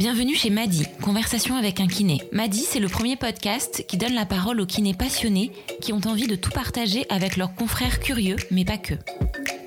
Bienvenue 0.00 0.34
chez 0.34 0.48
Madi, 0.48 0.86
Conversation 1.02 1.56
avec 1.56 1.78
un 1.78 1.86
kiné. 1.86 2.22
Madi, 2.32 2.64
c'est 2.66 2.80
le 2.80 2.88
premier 2.88 3.16
podcast 3.16 3.84
qui 3.86 3.98
donne 3.98 4.14
la 4.14 4.24
parole 4.24 4.58
aux 4.58 4.64
kinés 4.64 4.94
passionnés 4.94 5.52
qui 5.82 5.92
ont 5.92 6.00
envie 6.06 6.26
de 6.26 6.36
tout 6.36 6.50
partager 6.50 7.04
avec 7.10 7.36
leurs 7.36 7.54
confrères 7.54 8.00
curieux, 8.00 8.36
mais 8.50 8.64
pas 8.64 8.78
que. 8.78 8.94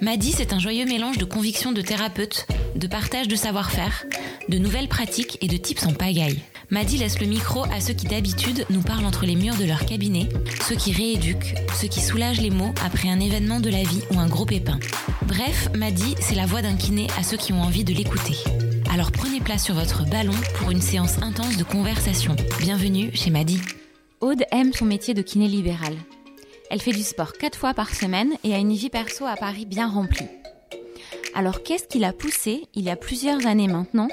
Madi, 0.02 0.32
c'est 0.32 0.52
un 0.52 0.58
joyeux 0.58 0.86
mélange 0.86 1.20
de 1.20 1.26
convictions 1.26 1.72
de 1.72 1.82
thérapeutes, 1.82 2.48
de 2.76 2.88
partage 2.88 3.28
de 3.28 3.36
savoir-faire, 3.36 4.06
de 4.50 4.58
nouvelles 4.58 4.88
pratiques 4.88 5.38
et 5.42 5.48
de 5.48 5.56
tips 5.56 5.86
en 5.86 5.94
pagaille. 5.94 6.42
Madi 6.72 6.98
laisse 6.98 7.20
le 7.20 7.28
micro 7.28 7.66
à 7.66 7.80
ceux 7.80 7.94
qui 7.94 8.08
d'habitude 8.08 8.66
nous 8.72 8.82
parlent 8.82 9.06
entre 9.06 9.28
les 9.28 9.36
murs 9.36 9.58
de 9.58 9.66
leur 9.66 9.86
cabinet, 9.86 10.30
ceux 10.68 10.76
qui 10.76 10.94
rééduquent, 10.94 11.54
ceux 11.80 11.88
qui 11.88 12.02
soulagent 12.02 12.42
les 12.42 12.50
mots 12.50 12.74
après 12.84 13.10
un 13.10 13.20
événement 13.20 13.60
de 13.60 13.70
la 13.70 13.84
vie 13.84 14.02
ou 14.10 14.18
un 14.18 14.28
gros 14.28 14.48
pépin. 14.48 14.80
Bref, 15.28 15.70
Madi, 15.76 16.16
c'est 16.22 16.34
la 16.34 16.48
voix 16.48 16.64
d'un 16.64 16.76
kiné 16.76 17.06
à 17.20 17.22
ceux 17.22 17.38
qui 17.38 17.54
ont 17.54 17.62
envie 17.62 17.84
de 17.84 17.94
l'écouter. 17.94 18.34
Alors 18.94 19.12
prenez 19.12 19.40
place 19.40 19.64
sur 19.64 19.74
votre 19.74 20.06
ballon 20.08 20.36
pour 20.60 20.70
une 20.70 20.80
séance 20.80 21.18
intense 21.24 21.58
de 21.58 21.64
conversation. 21.64 22.36
Bienvenue 22.60 23.10
chez 23.16 23.32
Madi. 23.32 23.60
Aude 24.22 24.44
aime 24.52 24.72
son 24.72 24.86
métier 24.86 25.16
de 25.16 25.24
kiné 25.24 25.48
libéral. 25.48 25.96
Elle 26.70 26.80
fait 26.80 26.92
du 26.92 27.02
sport 27.02 27.34
4 27.34 27.58
fois 27.58 27.74
par 27.74 27.90
semaine 27.96 28.34
et 28.44 28.54
a 28.54 28.60
une 28.60 28.74
vie 28.74 28.92
perso 28.92 29.26
à 29.26 29.36
Paris 29.36 29.66
bien 29.66 29.90
remplie. 29.90 30.28
Alors 31.34 31.64
qu'est-ce 31.64 31.88
qui 31.88 31.98
l'a 31.98 32.14
poussée, 32.14 32.68
il 32.76 32.84
y 32.84 32.92
a 32.92 32.96
plusieurs 32.96 33.48
années 33.48 33.68
maintenant, 33.68 34.10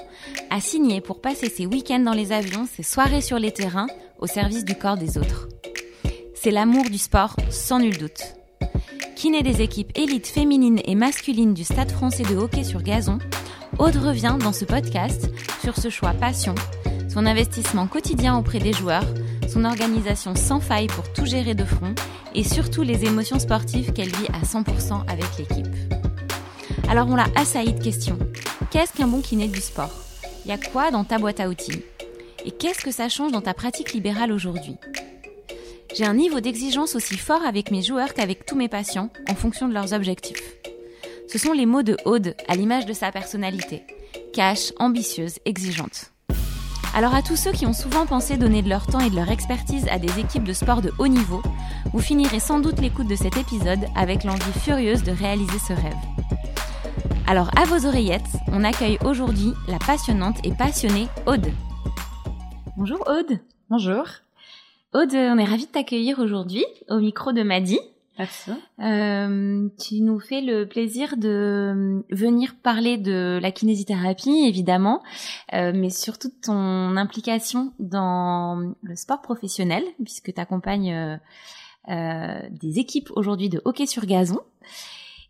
à 0.49 0.63
signer 0.63 1.03
pour 1.03 1.21
passer 1.21 1.51
ses 1.51 1.67
week-ends 1.67 2.01
dans 2.01 2.15
les 2.15 2.33
avions, 2.33 2.67
ses 2.67 2.83
soirées 2.83 3.21
sur 3.21 3.39
les 3.39 3.53
terrains, 3.53 3.89
au 4.19 4.27
service 4.27 4.65
du 4.65 4.77
corps 4.77 4.97
des 4.97 5.19
autres? 5.19 5.47
C'est 6.35 6.51
l'amour 6.51 6.85
du 6.85 6.97
sport, 6.97 7.37
sans 7.51 7.81
nul 7.81 7.99
doute. 7.99 8.35
Kiné 9.15 9.43
des 9.43 9.61
équipes 9.61 9.93
élites 9.95 10.29
féminines 10.29 10.81
et 10.87 10.95
masculines 10.95 11.53
du 11.53 11.65
Stade 11.65 11.91
français 11.91 12.23
de 12.23 12.35
hockey 12.35 12.65
sur 12.65 12.83
gazon, 12.83 13.19
Aude 13.79 13.97
revient 13.97 14.37
dans 14.39 14.53
ce 14.53 14.65
podcast 14.65 15.31
sur 15.63 15.77
ce 15.77 15.89
choix 15.89 16.13
passion, 16.13 16.55
son 17.09 17.27
investissement 17.27 17.87
quotidien 17.87 18.37
auprès 18.37 18.59
des 18.59 18.73
joueurs, 18.73 19.05
son 19.49 19.65
organisation 19.65 20.35
sans 20.35 20.61
faille 20.61 20.89
pour 20.89 21.11
tout 21.13 21.25
gérer 21.25 21.55
de 21.55 21.65
front 21.65 21.95
et 22.35 22.45
surtout 22.45 22.83
les 22.83 23.05
émotions 23.05 23.39
sportives 23.39 23.93
qu'elle 23.93 24.09
vit 24.09 24.29
à 24.33 24.45
100% 24.45 25.09
avec 25.09 25.39
l'équipe. 25.39 25.67
Alors 26.89 27.09
on 27.09 27.17
l'a 27.17 27.29
assailli 27.37 27.73
de 27.73 27.83
questions. 27.83 28.19
Qu'est-ce 28.71 28.93
qu'un 28.93 29.09
bon 29.09 29.21
kiné 29.21 29.49
du 29.49 29.61
sport? 29.61 29.93
Il 30.45 30.51
y 30.51 30.55
a 30.55 30.59
quoi 30.59 30.91
dans 30.91 31.05
ta 31.05 31.19
boîte 31.19 31.41
à 31.41 31.49
outils? 31.49 31.83
Et 32.45 32.51
qu'est-ce 32.51 32.83
que 32.83 32.93
ça 32.93 33.09
change 33.09 33.33
dans 33.33 33.43
ta 33.43 33.55
pratique 33.55 33.93
libérale 33.93 34.33
aujourd'hui? 34.33 34.77
J'ai 35.95 36.05
un 36.05 36.15
niveau 36.15 36.41
d'exigence 36.41 36.95
aussi 36.95 37.17
fort 37.17 37.43
avec 37.45 37.71
mes 37.71 37.83
joueurs 37.83 38.15
qu'avec 38.15 38.47
tous 38.47 38.57
mes 38.57 38.69
patients 38.69 39.11
en 39.29 39.35
fonction 39.35 39.69
de 39.69 39.75
leurs 39.75 39.93
objectifs. 39.93 40.43
Ce 41.31 41.39
sont 41.39 41.53
les 41.53 41.65
mots 41.65 41.85
de 41.85 41.97
Aude, 42.07 42.35
à 42.49 42.57
l'image 42.57 42.87
de 42.87 42.93
sa 42.93 43.13
personnalité. 43.13 43.85
Cash, 44.33 44.73
ambitieuse, 44.81 45.39
exigeante. 45.45 46.11
Alors 46.93 47.15
à 47.15 47.23
tous 47.23 47.37
ceux 47.37 47.53
qui 47.53 47.67
ont 47.67 47.73
souvent 47.73 48.05
pensé 48.05 48.37
donner 48.37 48.63
de 48.63 48.69
leur 48.69 48.85
temps 48.85 48.99
et 48.99 49.11
de 49.11 49.15
leur 49.15 49.31
expertise 49.31 49.87
à 49.93 50.01
des 50.01 50.19
équipes 50.19 50.43
de 50.43 50.53
sport 50.53 50.83
de 50.83 50.91
haut 50.99 51.07
niveau, 51.07 51.41
vous 51.93 52.01
finirez 52.01 52.41
sans 52.41 52.59
doute 52.59 52.81
l'écoute 52.81 53.07
de 53.07 53.15
cet 53.15 53.37
épisode 53.37 53.79
avec 53.95 54.25
l'envie 54.25 54.59
furieuse 54.65 55.05
de 55.05 55.13
réaliser 55.13 55.61
ce 55.61 55.73
rêve. 55.73 55.95
Alors 57.29 57.53
à 57.57 57.65
vos 57.65 57.87
oreillettes, 57.87 58.23
on 58.49 58.65
accueille 58.65 58.99
aujourd'hui 59.05 59.53
la 59.69 59.79
passionnante 59.79 60.45
et 60.45 60.51
passionnée 60.51 61.07
Aude. 61.29 61.47
Bonjour 62.77 63.05
Aude. 63.07 63.39
Bonjour. 63.69 64.05
Aude, 64.95 65.15
on 65.15 65.39
est 65.39 65.45
ravis 65.45 65.67
de 65.67 65.71
t'accueillir 65.71 66.19
aujourd'hui 66.19 66.65
au 66.89 66.99
micro 66.99 67.31
de 67.31 67.45
Madi. 67.45 67.79
Merci. 68.21 68.51
Euh, 68.81 69.69
tu 69.83 70.03
nous 70.03 70.21
fais 70.21 70.43
le 70.43 70.69
plaisir 70.69 71.17
de 71.17 71.29
euh, 71.29 72.03
venir 72.11 72.55
parler 72.63 72.99
de 72.99 73.39
la 73.41 73.51
kinésithérapie, 73.51 74.45
évidemment, 74.47 75.03
euh, 75.55 75.73
mais 75.75 75.89
surtout 75.89 76.29
de 76.29 76.35
ton 76.43 76.99
implication 76.99 77.73
dans 77.79 78.75
le 78.83 78.95
sport 78.95 79.23
professionnel, 79.23 79.85
puisque 80.05 80.35
tu 80.35 80.41
accompagnes 80.41 81.19
des 81.89 82.79
équipes 82.79 83.11
aujourd'hui 83.17 83.49
de 83.49 83.63
hockey 83.65 83.87
sur 83.87 84.05
gazon. 84.05 84.39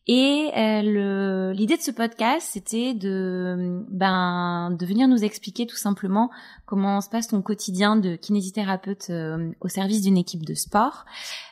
Et 0.07 0.51
euh, 0.57 1.53
l'idée 1.53 1.77
de 1.77 1.83
ce 1.83 1.91
podcast, 1.91 2.49
c'était 2.53 2.95
de, 2.95 3.85
ben, 3.91 4.71
de 4.79 4.87
venir 4.87 5.07
nous 5.07 5.25
expliquer 5.25 5.67
tout 5.67 5.77
simplement 5.77 6.31
comment 6.67 7.01
se 7.01 7.11
passe 7.11 7.29
ton 7.29 7.43
quotidien 7.43 7.97
de 7.97 8.17
kinésithérapeute 8.17 9.11
euh, 9.11 9.53
au 9.61 9.69
service 9.69 10.03
d'une 10.03 10.17
équipe 10.17 10.45
de 10.45 10.55
sport, 10.55 11.05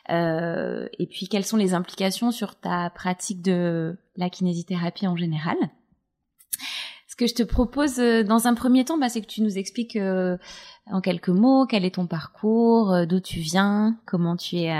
euh, 0.09 0.87
et 0.97 1.05
puis 1.05 1.27
quelles 1.27 1.45
sont 1.45 1.57
les 1.57 1.73
implications 1.73 2.31
sur 2.31 2.55
ta 2.55 2.89
pratique 2.89 3.41
de 3.41 3.97
la 4.15 4.29
kinésithérapie 4.29 5.07
en 5.07 5.15
général? 5.15 5.57
Ce 7.07 7.15
que 7.15 7.27
je 7.27 7.33
te 7.33 7.43
propose 7.43 7.99
euh, 7.99 8.23
dans 8.23 8.47
un 8.47 8.53
premier 8.53 8.85
temps, 8.85 8.97
bah, 8.97 9.09
c'est 9.09 9.21
que 9.21 9.27
tu 9.27 9.41
nous 9.41 9.57
expliques 9.57 9.95
euh, 9.95 10.37
en 10.91 11.01
quelques 11.01 11.29
mots 11.29 11.65
quel 11.65 11.85
est 11.85 11.95
ton 11.95 12.07
parcours, 12.07 12.93
euh, 12.93 13.05
d'où 13.05 13.19
tu 13.19 13.39
viens, 13.39 13.97
comment 14.05 14.35
tu 14.35 14.57
es 14.57 14.71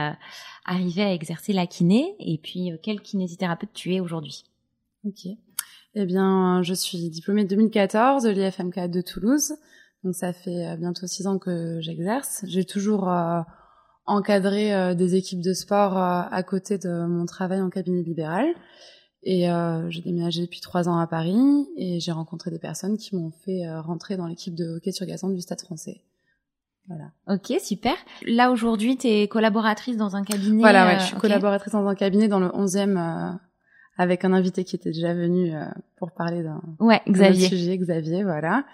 arrivé 0.66 1.04
à 1.04 1.14
exercer 1.14 1.54
la 1.54 1.68
kiné 1.68 2.16
et 2.20 2.38
puis 2.38 2.72
quel 2.84 3.02
kinésithérapeute 3.02 3.74
tu 3.74 3.94
es 3.94 4.00
aujourd'hui? 4.00 4.44
Ok. 5.06 5.28
Eh 5.96 6.06
bien, 6.06 6.62
je 6.62 6.74
suis 6.74 7.10
diplômée 7.10 7.46
2014 7.46 8.24
de 8.24 8.30
l'IFMK 8.30 8.90
de 8.90 9.02
Toulouse. 9.02 9.54
Donc 10.04 10.16
ça 10.16 10.34
fait 10.34 10.78
bientôt 10.78 11.08
six 11.08 11.28
ans 11.28 11.40
que 11.40 11.80
j'exerce. 11.82 12.46
J'ai 12.48 12.64
toujours 12.64 13.10
euh, 13.10 13.42
encadré 14.10 14.74
euh, 14.74 14.96
des 14.96 15.16
équipes 15.16 15.42
de 15.42 15.54
sport 15.54 15.98
euh, 15.98 16.22
à 16.30 16.44
côté 16.44 16.78
de 16.78 17.06
mon 17.06 17.26
travail 17.26 17.62
en 17.62 17.70
cabinet 17.70 18.02
libéral. 18.02 18.48
Et 19.24 19.48
j'ai 19.90 20.02
déménagé 20.02 20.42
depuis 20.42 20.62
trois 20.62 20.88
ans 20.88 20.98
à 20.98 21.06
Paris 21.06 21.68
et 21.76 22.00
j'ai 22.00 22.12
rencontré 22.12 22.52
des 22.52 22.60
personnes 22.60 22.98
qui 22.98 23.16
m'ont 23.16 23.32
fait 23.32 23.70
rentrer 23.80 24.16
dans 24.16 24.28
l'équipe 24.28 24.56
de 24.56 24.78
hockey 24.78 24.92
sur 24.92 25.06
gazon 25.06 25.30
du 25.30 25.42
Stade 25.42 25.62
français. 25.62 26.02
Voilà. 26.90 27.12
Ok, 27.28 27.54
super. 27.62 27.94
Là 28.26 28.52
aujourd'hui, 28.52 28.98
tu 28.98 29.08
es 29.08 29.28
collaboratrice 29.28 29.96
dans 29.96 30.16
un 30.16 30.24
cabinet. 30.24 30.60
Voilà, 30.60 30.88
ouais, 30.88 31.00
je 31.00 31.06
suis 31.06 31.14
okay. 31.14 31.22
collaboratrice 31.22 31.74
dans 31.74 31.86
un 31.86 31.94
cabinet 31.94 32.28
dans 32.28 32.40
le 32.40 32.48
11e 32.48 32.98
euh, 32.98 33.38
avec 33.98 34.26
un 34.26 34.34
invité 34.34 34.64
qui 34.64 34.76
était 34.76 34.90
déjà 34.90 35.14
venu 35.14 35.56
euh, 35.56 35.66
pour 35.98 36.12
parler 36.12 36.42
d'un 36.42 36.62
ouais, 36.80 37.02
Xavier. 37.08 37.48
sujet, 37.48 37.78
Xavier, 37.78 38.24
voilà. 38.24 38.66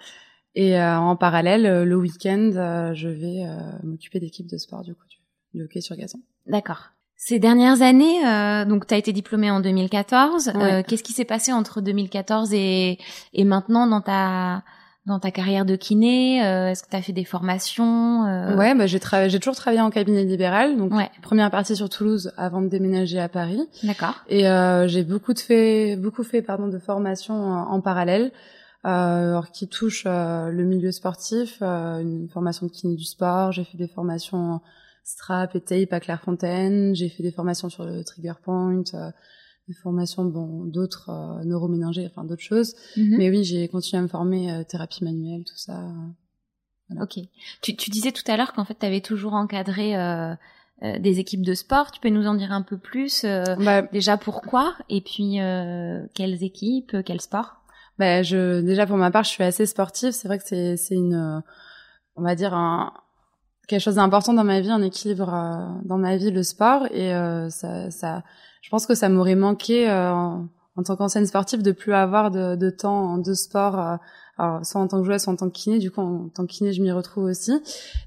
Et 0.54 0.80
euh, 0.80 0.98
en 0.98 1.14
parallèle, 1.16 1.84
le 1.84 1.96
week-end, 1.96 2.92
je 2.94 3.08
vais 3.08 3.44
m'occuper 3.82 4.18
d'équipes 4.18 4.50
de 4.50 4.56
sport 4.56 4.82
du 4.82 4.94
coup 4.94 5.06
du, 5.10 5.18
du 5.52 5.64
hockey 5.64 5.82
sur 5.82 5.94
gazon. 5.94 6.20
D'accord. 6.46 6.92
Ces 7.16 7.38
dernières 7.38 7.82
années, 7.82 8.20
donc 8.66 8.86
tu 8.86 8.94
as 8.94 8.98
été 8.98 9.12
diplômée 9.12 9.50
en 9.50 9.60
2014. 9.60 10.52
Ouais. 10.54 10.84
Qu'est-ce 10.86 11.02
qui 11.02 11.12
s'est 11.12 11.24
passé 11.24 11.52
entre 11.52 11.80
2014 11.80 12.52
et, 12.52 12.98
et 13.32 13.44
maintenant 13.44 13.86
dans 13.86 14.00
ta 14.02 14.62
dans 15.06 15.20
ta 15.20 15.30
carrière 15.30 15.64
de 15.64 15.76
kiné 15.76 16.44
euh, 16.44 16.70
Est-ce 16.70 16.82
que 16.82 16.90
tu 16.90 16.96
as 16.96 17.02
fait 17.02 17.12
des 17.12 17.24
formations 17.24 18.24
euh... 18.26 18.56
Ouais, 18.56 18.74
bah, 18.74 18.86
j'ai 18.86 18.98
j'ai 19.28 19.38
toujours 19.38 19.54
travaillé 19.54 19.80
en 19.80 19.90
cabinet 19.90 20.24
libéral, 20.24 20.76
donc 20.76 20.92
ouais. 20.92 21.08
première 21.22 21.50
partie 21.50 21.76
sur 21.76 21.88
Toulouse 21.88 22.32
avant 22.36 22.60
de 22.60 22.68
déménager 22.68 23.20
à 23.20 23.28
Paris. 23.28 23.68
D'accord. 23.84 24.24
Et 24.28 24.48
euh, 24.48 24.88
j'ai 24.88 25.04
beaucoup 25.04 25.32
de 25.32 25.38
fait, 25.38 25.96
beaucoup 25.96 26.24
fait 26.24 26.42
pardon 26.42 26.66
de 26.66 26.78
formations 26.78 27.34
en, 27.34 27.70
en 27.70 27.80
parallèle, 27.80 28.32
euh, 28.84 29.30
alors 29.30 29.52
qui 29.52 29.68
touchent 29.68 30.06
le 30.06 30.64
milieu 30.64 30.90
sportif, 30.90 31.62
une 31.62 32.28
formation 32.28 32.66
de 32.66 32.72
kiné 32.72 32.96
du 32.96 33.04
sport. 33.04 33.52
J'ai 33.52 33.64
fait 33.64 33.78
des 33.78 33.88
formations 33.88 34.60
strap 35.06 35.54
et 35.54 35.60
tape 35.60 35.92
à 35.92 36.00
Clairefontaine. 36.00 36.94
J'ai 36.94 37.08
fait 37.08 37.22
des 37.22 37.32
formations 37.32 37.68
sur 37.68 37.84
le 37.84 38.04
trigger 38.04 38.34
point 38.42 38.82
des 39.68 39.74
formations 39.74 40.24
bon 40.24 40.64
d'autres 40.64 41.10
euh, 41.10 41.44
neuroméningers 41.44 42.06
enfin 42.06 42.24
d'autres 42.24 42.42
choses 42.42 42.74
mm 42.96 43.00
-hmm. 43.02 43.16
mais 43.18 43.30
oui 43.30 43.44
j'ai 43.44 43.68
continué 43.68 43.98
à 43.98 44.02
me 44.02 44.08
former 44.08 44.52
euh, 44.52 44.64
thérapie 44.64 45.02
manuelle 45.02 45.44
tout 45.44 45.56
ça 45.56 45.78
euh, 45.80 45.90
voilà. 46.88 47.02
ok 47.04 47.18
tu, 47.62 47.74
tu 47.76 47.90
disais 47.90 48.12
tout 48.12 48.22
à 48.28 48.36
l'heure 48.36 48.52
qu'en 48.52 48.64
fait 48.64 48.78
tu 48.78 48.86
avais 48.86 49.00
toujours 49.00 49.34
encadré 49.34 49.96
euh, 49.96 50.34
euh, 50.82 50.98
des 50.98 51.18
équipes 51.18 51.44
de 51.44 51.54
sport 51.54 51.90
tu 51.90 52.00
peux 52.00 52.10
nous 52.10 52.26
en 52.28 52.34
dire 52.34 52.52
un 52.52 52.62
peu 52.62 52.78
plus 52.78 53.24
bah, 53.24 53.82
déjà 53.98 54.16
pourquoi 54.16 54.76
et 54.88 55.00
puis 55.00 55.38
quelles 56.16 56.42
équipes 56.50 56.94
quel 57.04 57.20
sport 57.20 57.48
bah, 57.98 58.22
je 58.22 58.60
déjà 58.60 58.86
pour 58.86 58.98
ma 58.98 59.10
part 59.10 59.24
je 59.24 59.30
suis 59.30 59.42
assez 59.44 59.66
sportive 59.66 60.12
c'est 60.12 60.28
vrai 60.28 60.38
que 60.38 60.46
c'est 60.46 60.76
c'est 60.76 60.94
une 60.94 61.42
on 62.14 62.22
va 62.22 62.34
dire 62.34 62.54
un 62.54 62.92
quelque 63.66 63.80
chose 63.80 63.96
d'important 63.96 64.32
dans 64.32 64.44
ma 64.44 64.60
vie 64.60 64.70
un 64.70 64.82
équilibre 64.82 65.26
dans 65.84 65.98
ma 65.98 66.16
vie 66.16 66.30
le 66.30 66.42
sport 66.42 66.86
et 66.92 67.10
ça 67.50 67.90
ça 67.90 68.22
je 68.66 68.70
pense 68.70 68.84
que 68.84 68.96
ça 68.96 69.08
m'aurait 69.08 69.36
manqué 69.36 69.88
euh, 69.88 70.12
en, 70.12 70.82
tant 70.84 70.96
qu'ancienne 70.96 71.24
sportive 71.24 71.62
de 71.62 71.70
plus 71.70 71.94
avoir 71.94 72.32
de, 72.32 72.56
de 72.56 72.68
temps 72.68 73.16
de 73.16 73.32
sport, 73.32 73.78
euh, 73.78 73.96
alors, 74.38 74.66
soit 74.66 74.80
en 74.80 74.88
tant 74.88 75.00
que 75.00 75.06
joueuse, 75.06 75.22
soit 75.22 75.32
en 75.32 75.36
tant 75.36 75.48
que 75.48 75.54
kiné. 75.54 75.78
Du 75.78 75.90
coup, 75.90 76.00
en, 76.00 76.28
tant 76.28 76.44
que 76.46 76.52
kiné, 76.52 76.72
je 76.72 76.82
m'y 76.82 76.90
retrouve 76.90 77.24
aussi. 77.24 77.52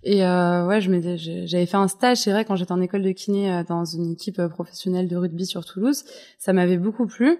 Et 0.04 0.26
euh, 0.26 0.68
ouais, 0.68 0.80
je 0.82 1.46
j'avais 1.46 1.66
fait 1.66 1.78
un 1.78 1.88
stage, 1.88 2.18
c'est 2.18 2.32
vrai, 2.32 2.46
quand 2.46 2.56
j'étais 2.56 2.72
en 2.72 2.82
école 2.82 3.02
de 3.02 3.12
kiné 3.12 3.52
euh, 3.52 3.64
dans 3.64 3.86
une 3.86 4.12
équipe 4.12 4.40
euh, 4.40 4.48
professionnelle 4.48 5.08
de 5.08 5.16
rugby 5.16 5.46
sur 5.46 5.66
Toulouse. 5.66 6.04
Ça 6.38 6.54
m'avait 6.54 6.78
beaucoup 6.78 7.08
plu. 7.08 7.40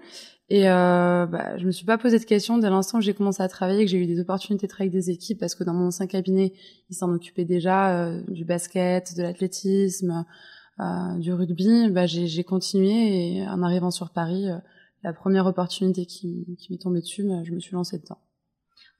Et 0.52 0.68
euh, 0.68 1.26
bah, 1.26 1.56
je 1.58 1.64
me 1.64 1.70
suis 1.70 1.86
pas 1.86 1.96
posé 1.96 2.18
de 2.18 2.24
questions 2.24 2.58
dès 2.58 2.68
l'instant 2.68 2.98
que 2.98 3.04
j'ai 3.04 3.14
commencé 3.14 3.40
à 3.40 3.48
travailler, 3.48 3.84
que 3.84 3.90
j'ai 3.90 3.98
eu 3.98 4.06
des 4.06 4.18
opportunités 4.18 4.66
de 4.66 4.70
travailler 4.70 4.90
avec 4.90 5.00
des 5.00 5.10
équipes, 5.10 5.38
parce 5.38 5.54
que 5.54 5.62
dans 5.62 5.72
mon 5.72 5.86
ancien 5.86 6.08
cabinet, 6.08 6.52
ils 6.90 6.96
s'en 6.96 7.12
occupaient 7.14 7.44
déjà 7.44 8.04
euh, 8.04 8.20
du 8.26 8.44
basket, 8.44 9.16
de 9.16 9.22
l'athlétisme, 9.22 10.26
euh, 10.80 11.18
du 11.18 11.32
rugby, 11.32 11.88
bah, 11.90 12.06
j'ai 12.06 12.42
continué 12.42 13.36
et 13.36 13.48
en 13.48 13.62
arrivant 13.62 13.92
sur 13.92 14.10
Paris, 14.10 14.50
euh, 14.50 14.58
la 15.04 15.12
première 15.12 15.46
opportunité 15.46 16.04
qui, 16.04 16.56
qui 16.58 16.72
m'est 16.72 16.78
tombée 16.78 17.00
dessus, 17.00 17.22
bah, 17.22 17.44
je 17.44 17.52
me 17.52 17.60
suis 17.60 17.74
lancée 17.74 17.98
dedans. 17.98 18.18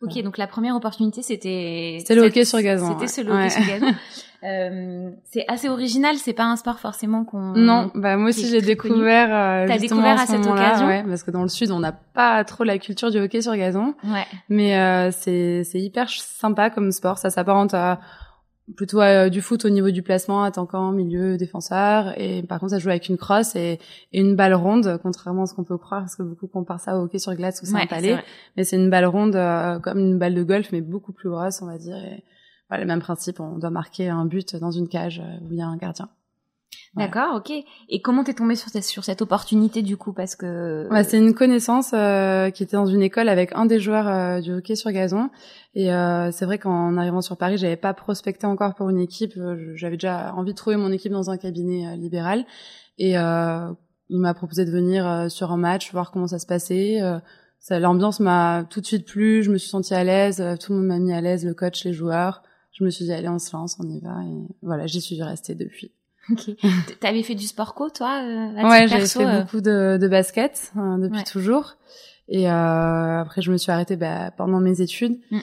Ok, 0.03 0.23
donc 0.23 0.39
la 0.39 0.47
première 0.47 0.75
opportunité, 0.75 1.23
c'était... 1.23 1.97
C'était 1.99 2.15
le 2.15 2.23
hockey 2.23 2.45
sur 2.45 2.61
gazon. 2.63 2.97
C'était 3.07 3.23
le 3.29 3.33
hockey 3.33 3.51
sur 3.51 3.67
gazon. 3.67 3.95
Euh, 4.43 5.11
c'est 5.31 5.45
assez 5.49 5.69
original, 5.69 6.17
c'est 6.17 6.33
pas 6.33 6.45
un 6.45 6.57
sport 6.57 6.79
forcément 6.79 7.25
qu'on... 7.25 7.53
Non, 7.53 7.91
bah 7.95 8.17
moi 8.17 8.31
aussi 8.31 8.47
j'ai 8.47 8.63
découvert... 8.63 9.29
Euh, 9.31 9.67
T'as 9.69 9.77
découvert 9.77 10.19
à, 10.19 10.25
cette 10.25 10.47
occasion 10.47 10.87
ouais, 10.87 11.05
parce 11.07 11.23
que 11.23 11.31
dans 11.31 11.43
le 11.43 11.51
sud, 11.51 11.71
on 11.71 11.79
n'a 11.79 11.93
pas 11.93 12.43
trop 12.45 12.65
la 12.65 12.79
culture 12.79 13.11
du 13.11 13.19
hockey 13.19 13.43
sur 13.43 13.55
gazon. 13.55 13.95
Ouais. 14.03 14.27
Mais 14.49 14.79
euh, 14.79 15.11
c'est 15.11 15.67
hyper 15.75 16.09
sympa 16.09 16.71
comme 16.71 16.91
sport, 16.91 17.19
ça 17.19 17.29
s'apparente 17.29 17.75
à 17.75 18.01
plutôt 18.77 19.01
euh, 19.01 19.29
du 19.29 19.41
foot 19.41 19.65
au 19.65 19.69
niveau 19.69 19.91
du 19.91 20.03
placement, 20.03 20.43
attaquant, 20.43 20.93
milieu, 20.93 21.37
défenseur. 21.37 22.19
Et 22.19 22.43
par 22.43 22.61
contre, 22.61 22.71
ça 22.73 22.79
joue 22.79 22.89
avec 22.89 23.09
une 23.09 23.17
crosse 23.17 23.57
et, 23.57 23.79
une 24.13 24.37
balle 24.37 24.55
ronde, 24.55 24.99
contrairement 25.03 25.43
à 25.43 25.47
ce 25.47 25.55
qu'on 25.55 25.65
peut 25.65 25.79
croire, 25.79 26.03
parce 26.03 26.17
que 26.17 26.23
beaucoup 26.23 26.47
comparent 26.47 26.81
ça 26.81 26.99
au 26.99 27.05
hockey 27.05 27.19
sur 27.19 27.35
glace 27.35 27.61
ou 27.63 27.67
c'est 27.67 27.75
un 27.75 27.87
palais. 27.87 28.19
Mais 28.57 28.65
c'est 28.65 28.77
une 28.77 28.91
balle 28.91 29.07
ronde 29.07 29.37
euh, 29.37 29.79
comme 29.79 29.99
une 29.99 30.19
balle 30.19 30.35
de 30.35 30.43
golf, 30.43 30.71
mais 30.73 30.81
beaucoup 30.81 31.13
plus 31.13 31.31
grosse, 31.31 31.63
on 31.63 31.67
va 31.67 31.79
dire. 31.79 31.97
Et, 31.97 32.25
voilà, 32.69 32.85
le 32.85 32.89
même 32.89 33.01
principe, 33.01 33.41
on 33.41 33.59
doit 33.59 33.71
marquer 33.71 34.09
un 34.09 34.25
but 34.27 34.57
dans 34.57 34.71
une 34.71 34.89
cage 34.89 35.21
où 35.43 35.53
il 35.53 35.59
y 35.59 35.63
a 35.63 35.67
un 35.67 35.77
gardien. 35.77 36.09
D'accord, 36.97 37.37
ok. 37.37 37.53
Et 37.89 38.03
comment 38.03 38.25
t'es 38.25 38.35
tombée 38.35 38.57
sur, 38.57 38.71
sur 38.83 39.05
cette 39.05 39.23
opportunité 39.23 39.83
du 39.83 39.97
coup 39.97 40.13
Parce 40.13 40.35
que 40.35 40.89
bah, 40.91 41.05
c'est 41.05 41.19
une 41.19 41.35
connaissance 41.35 41.93
euh, 41.95 42.51
qui 42.51 42.65
était 42.65 42.77
dans 42.77 42.87
une 42.87 43.03
école 43.03 43.29
avec 43.29 43.53
un 43.55 43.67
des 43.67 43.79
joueurs 43.79 44.09
euh, 44.09 44.41
du 44.41 44.53
hockey 44.53 44.75
sur 44.75 44.91
gazon. 44.91 45.31
Et 45.75 45.93
euh, 45.93 46.33
c'est 46.33 46.45
vrai 46.45 46.59
qu'en 46.59 46.97
arrivant 46.97 47.21
sur 47.21 47.37
Paris, 47.37 47.59
j'avais 47.59 47.77
pas 47.77 47.95
prospecté 47.95 48.47
encore 48.47 48.75
pour 48.75 48.91
une 48.91 48.99
équipe. 48.99 49.35
J'avais 49.75 49.97
déjà 49.97 50.35
envie 50.35 50.51
de 50.51 50.57
trouver 50.57 50.77
mon 50.77 50.91
équipe 50.91 51.13
dans 51.13 51.31
un 51.31 51.37
cabinet 51.37 51.97
libéral. 51.97 52.45
Et 52.99 53.13
il 53.13 54.19
m'a 54.19 54.35
proposé 54.35 54.65
de 54.65 54.71
venir 54.73 55.31
sur 55.31 55.53
un 55.53 55.57
match, 55.57 55.93
voir 55.93 56.11
comment 56.11 56.27
ça 56.27 56.41
se 56.41 56.47
passait. 56.47 56.99
L'ambiance 57.71 58.19
m'a 58.19 58.65
tout 58.69 58.81
de 58.81 58.87
suite 58.87 59.07
plu. 59.07 59.45
Je 59.45 59.53
me 59.53 59.59
suis 59.59 59.71
sentie 59.71 59.95
à 59.95 60.03
l'aise. 60.03 60.43
Tout 60.61 60.73
le 60.73 60.79
monde 60.81 60.89
m'a 60.89 60.99
mis 60.99 61.13
à 61.13 61.21
l'aise, 61.21 61.45
le 61.45 61.55
coach, 61.55 61.85
les 61.85 61.93
joueurs. 61.93 62.43
Je 62.73 62.83
me 62.85 62.91
suis 62.91 63.05
dit 63.05 63.13
allez, 63.13 63.29
on 63.29 63.39
se 63.39 63.53
lance, 63.57 63.77
on 63.79 63.89
y 63.89 64.01
va. 64.01 64.25
Et 64.25 64.49
voilà, 64.63 64.89
j'y 64.89 65.01
suis 65.01 65.23
restée 65.23 65.55
depuis. 65.55 65.93
Ok. 66.29 66.51
T'avais 67.01 67.23
fait 67.23 67.35
du 67.35 67.47
sport 67.47 67.75
co, 67.75 67.91
toi 67.91 68.23
euh, 68.23 68.69
Ouais, 68.69 68.87
j'ai 68.89 69.07
fait 69.07 69.25
euh? 69.25 69.41
beaucoup 69.41 69.61
de, 69.61 69.99
de 70.01 70.09
basket 70.09 70.73
hein, 70.77 70.99
depuis 70.99 71.25
toujours. 71.25 71.77
Et 72.29 72.49
euh, 72.49 73.21
après, 73.21 73.43
je 73.43 73.51
me 73.51 73.57
suis 73.57 73.73
arrêtée 73.73 73.97
bah, 73.97 74.31
pendant 74.37 74.61
mes 74.61 74.81
études. 74.81 75.19
Mm. 75.31 75.39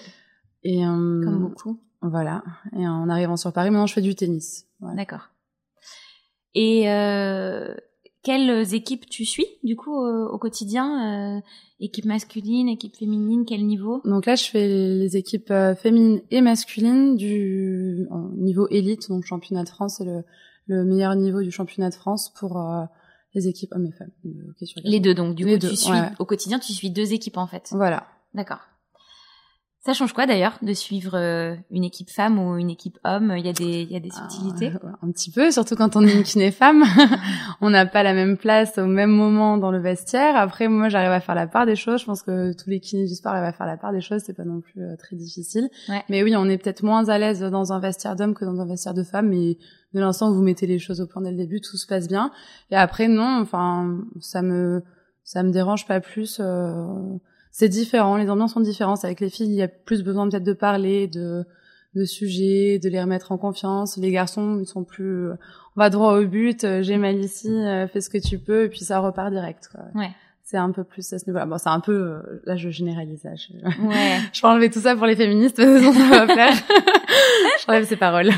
Et 0.64 0.86
euh, 0.86 1.24
comme 1.24 1.40
beaucoup. 1.40 1.80
Voilà. 2.02 2.44
Et 2.78 2.88
en 2.88 3.10
arrivant 3.10 3.38
sur 3.38 3.52
Paris, 3.52 3.72
maintenant, 3.72 3.88
je 3.88 3.94
fais 3.94 4.02
du 4.02 4.16
tennis. 4.16 4.66
D'accord. 4.96 5.30
Et 6.54 6.84
quelles 8.24 8.74
équipes 8.74 9.08
tu 9.10 9.26
suis 9.26 9.46
du 9.64 9.76
coup 9.76 9.96
au, 9.96 10.38
quotidien 10.38 11.42
Équipe 11.80 12.06
masculine, 12.06 12.68
équipe 12.70 12.96
féminine, 12.96 13.46
quel 13.48 13.66
niveau? 13.66 14.02
Donc 14.06 14.26
là, 14.26 14.36
je 14.36 14.46
fais 14.46 14.68
les 14.68 15.18
équipes 15.18 15.54
féminines 15.82 16.22
et 16.32 16.42
masculines 16.42 17.16
du 17.16 18.08
niveau 18.38 18.68
élite, 18.70 19.10
donc 19.10 19.26
championnat 19.26 19.64
de 19.64 19.70
France 19.70 20.02
et 20.02 20.06
le 20.06 20.24
le 20.68 20.84
meilleur 20.84 21.16
niveau 21.16 21.42
du 21.42 21.52
championnat 21.52 21.90
de 21.90 21.96
France 21.96 22.32
pour 22.34 22.58
euh, 22.58 22.86
les 23.34 23.48
équipes 23.48 23.74
hommes 23.74 23.86
et 23.86 23.92
femmes. 23.92 24.12
les 24.84 25.00
deux, 25.00 25.14
donc 25.14 25.36
du 25.36 25.46
coup, 25.46 25.58
tu 25.58 25.76
suis, 25.76 25.92
au 26.20 26.26
quotidien, 26.26 26.60
tu 26.60 26.74
suis 26.74 26.90
deux 26.90 27.14
équipes 27.14 27.38
en 27.38 27.48
fait. 27.48 27.70
Voilà. 27.72 28.08
D'accord. 28.34 28.60
Ça 29.88 29.94
change 29.94 30.12
quoi 30.12 30.26
d'ailleurs 30.26 30.60
de 30.62 30.74
suivre 30.74 31.14
euh, 31.16 31.56
une 31.72 31.86
équipe 31.86 32.10
femme 32.10 32.40
ou 32.40 32.58
une 32.58 32.70
équipe 32.70 33.00
homme? 33.06 33.34
Il 33.38 33.46
y 33.46 33.48
a 33.48 33.54
des, 33.54 33.84
il 33.84 33.90
y 33.94 33.96
a 33.96 34.02
des 34.02 34.12
subtilités? 34.12 34.74
ah, 34.84 34.98
Un 35.02 35.12
petit 35.12 35.32
peu, 35.32 35.50
surtout 35.50 35.78
quand 35.78 35.96
on 35.96 36.06
est 36.06 36.14
une 36.14 36.24
kiné 36.24 36.52
femme. 36.52 36.84
on 37.62 37.70
n'a 37.70 37.86
pas 37.86 38.04
la 38.04 38.14
même 38.14 38.36
place 38.36 38.78
au 38.80 38.86
même 38.86 39.12
moment 39.12 39.58
dans 39.58 39.72
le 39.72 39.80
vestiaire. 39.80 40.36
Après, 40.36 40.68
moi, 40.68 40.90
j'arrive 40.90 41.12
à 41.12 41.22
faire 41.22 41.36
la 41.36 41.48
part 41.48 41.66
des 41.66 41.78
choses. 41.78 42.02
Je 42.02 42.06
pense 42.06 42.22
que 42.22 42.52
tous 42.52 42.70
les 42.70 42.82
kinés 42.82 43.06
du 43.06 43.16
sport 43.16 43.32
arrivent 43.32 43.48
à 43.48 43.54
faire 43.54 43.66
la 43.66 43.78
part 43.78 43.94
des 43.94 44.02
choses. 44.02 44.24
C'est 44.26 44.34
pas 44.34 44.44
non 44.44 44.60
plus 44.60 44.82
euh, 44.84 44.98
très 44.98 45.16
difficile. 45.16 45.70
Mais 46.10 46.22
oui, 46.22 46.36
on 46.36 46.50
est 46.50 46.58
peut-être 46.58 46.84
moins 46.84 47.08
à 47.08 47.18
l'aise 47.18 47.40
dans 47.40 47.72
un 47.72 47.80
vestiaire 47.80 48.18
d'homme 48.18 48.34
que 48.34 48.44
dans 48.44 48.60
un 48.60 48.66
vestiaire 48.66 48.94
de 48.94 49.04
femme. 49.04 49.30
Mais 49.30 49.58
de 49.94 50.00
l'instant 50.02 50.32
où 50.32 50.34
vous 50.34 50.44
mettez 50.44 50.68
les 50.68 50.80
choses 50.80 51.00
au 51.00 51.08
point 51.08 51.22
dès 51.22 51.32
le 51.32 51.38
début, 51.38 51.62
tout 51.62 51.78
se 51.78 51.88
passe 51.88 52.10
bien. 52.10 52.30
Et 52.72 52.76
après, 52.76 53.08
non, 53.08 53.40
enfin, 53.42 54.00
ça 54.20 54.42
me, 54.42 54.84
ça 55.24 55.44
me 55.44 55.52
dérange 55.52 55.88
pas 55.88 56.02
plus. 56.02 56.42
Euh 56.44 56.84
c'est 57.58 57.70
différent, 57.70 58.18
les 58.18 58.30
ambiances 58.30 58.54
sont 58.54 58.60
différentes. 58.60 59.04
Avec 59.04 59.20
les 59.20 59.32
filles, 59.32 59.48
il 59.48 59.56
y 59.56 59.64
a 59.64 59.68
plus 59.68 60.04
besoin 60.04 60.30
peut-être 60.30 60.44
de 60.44 60.54
parler 60.54 61.08
de, 61.08 61.44
de 61.96 62.06
sujets, 62.06 62.78
de 62.78 62.88
les 62.88 63.02
remettre 63.02 63.32
en 63.32 63.40
confiance. 63.40 63.98
Les 63.98 64.12
garçons, 64.12 64.60
ils 64.62 64.68
sont 64.68 64.84
plus, 64.84 65.32
on 65.32 65.38
va 65.76 65.90
droit 65.90 66.20
au 66.20 66.26
but, 66.28 66.64
euh, 66.64 66.84
j'ai 66.84 66.98
mal 66.98 67.16
ici, 67.16 67.50
euh, 67.50 67.88
fais 67.88 68.00
ce 68.00 68.12
que 68.12 68.20
tu 68.20 68.38
peux, 68.38 68.66
et 68.66 68.70
puis 68.70 68.82
ça 68.82 69.00
repart 69.00 69.32
direct. 69.32 69.70
Quoi. 69.72 69.86
Ouais. 69.96 70.12
C'est 70.44 70.58
un 70.58 70.70
peu 70.70 70.84
plus 70.84 71.12
à 71.14 71.18
ce 71.18 71.26
niveau-là. 71.26 71.48
Bon, 71.48 71.58
c'est 71.58 71.70
un 71.70 71.80
peu, 71.80 71.94
euh, 71.94 72.42
là, 72.46 72.58
je 72.58 72.70
généralise. 72.70 73.24
Là, 73.24 73.32
je... 73.34 73.52
Ouais. 73.84 74.20
je 74.34 74.40
vais 74.40 74.48
enlever 74.48 74.70
tout 74.70 74.82
ça 74.82 74.96
pour 74.96 75.08
les 75.08 75.16
féministes, 75.16 75.56
sinon 75.60 75.94
ça 75.94 76.10
va 76.10 76.32
plaire. 76.32 76.54
je 76.54 77.66
enlève 77.70 77.88
ces 77.88 77.98
paroles. 77.98 78.30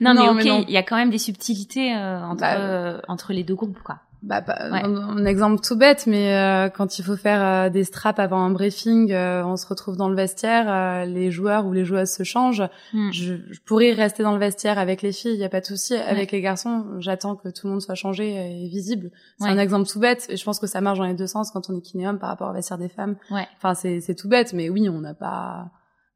non, 0.00 0.14
mais 0.14 0.28
ok, 0.28 0.64
il 0.68 0.72
y 0.72 0.76
a 0.76 0.84
quand 0.84 0.96
même 0.96 1.10
des 1.10 1.18
subtilités 1.18 1.92
entre 1.96 2.42
bah, 2.42 3.02
entre 3.08 3.32
les 3.32 3.42
deux 3.42 3.56
groupes, 3.56 3.82
quoi 3.82 3.98
bah, 4.24 4.42
un, 4.48 5.26
exemple 5.26 5.62
tout 5.62 5.76
bête, 5.76 6.06
mais 6.06 6.34
euh, 6.34 6.70
quand 6.70 6.98
il 6.98 7.04
faut 7.04 7.16
faire 7.16 7.44
euh, 7.44 7.68
des 7.68 7.84
straps 7.84 8.18
avant 8.18 8.42
un 8.42 8.50
briefing, 8.50 9.12
euh, 9.12 9.44
on 9.44 9.58
se 9.58 9.66
retrouve 9.66 9.98
dans 9.98 10.08
le 10.08 10.16
vestiaire, 10.16 11.04
les 11.04 11.30
joueurs 11.30 11.66
ou 11.66 11.74
les 11.74 11.84
joueuses 11.84 12.10
se 12.10 12.22
changent. 12.22 12.62
Hmm. 12.94 13.10
Je, 13.12 13.34
pourrais 13.66 13.92
rester 13.92 14.22
dans 14.22 14.32
le 14.32 14.38
vestiaire 14.38 14.78
avec 14.78 15.02
les 15.02 15.12
filles, 15.12 15.34
il 15.34 15.40
y 15.40 15.44
a 15.44 15.50
pas 15.50 15.60
de 15.60 15.66
souci. 15.66 15.94
Avec 15.94 16.32
les 16.32 16.40
garçons, 16.40 16.86
j'attends 17.00 17.36
que 17.36 17.50
tout 17.50 17.66
le 17.66 17.72
monde 17.72 17.82
soit 17.82 17.94
changé 17.94 18.64
et 18.64 18.68
visible. 18.68 19.10
C'est 19.38 19.48
un 19.48 19.58
exemple 19.58 19.86
tout 19.86 20.00
bête, 20.00 20.26
et 20.30 20.38
je 20.38 20.44
pense 20.44 20.58
que 20.58 20.66
ça 20.66 20.80
marche 20.80 20.98
dans 20.98 21.04
les 21.04 21.14
deux 21.14 21.26
sens 21.26 21.50
quand 21.50 21.68
on 21.68 21.76
est 21.76 21.82
kinéum 21.82 22.18
par 22.18 22.30
rapport 22.30 22.48
au 22.48 22.54
vestiaire 22.54 22.78
des 22.78 22.88
femmes. 22.88 23.16
Enfin, 23.30 23.74
c'est 23.74 24.14
tout 24.14 24.28
bête, 24.28 24.54
mais 24.54 24.70
oui, 24.70 24.88
on 24.88 25.00
n'a 25.00 25.14
pas. 25.14 25.70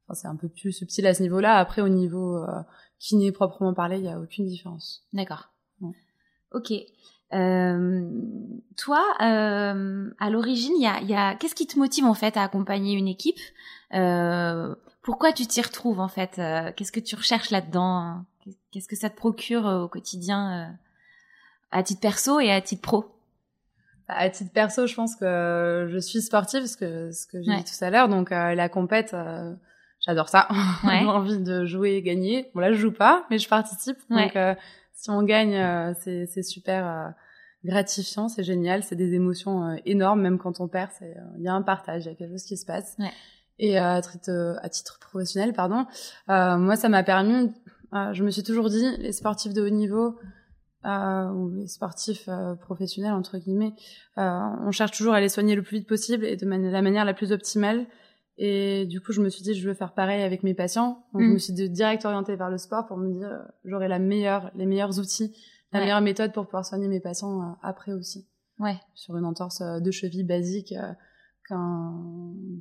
Enfin, 0.07 0.15
c'est 0.15 0.27
un 0.27 0.35
peu 0.35 0.49
plus 0.49 0.71
subtil 0.71 1.05
à 1.05 1.13
ce 1.13 1.21
niveau-là. 1.21 1.57
Après, 1.57 1.83
au 1.83 1.89
niveau 1.89 2.43
kiné 2.97 3.31
proprement 3.31 3.75
parlé, 3.75 3.97
il 3.99 4.05
y 4.05 4.09
a 4.09 4.19
aucune 4.19 4.47
différence. 4.47 5.03
D'accord. 5.13 5.49
Ok. 6.51 6.73
Euh, 7.33 8.09
toi, 8.75 9.03
euh, 9.21 10.09
à 10.19 10.29
l'origine, 10.29 10.73
il 10.77 10.83
y 10.83 10.87
a, 10.87 11.01
y 11.01 11.13
a... 11.13 11.35
qu'est-ce 11.35 11.55
qui 11.55 11.67
te 11.67 11.77
motive 11.77 12.05
en 12.05 12.13
fait 12.13 12.37
à 12.37 12.43
accompagner 12.43 12.95
une 12.95 13.07
équipe? 13.07 13.39
Euh, 13.93 14.73
Pourquoi 15.03 15.31
tu 15.31 15.45
t'y 15.45 15.61
retrouves 15.61 15.99
en 15.99 16.07
fait? 16.07 16.39
Euh, 16.39 16.71
Qu'est-ce 16.75 16.91
que 16.91 16.99
tu 16.99 17.15
recherches 17.15 17.51
là-dedans? 17.51 18.23
Qu'est-ce 18.71 18.87
que 18.87 18.95
ça 18.95 19.09
te 19.09 19.15
procure 19.15 19.67
euh, 19.67 19.83
au 19.83 19.87
quotidien, 19.87 20.75
à 21.71 21.83
titre 21.83 22.01
perso 22.01 22.39
et 22.39 22.51
à 22.51 22.61
titre 22.61 22.81
pro? 22.81 23.05
À 24.07 24.27
titre 24.29 24.51
perso, 24.51 24.87
je 24.87 24.95
pense 24.95 25.15
que 25.15 25.87
je 25.91 25.99
suis 25.99 26.21
sportive, 26.21 26.65
ce 26.65 26.77
que 26.77 27.11
ce 27.11 27.27
que 27.27 27.43
j'ai 27.43 27.55
dit 27.57 27.63
tout 27.63 27.83
à 27.83 27.91
l'heure. 27.91 28.09
Donc 28.09 28.31
la 28.31 28.69
compète, 28.69 29.15
j'adore 30.03 30.29
ça. 30.29 30.47
j'ai 30.83 31.05
envie 31.05 31.37
de 31.37 31.65
jouer 31.65 31.91
et 31.91 32.01
gagner. 32.01 32.49
Bon 32.55 32.61
là, 32.61 32.71
je 32.71 32.79
joue 32.79 32.91
pas, 32.91 33.27
mais 33.29 33.37
je 33.37 33.47
participe. 33.47 33.97
Donc 34.09 34.35
si 34.99 35.09
on 35.09 35.23
gagne, 35.23 35.55
euh, 35.55 35.93
c'est 35.95 36.43
super 36.43 36.85
euh, 36.85 37.09
gratifiant, 37.63 38.27
c'est 38.27 38.43
génial, 38.43 38.83
c'est 38.83 38.97
des 38.97 39.13
émotions 39.13 39.63
euh, 39.63 39.75
énormes, 39.85 40.21
même 40.21 40.37
quand 40.37 40.59
on 40.59 40.67
perd, 40.67 40.91
il 41.37 41.43
y 41.43 41.47
a 41.47 41.53
un 41.53 41.61
partage, 41.61 42.03
il 42.03 42.09
y 42.09 42.11
a 42.11 42.15
quelque 42.15 42.31
chose 42.31 42.43
qui 42.43 42.57
se 42.57 42.65
passe. 42.65 42.95
Ouais. 42.99 43.11
Et 43.59 43.77
à 43.77 44.01
titre, 44.01 44.57
à 44.61 44.69
titre 44.69 44.99
professionnel, 44.99 45.53
pardon, 45.53 45.85
moi 46.27 46.77
ça 46.77 46.87
m'a 46.87 47.03
permis, 47.03 47.51
je 47.91 48.23
me 48.23 48.29
suis 48.31 48.43
toujours 48.43 48.69
dit, 48.69 48.95
les 48.99 49.11
sportifs 49.11 49.53
de 49.53 49.61
haut 49.61 49.69
niveau, 49.69 50.17
ou 50.85 51.49
les 51.49 51.67
sportifs 51.67 52.29
professionnels 52.61 53.11
entre 53.11 53.37
guillemets, 53.37 53.73
on 54.15 54.71
cherche 54.71 54.91
toujours 54.91 55.13
à 55.13 55.19
les 55.19 55.27
soigner 55.27 55.55
le 55.55 55.61
plus 55.61 55.79
vite 55.79 55.89
possible 55.89 56.23
et 56.23 56.37
de 56.37 56.45
la 56.45 56.81
manière 56.81 57.03
la 57.03 57.13
plus 57.13 57.33
optimale. 57.33 57.85
Et 58.41 58.85
du 58.85 59.01
coup, 59.01 59.11
je 59.11 59.21
me 59.21 59.29
suis 59.29 59.43
dit, 59.43 59.53
je 59.53 59.67
veux 59.67 59.73
faire 59.73 59.93
pareil 59.93 60.23
avec 60.23 60.43
mes 60.43 60.53
patients. 60.53 61.05
Donc, 61.13 61.23
je 61.23 61.27
mm. 61.27 61.33
me 61.33 61.37
suis 61.37 61.53
direct 61.53 62.05
orientée 62.05 62.35
vers 62.37 62.49
le 62.49 62.57
sport 62.57 62.87
pour 62.87 62.97
me 62.97 63.11
dire, 63.11 63.29
j'aurai 63.65 63.89
la 63.89 63.99
meilleure, 63.99 64.49
les 64.55 64.65
meilleurs 64.65 64.97
outils, 64.97 65.35
la 65.73 65.81
meilleure 65.81 66.01
méthode 66.01 66.33
pour 66.33 66.45
pouvoir 66.45 66.65
soigner 66.65 66.87
mes 66.87 67.01
patients 67.01 67.41
euh, 67.41 67.53
après 67.61 67.91
aussi. 67.91 68.27
Ouais. 68.57 68.79
Sur 68.95 69.17
une 69.17 69.25
entorse 69.25 69.61
euh, 69.61 69.79
de 69.81 69.91
cheville 69.91 70.23
basique 70.23 70.71
euh, 70.71 70.93
qu'un 71.47 71.93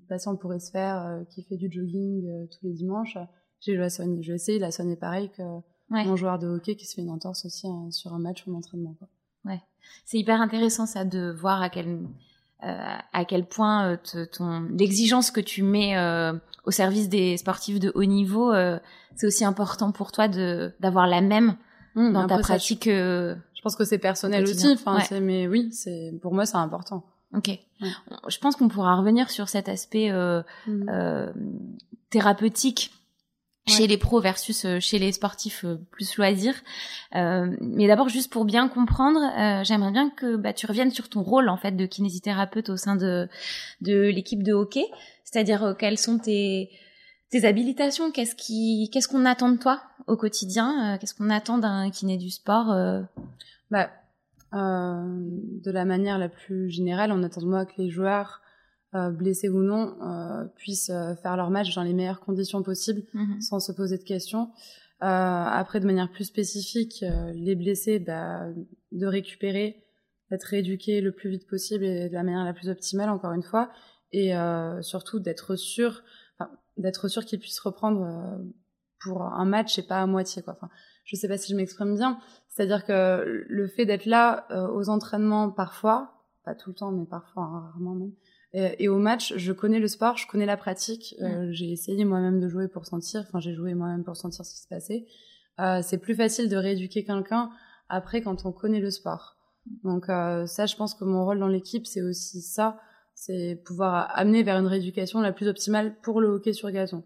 patient 0.08 0.36
pourrait 0.36 0.58
se 0.58 0.72
faire 0.72 1.22
qui 1.30 1.44
fait 1.44 1.56
du 1.56 1.70
jogging 1.70 2.48
tous 2.48 2.66
les 2.66 2.72
dimanches. 2.72 3.18
Je 3.64 3.72
vais, 3.72 3.88
soigner. 3.88 4.20
je 4.22 4.32
vais 4.32 4.36
essayer 4.36 4.58
de 4.58 4.64
la 4.64 4.70
soigner 4.70 4.96
pareil 4.96 5.30
que 5.30 5.42
mon 5.90 6.16
joueur 6.16 6.38
de 6.38 6.48
hockey 6.48 6.74
qui 6.74 6.86
se 6.86 6.94
fait 6.94 7.02
une 7.02 7.10
entorse 7.10 7.44
aussi 7.44 7.68
sur 7.90 8.14
un 8.14 8.18
match 8.18 8.46
ou 8.46 8.52
un 8.52 8.54
entraînement. 8.58 8.94
Quoi. 8.98 9.08
Ouais. 9.44 9.60
C'est 10.04 10.18
hyper 10.18 10.40
intéressant 10.40 10.86
ça 10.86 11.04
de 11.04 11.30
voir 11.30 11.62
à 11.62 11.70
quel 11.70 11.88
euh, 11.88 12.06
à 12.60 13.24
quel 13.24 13.44
point 13.46 13.96
euh, 14.14 14.26
ton 14.26 14.66
l'exigence 14.76 15.30
que 15.30 15.40
tu 15.40 15.62
mets 15.62 15.96
euh, 15.96 16.32
au 16.64 16.70
service 16.70 17.08
des 17.08 17.36
sportifs 17.36 17.78
de 17.78 17.92
haut 17.94 18.04
niveau, 18.04 18.52
c'est 19.16 19.26
aussi 19.26 19.44
important 19.44 19.92
pour 19.92 20.12
toi 20.12 20.28
de 20.28 20.72
d'avoir 20.80 21.06
la 21.06 21.20
même 21.20 21.56
mmh, 21.94 22.12
dans 22.12 22.26
ta 22.26 22.38
pratique. 22.38 22.84
Je, 22.86 23.62
pense 23.62 23.76
que 23.76 23.84
c'est 23.84 23.98
personnel 23.98 24.44
aussi. 24.44 24.72
Enfin, 24.72 24.98
mais 25.20 25.46
oui, 25.46 25.70
c'est 25.72 26.12
pour 26.20 26.34
moi 26.34 26.46
c'est 26.46 26.56
important. 26.56 27.04
Ok. 27.34 27.58
Je 27.80 28.38
pense 28.38 28.56
qu'on 28.56 28.68
pourra 28.68 28.96
revenir 28.96 29.30
sur 29.30 29.48
cet 29.48 29.68
aspect 29.68 30.10
mmh. 30.66 31.32
thérapeutique 32.10 32.92
chez 33.68 33.86
les 33.86 33.98
pros 33.98 34.20
versus 34.20 34.64
euh, 34.64 34.80
chez 34.80 34.98
les 34.98 35.12
sportifs 35.12 35.64
euh, 35.64 35.76
plus 35.90 36.16
loisirs. 36.16 36.54
Euh, 37.14 37.54
mais 37.60 37.86
d'abord, 37.86 38.08
juste 38.08 38.32
pour 38.32 38.44
bien 38.44 38.68
comprendre, 38.68 39.20
j'aimerais 39.64 39.92
bien 39.92 40.10
que 40.10 40.36
bah, 40.36 40.52
tu 40.52 40.66
reviennes 40.66 40.90
sur 40.90 41.08
ton 41.08 41.22
rôle 41.22 41.48
en 41.48 41.56
fait 41.56 41.72
de 41.72 41.86
kinésithérapeute 41.86 42.68
au 42.68 42.76
sein 42.76 42.96
de 42.96 43.28
de 43.80 44.02
l'équipe 44.08 44.42
de 44.42 44.52
hockey. 44.52 44.84
C'est-à-dire 45.24 45.76
quelles 45.78 45.98
sont 45.98 46.18
tes 46.18 46.70
tes 47.30 47.44
habilitations? 47.44 48.10
Qu'est-ce 48.10 48.34
qui 48.34 48.90
qu'est-ce 48.92 49.08
qu'on 49.08 49.24
attend 49.24 49.50
de 49.50 49.58
toi 49.58 49.82
au 50.06 50.16
quotidien? 50.16 50.98
Qu'est-ce 50.98 51.14
qu'on 51.14 51.30
attend 51.30 51.58
d'un 51.58 51.90
kiné 51.90 52.16
du 52.16 52.30
sport 52.30 52.74
Bah, 53.70 53.90
de 54.52 55.70
la 55.70 55.84
manière 55.84 56.18
la 56.18 56.28
plus 56.28 56.70
générale, 56.70 57.12
on 57.12 57.22
attend 57.22 57.42
de 57.42 57.46
moi 57.46 57.66
que 57.66 57.74
les 57.78 57.90
joueurs 57.90 58.40
euh, 58.94 59.10
blessés 59.10 59.50
ou 59.50 59.62
non, 59.62 59.96
euh, 60.00 60.46
puissent 60.56 60.88
euh, 60.88 61.14
faire 61.16 61.36
leur 61.36 61.50
match 61.50 61.74
dans 61.74 61.82
les 61.82 61.92
meilleures 61.92 62.20
conditions 62.20 62.62
possibles, 62.62 63.02
mhm. 63.12 63.38
sans 63.38 63.60
se 63.60 63.70
poser 63.70 63.98
de 63.98 64.02
questions. 64.02 64.50
après, 65.00 65.78
de 65.78 65.84
manière 65.84 66.10
plus 66.10 66.24
spécifique, 66.24 67.04
les 67.34 67.54
blessés, 67.54 67.98
bah, 67.98 68.48
de 68.92 69.06
récupérer, 69.06 69.84
d'être 70.30 70.44
rééduqués 70.44 71.02
le 71.02 71.12
plus 71.12 71.28
vite 71.28 71.46
possible 71.46 71.84
et 71.84 72.08
de 72.08 72.14
la 72.14 72.22
manière 72.22 72.44
la 72.44 72.54
plus 72.54 72.70
optimale, 72.70 73.10
encore 73.10 73.32
une 73.32 73.42
fois, 73.42 73.70
et 74.10 74.32
surtout 74.80 75.20
d'être 75.20 75.54
sûr, 75.54 76.02
d'être 76.78 77.06
sûr 77.06 77.24
qu'ils 77.24 77.38
puissent 77.38 77.60
reprendre 77.60 78.40
pour 79.00 79.22
un 79.22 79.44
match 79.44 79.78
et 79.78 79.82
pas 79.82 80.00
à 80.00 80.06
moitié, 80.06 80.42
quoi. 80.42 80.54
Enfin, 80.54 80.68
je 81.04 81.14
sais 81.14 81.28
pas 81.28 81.38
si 81.38 81.52
je 81.52 81.56
m'exprime 81.56 81.94
bien. 81.94 82.18
C'est-à-dire 82.48 82.84
que 82.84 83.44
le 83.46 83.68
fait 83.68 83.86
d'être 83.86 84.06
là 84.06 84.48
aux 84.72 84.88
entraînements 84.88 85.50
parfois, 85.50 86.18
pas 86.44 86.54
tout 86.54 86.70
le 86.70 86.74
temps, 86.74 86.90
mais 86.90 87.04
parfois, 87.04 87.44
hein, 87.44 87.70
rarement 87.72 87.94
même, 87.94 88.10
euh, 88.10 88.27
et, 88.54 88.88
au 88.88 88.98
match, 88.98 89.34
je 89.36 89.52
connais 89.52 89.78
le 89.78 89.88
sport, 89.88 90.16
je 90.16 90.26
connais 90.26 90.46
la 90.46 90.56
pratique. 90.56 91.14
Euh, 91.20 91.48
j'ai 91.50 91.70
essayé 91.70 92.04
moi-même 92.04 92.40
de 92.40 92.48
jouer 92.48 92.66
pour 92.66 92.86
sentir. 92.86 93.20
Enfin, 93.20 93.40
j'ai 93.40 93.54
joué 93.54 93.74
moi-même 93.74 94.04
pour 94.04 94.16
sentir 94.16 94.44
ce 94.44 94.54
qui 94.54 94.60
se 94.62 94.68
passait. 94.68 95.06
Euh, 95.60 95.80
c'est 95.82 95.98
plus 95.98 96.14
facile 96.14 96.48
de 96.48 96.56
rééduquer 96.56 97.04
quelqu'un 97.04 97.50
après 97.88 98.22
quand 98.22 98.46
on 98.46 98.52
connaît 98.52 98.80
le 98.80 98.90
sport. 98.90 99.36
Donc 99.84 100.06
ça, 100.06 100.64
je 100.64 100.76
pense 100.76 100.94
que 100.94 101.04
mon 101.04 101.26
rôle 101.26 101.38
dans 101.38 101.48
l'équipe, 101.48 101.86
c'est 101.86 102.00
aussi 102.00 102.40
ça, 102.40 102.80
c'est 103.14 103.60
pouvoir 103.66 104.08
amener 104.14 104.42
vers 104.42 104.56
une 104.56 104.66
rééducation 104.66 105.20
la 105.20 105.32
plus 105.32 105.46
optimale 105.46 105.94
pour 106.00 106.22
le 106.22 106.28
hockey 106.28 106.54
sur 106.54 106.70
gazon. 106.70 107.04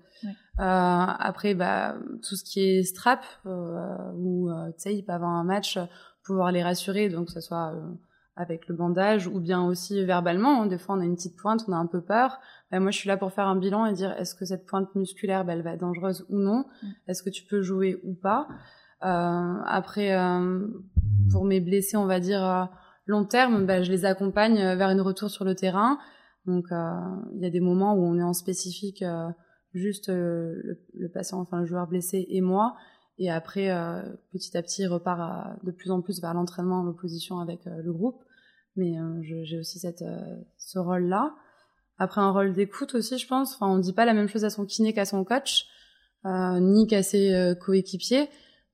après, 0.58 1.54
bah, 1.54 1.96
tout 2.22 2.36
ce 2.36 2.44
qui 2.44 2.60
est 2.60 2.84
strap, 2.84 3.24
où 3.44 4.48
tu 4.48 4.72
sais, 4.76 4.94
ils 4.94 5.02
peuvent 5.02 5.16
avoir 5.16 5.32
un 5.32 5.42
match, 5.42 5.76
pouvoir 6.22 6.52
les 6.52 6.62
rassurer, 6.62 7.08
donc 7.08 7.26
que 7.26 7.32
ce 7.32 7.40
soit 7.40 7.74
avec 8.36 8.66
le 8.68 8.74
bandage 8.74 9.26
ou 9.26 9.40
bien 9.40 9.62
aussi 9.62 10.04
verbalement. 10.04 10.62
Hein. 10.62 10.66
Des 10.66 10.78
fois, 10.78 10.96
on 10.96 11.00
a 11.00 11.04
une 11.04 11.16
petite 11.16 11.36
pointe, 11.36 11.64
on 11.68 11.72
a 11.72 11.76
un 11.76 11.86
peu 11.86 12.00
peur. 12.00 12.40
Ben, 12.70 12.80
moi, 12.80 12.90
je 12.90 12.98
suis 12.98 13.08
là 13.08 13.16
pour 13.16 13.32
faire 13.32 13.46
un 13.46 13.56
bilan 13.56 13.86
et 13.86 13.92
dire 13.92 14.12
est-ce 14.18 14.34
que 14.34 14.44
cette 14.44 14.66
pointe 14.66 14.94
musculaire, 14.94 15.44
ben, 15.44 15.54
elle 15.54 15.62
va 15.62 15.72
être 15.74 15.80
dangereuse 15.80 16.24
ou 16.30 16.38
non? 16.38 16.64
Mm. 16.82 16.86
Est-ce 17.08 17.22
que 17.22 17.30
tu 17.30 17.44
peux 17.44 17.60
jouer 17.60 18.00
ou 18.04 18.14
pas? 18.14 18.48
Euh, 19.04 19.54
Après, 19.66 20.16
euh, 20.16 20.66
pour 21.30 21.44
mes 21.44 21.60
blessés, 21.60 21.96
on 21.96 22.06
va 22.06 22.20
dire 22.20 22.44
euh, 22.44 22.64
long 23.06 23.24
terme, 23.24 23.66
ben, 23.66 23.82
je 23.82 23.90
les 23.90 24.04
accompagne 24.04 24.56
vers 24.76 24.90
une 24.90 25.00
retour 25.00 25.30
sur 25.30 25.44
le 25.44 25.54
terrain. 25.54 25.98
Donc, 26.46 26.66
il 26.70 27.40
y 27.40 27.46
a 27.46 27.50
des 27.50 27.60
moments 27.60 27.94
où 27.94 28.04
on 28.04 28.18
est 28.18 28.22
en 28.22 28.32
spécifique, 28.32 29.04
juste 29.74 30.08
le, 30.08 30.80
le, 30.92 31.08
patient, 31.08 31.38
enfin 31.38 31.60
le 31.60 31.66
joueur 31.66 31.86
blessé 31.86 32.26
et 32.30 32.40
moi. 32.40 32.74
Et 33.22 33.30
après, 33.30 33.70
euh, 33.70 34.02
petit 34.32 34.56
à 34.56 34.62
petit, 34.62 34.82
il 34.82 34.88
repart 34.88 35.56
de 35.62 35.70
plus 35.70 35.92
en 35.92 36.00
plus 36.00 36.20
vers 36.20 36.34
l'entraînement 36.34 36.80
en 36.80 36.88
opposition 36.88 37.38
avec 37.38 37.68
euh, 37.68 37.80
le 37.80 37.92
groupe. 37.92 38.20
Mais 38.74 38.98
euh, 38.98 39.44
j'ai 39.44 39.60
aussi 39.60 39.78
cette, 39.78 40.04
ce 40.58 40.78
rôle-là. 40.80 41.32
Après, 41.98 42.20
un 42.20 42.32
rôle 42.32 42.52
d'écoute 42.52 42.96
aussi, 42.96 43.18
je 43.18 43.28
pense. 43.28 43.54
Enfin, 43.54 43.68
on 43.68 43.78
dit 43.78 43.92
pas 43.92 44.06
la 44.06 44.12
même 44.12 44.26
chose 44.26 44.44
à 44.44 44.50
son 44.50 44.66
kiné 44.66 44.92
qu'à 44.92 45.04
son 45.04 45.22
coach, 45.22 45.68
ni 46.24 46.88
qu'à 46.88 47.04
ses 47.04 47.54
coéquipiers. 47.60 48.28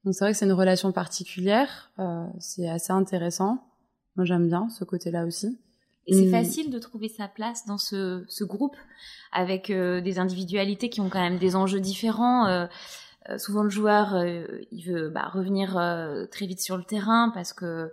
Donc 0.04 0.14
c'est 0.14 0.24
vrai 0.24 0.32
que 0.32 0.38
c'est 0.38 0.46
une 0.46 0.52
relation 0.52 0.92
particulière. 0.92 1.90
c'est 2.38 2.68
assez 2.68 2.92
intéressant. 2.92 3.66
Moi, 4.16 4.24
j'aime 4.24 4.46
bien 4.46 4.70
ce 4.70 4.84
côté-là 4.84 5.26
aussi. 5.26 5.58
Et 6.06 6.14
c'est 6.14 6.30
facile 6.30 6.70
de 6.70 6.78
trouver 6.78 7.08
sa 7.08 7.28
place 7.28 7.66
dans 7.66 7.76
ce, 7.76 8.24
ce 8.28 8.44
groupe 8.44 8.76
avec 9.32 9.70
des 9.70 10.18
individualités 10.18 10.88
qui 10.88 11.02
ont 11.02 11.10
quand 11.10 11.20
même 11.20 11.38
des 11.38 11.54
enjeux 11.54 11.80
différents. 11.80 12.46
Euh, 12.46 12.66
souvent 13.36 13.62
le 13.62 13.68
joueur 13.68 14.14
euh, 14.14 14.46
il 14.70 14.82
veut 14.84 15.10
bah, 15.10 15.28
revenir 15.32 15.76
euh, 15.76 16.24
très 16.26 16.46
vite 16.46 16.60
sur 16.60 16.76
le 16.76 16.84
terrain 16.84 17.30
parce 17.34 17.52
que 17.52 17.92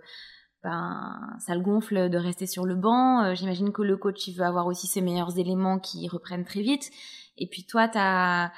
ben, 0.62 1.20
ça 1.38 1.54
le 1.54 1.60
gonfle 1.60 2.08
de 2.08 2.16
rester 2.16 2.46
sur 2.46 2.64
le 2.64 2.74
banc. 2.74 3.34
J'imagine 3.34 3.72
que 3.72 3.82
le 3.82 3.96
coach 3.96 4.26
il 4.26 4.34
veut 4.34 4.44
avoir 4.44 4.66
aussi 4.66 4.86
ses 4.86 5.00
meilleurs 5.00 5.38
éléments 5.38 5.78
qui 5.78 6.08
reprennent 6.08 6.44
très 6.44 6.62
vite. 6.62 6.90
Et 7.38 7.46
puis 7.46 7.64
toi, 7.64 7.88
tu 7.88 7.98
as 7.98 8.52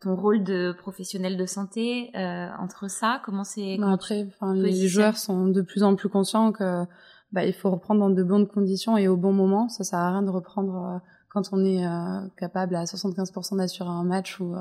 ton 0.00 0.14
rôle 0.14 0.44
de 0.44 0.72
professionnel 0.78 1.36
de 1.36 1.46
santé 1.46 2.12
entre 2.60 2.88
ça. 2.88 3.20
Comment 3.24 3.42
c'est 3.42 3.76
Après, 3.82 4.28
les 4.54 4.86
joueurs 4.86 5.16
sont 5.16 5.48
de 5.48 5.62
plus 5.62 5.82
en 5.82 5.96
plus 5.96 6.08
conscients 6.08 6.52
que 6.52 6.84
bah, 7.32 7.44
il 7.44 7.54
faut 7.54 7.70
reprendre 7.70 8.00
dans 8.02 8.10
de 8.10 8.22
bonnes 8.22 8.46
conditions 8.46 8.96
et 8.96 9.08
au 9.08 9.16
bon 9.16 9.32
moment. 9.32 9.68
Ça 9.68 9.82
sert 9.82 9.98
à 9.98 10.10
rien 10.10 10.22
de 10.22 10.30
reprendre 10.30 11.00
quand 11.28 11.48
on 11.50 11.64
est 11.64 11.84
capable 12.36 12.76
à 12.76 12.84
75% 12.84 13.56
d'assurer 13.56 13.90
un 13.90 14.04
match 14.04 14.38
ou 14.38 14.54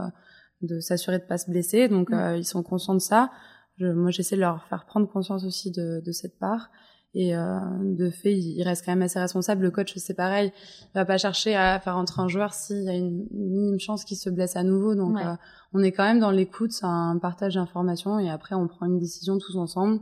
de 0.62 0.80
s'assurer 0.80 1.20
de 1.20 1.24
pas 1.24 1.38
se 1.38 1.50
blesser. 1.50 1.88
Donc 1.88 2.10
mm. 2.10 2.13
euh, 2.13 2.38
ils 2.38 2.46
sont 2.46 2.63
conscients 2.63 2.94
de 2.94 3.00
ça. 3.00 3.32
Je, 3.77 3.88
moi 3.88 4.12
j'essaie 4.12 4.36
de 4.36 4.41
leur 4.41 4.65
faire 4.68 4.86
prendre 4.86 5.08
conscience 5.10 5.44
aussi 5.46 5.72
de, 5.72 6.01
de 6.06 6.12
cette 6.12 6.38
part. 6.39 6.70
Et 7.13 7.36
euh, 7.36 7.60
de 7.82 8.10
fait, 8.10 8.38
il 8.38 8.63
reste 8.63 8.86
quand 8.86 8.94
même 8.94 9.01
assez 9.01 9.20
responsable. 9.20 9.63
Le 9.63 9.72
coach, 9.72 9.94
c'est 9.98 10.13
pareil. 10.13 10.53
Il 10.84 10.96
va 10.96 11.06
pas 11.06 11.18
chercher 11.18 11.56
à 11.56 11.80
faire 11.80 11.98
entrer 11.98 12.22
un 12.22 12.30
joueur 12.30 12.53
s'il 12.53 12.84
y 12.84 12.89
a 12.89 12.96
une 12.96 13.27
minime 13.32 13.80
chance 13.80 14.06
qu'il 14.06 14.18
se 14.18 14.30
blesse 14.30 14.56
à 14.56 14.63
nouveau. 14.63 14.96
Donc, 14.96 15.18
euh, 15.18 15.36
on 15.74 15.84
est 15.84 15.91
quand 15.91 16.06
même 16.06 16.20
dans 16.20 16.32
l'écoute, 16.32 16.72
c'est 16.72 16.86
un 16.86 17.18
partage 17.18 17.56
d'informations. 17.56 18.18
Et 18.20 18.30
après, 18.30 18.56
on 18.56 18.68
prend 18.68 18.86
une 18.86 19.00
décision 19.00 19.38
tous 19.39 19.58
ensemble. 19.58 20.00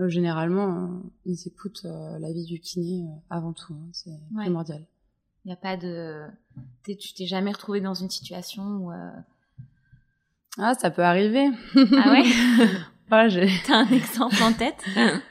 Euh, 0.00 0.08
généralement, 0.08 1.02
ils 1.24 1.46
écoutent 1.46 1.86
l'avis 2.18 2.44
du 2.44 2.60
kiné 2.60 3.06
avant 3.30 3.54
tout. 3.54 3.72
Hein. 3.72 3.88
c'est 3.92 4.18
primordial. 4.34 4.84
Il 5.44 5.48
n'y 5.48 5.54
a 5.54 5.56
pas 5.56 5.78
de... 5.78 6.26
Tu 6.84 7.14
t'es 7.14 7.24
jamais 7.24 7.52
retrouvé 7.52 7.80
dans 7.80 7.94
une 7.94 8.10
situation 8.10 8.62
où 8.62 8.90
ah, 10.58 10.74
ça 10.74 10.90
peut 10.90 11.02
arriver. 11.02 11.48
Ah 11.76 12.12
ouais 12.12 12.24
ouais, 13.12 13.30
j'ai... 13.30 13.48
T'as 13.66 13.78
un 13.78 13.88
exemple 13.88 14.42
en 14.42 14.52
tête? 14.52 14.84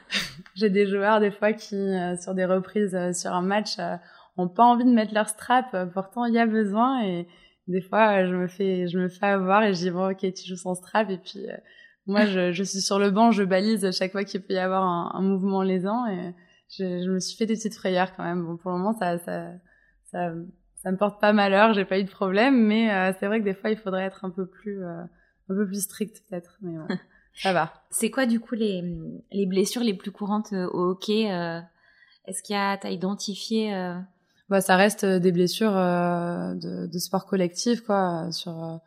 J'ai 0.56 0.68
des 0.68 0.86
joueurs 0.86 1.20
des 1.20 1.30
fois 1.30 1.52
qui, 1.52 1.76
euh, 1.76 2.16
sur 2.16 2.34
des 2.34 2.44
reprises 2.44 2.94
euh, 2.94 3.12
sur 3.12 3.32
un 3.32 3.40
match, 3.40 3.78
euh, 3.78 3.96
ont 4.36 4.48
pas 4.48 4.64
envie 4.64 4.84
de 4.84 4.90
mettre 4.90 5.14
leur 5.14 5.28
strap. 5.28 5.74
pourtant, 5.94 6.24
il 6.26 6.34
y 6.34 6.38
a 6.38 6.46
besoin 6.46 7.02
et 7.02 7.26
des 7.66 7.80
fois, 7.80 8.26
je 8.26 8.34
me 8.34 8.46
fais, 8.46 8.88
je 8.88 8.98
me 8.98 9.08
fais 9.08 9.26
avoir 9.26 9.62
et 9.62 9.72
je 9.74 9.80
dis 9.80 9.90
bon, 9.90 10.10
ok, 10.10 10.18
tu 10.18 10.46
joues 10.46 10.56
sans 10.56 10.74
strap 10.74 11.08
et 11.08 11.18
puis 11.18 11.46
moi, 12.06 12.26
je, 12.26 12.50
je, 12.52 12.62
suis 12.62 12.80
sur 12.80 12.98
le 12.98 13.10
banc, 13.10 13.30
je 13.30 13.42
balise 13.42 13.90
chaque 13.96 14.12
fois 14.12 14.24
qu'il 14.24 14.42
peut 14.42 14.54
y 14.54 14.58
avoir 14.58 14.82
un, 14.82 15.12
un 15.14 15.22
mouvement 15.22 15.62
lésant 15.62 16.06
et 16.06 16.34
je, 16.70 17.02
je, 17.04 17.10
me 17.10 17.20
suis 17.20 17.36
fait 17.36 17.46
des 17.46 17.54
petites 17.54 17.74
frayeurs 17.74 18.14
quand 18.16 18.24
même. 18.24 18.44
Bon, 18.44 18.56
pour 18.56 18.72
le 18.72 18.78
moment, 18.78 18.92
ça, 18.98 19.18
ça, 19.18 19.52
ça, 20.10 20.32
ça 20.82 20.90
me 20.90 20.96
porte 20.96 21.20
pas 21.20 21.32
malheur, 21.32 21.74
j'ai 21.74 21.84
pas 21.84 21.98
eu 21.98 22.04
de 22.04 22.10
problème, 22.10 22.66
mais 22.66 22.92
euh, 22.92 23.12
c'est 23.18 23.26
vrai 23.26 23.40
que 23.40 23.44
des 23.44 23.54
fois 23.54 23.70
il 23.70 23.76
faudrait 23.76 24.04
être 24.04 24.24
un 24.24 24.30
peu 24.30 24.46
plus, 24.46 24.82
euh, 24.82 25.02
un 25.02 25.54
peu 25.54 25.66
plus 25.66 25.82
strict 25.82 26.22
peut-être, 26.28 26.56
mais 26.62 26.72
ça 27.34 27.52
va. 27.52 27.72
C'est 27.90 28.10
quoi 28.10 28.26
du 28.26 28.40
coup 28.40 28.54
les, 28.54 28.82
les 29.30 29.46
blessures 29.46 29.82
les 29.82 29.94
plus 29.94 30.10
courantes 30.10 30.52
euh, 30.52 30.68
au 30.72 30.90
hockey 30.90 31.24
Est-ce 32.26 32.42
qu'il 32.42 32.54
y 32.54 32.58
a, 32.58 32.78
t'as 32.78 32.90
identifié 32.90 33.72
Bah 34.48 34.60
ça 34.60 34.76
reste 34.76 35.04
des 35.04 35.32
blessures 35.32 35.72
de, 35.72 36.86
de, 36.86 36.98
sport 36.98 37.26
collectif 37.26 37.82
quoi, 37.82 38.32
sur 38.32 38.80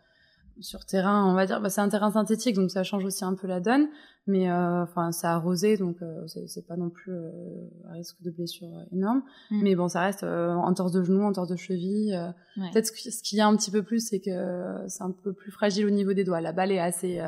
sur 0.59 0.85
terrain, 0.85 1.25
on 1.27 1.33
va 1.33 1.47
dire, 1.47 1.62
bah, 1.62 1.69
c'est 1.69 1.81
un 1.81 1.89
terrain 1.89 2.12
synthétique, 2.12 2.55
donc 2.55 2.69
ça 2.69 2.83
change 2.83 3.03
aussi 3.05 3.25
un 3.25 3.33
peu 3.33 3.47
la 3.47 3.59
donne, 3.59 3.88
mais 4.25 4.50
euh, 4.50 4.84
enfin 4.84 5.12
c'est 5.12 5.27
arrosé, 5.27 5.77
donc 5.77 5.98
euh, 6.01 6.25
c'est 6.27 6.65
pas 6.65 6.77
non 6.77 6.89
plus 6.89 7.12
euh, 7.12 7.30
un 7.89 7.94
risque 7.94 8.22
de 8.22 8.32
blessure 8.32 8.70
énorme. 8.94 9.22
Mm. 9.51 9.63
Mais 9.63 9.75
bon, 9.75 9.89
ça 9.89 10.01
reste 10.01 10.24
en 10.24 10.74
torse 10.74 10.94
de 10.94 11.03
genou, 11.03 11.24
en 11.24 11.34
torse 11.34 11.50
de 11.50 11.58
cheville. 11.58 12.18
Peut-être 12.72 12.88
ce 12.88 13.22
qu'il 13.22 13.38
y 13.38 13.42
a 13.42 13.48
un 13.48 13.56
petit 13.56 13.72
peu 13.72 13.84
plus, 13.84 14.08
c'est 14.08 14.22
que 14.22 14.86
c'est 14.88 15.03
un 15.03 15.12
peu 15.12 15.34
plus 15.34 15.51
fragile 15.51 15.86
au 15.86 15.89
niveau 15.89 16.13
des 16.13 16.24
doigts. 16.24 16.42
La 16.42 16.53
balle 16.53 16.72
est 16.72 16.80
assez 16.80 17.22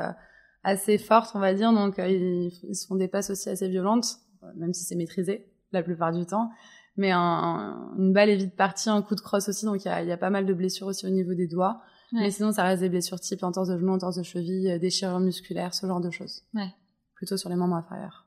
assez 0.64 0.98
forte, 0.98 1.32
on 1.36 1.40
va 1.40 1.54
dire, 1.54 1.72
donc 1.74 1.96
ils, 2.00 2.52
ils, 2.64 2.75
se 2.75 2.88
font 2.88 2.96
des 2.96 3.08
passes 3.08 3.30
aussi 3.30 3.50
assez 3.50 3.70
violentes, 3.70 4.18
même 4.56 4.74
si 4.74 4.84
c'est 4.84 4.96
maîtrisé 4.96 5.46
la 5.72 5.84
plupart 5.84 6.12
du 6.12 6.25
temps. 6.25 6.50
Mais 6.98 7.12
un, 7.12 7.94
une 8.00 8.14
balle 8.14 8.30
est 8.30 8.36
vite 8.36 8.56
partie, 8.56 8.90
un 8.90 9.04
coup 9.04 9.14
de 9.14 9.22
crosse 9.22 9.48
aussi, 9.48 9.66
donc 9.66 9.84
il 9.84 9.90
y 9.90 9.92
a, 9.92 10.02
y 10.02 10.12
a 10.12 10.18
pas 10.18 10.32
mal 10.32 10.46
de 10.46 10.54
blessures 10.54 10.88
aussi 10.88 11.06
au 11.06 11.10
niveau 11.10 11.36
des 11.36 11.48
doigts. 11.48 11.82
Mais 12.14 12.32
sinon, 12.32 12.54
ça 12.54 12.64
reste 12.64 12.82
des 12.82 12.88
blessures 12.88 13.20
type 13.20 13.44
entorse 13.44 13.68
de 13.68 13.78
genou, 13.78 13.92
entorse 13.92 14.16
de 14.16 14.24
cheville, 14.24 14.80
déchirure 14.80 15.20
musculaire, 15.20 15.74
ce 15.74 15.86
genre 15.86 16.00
de 16.00 16.10
choses. 16.10 16.44
Ouais. 16.54 16.74
Plutôt 17.25 17.38
sur 17.38 17.50
les 17.50 17.55
membres 17.55 17.75
inférieurs. 17.75 18.25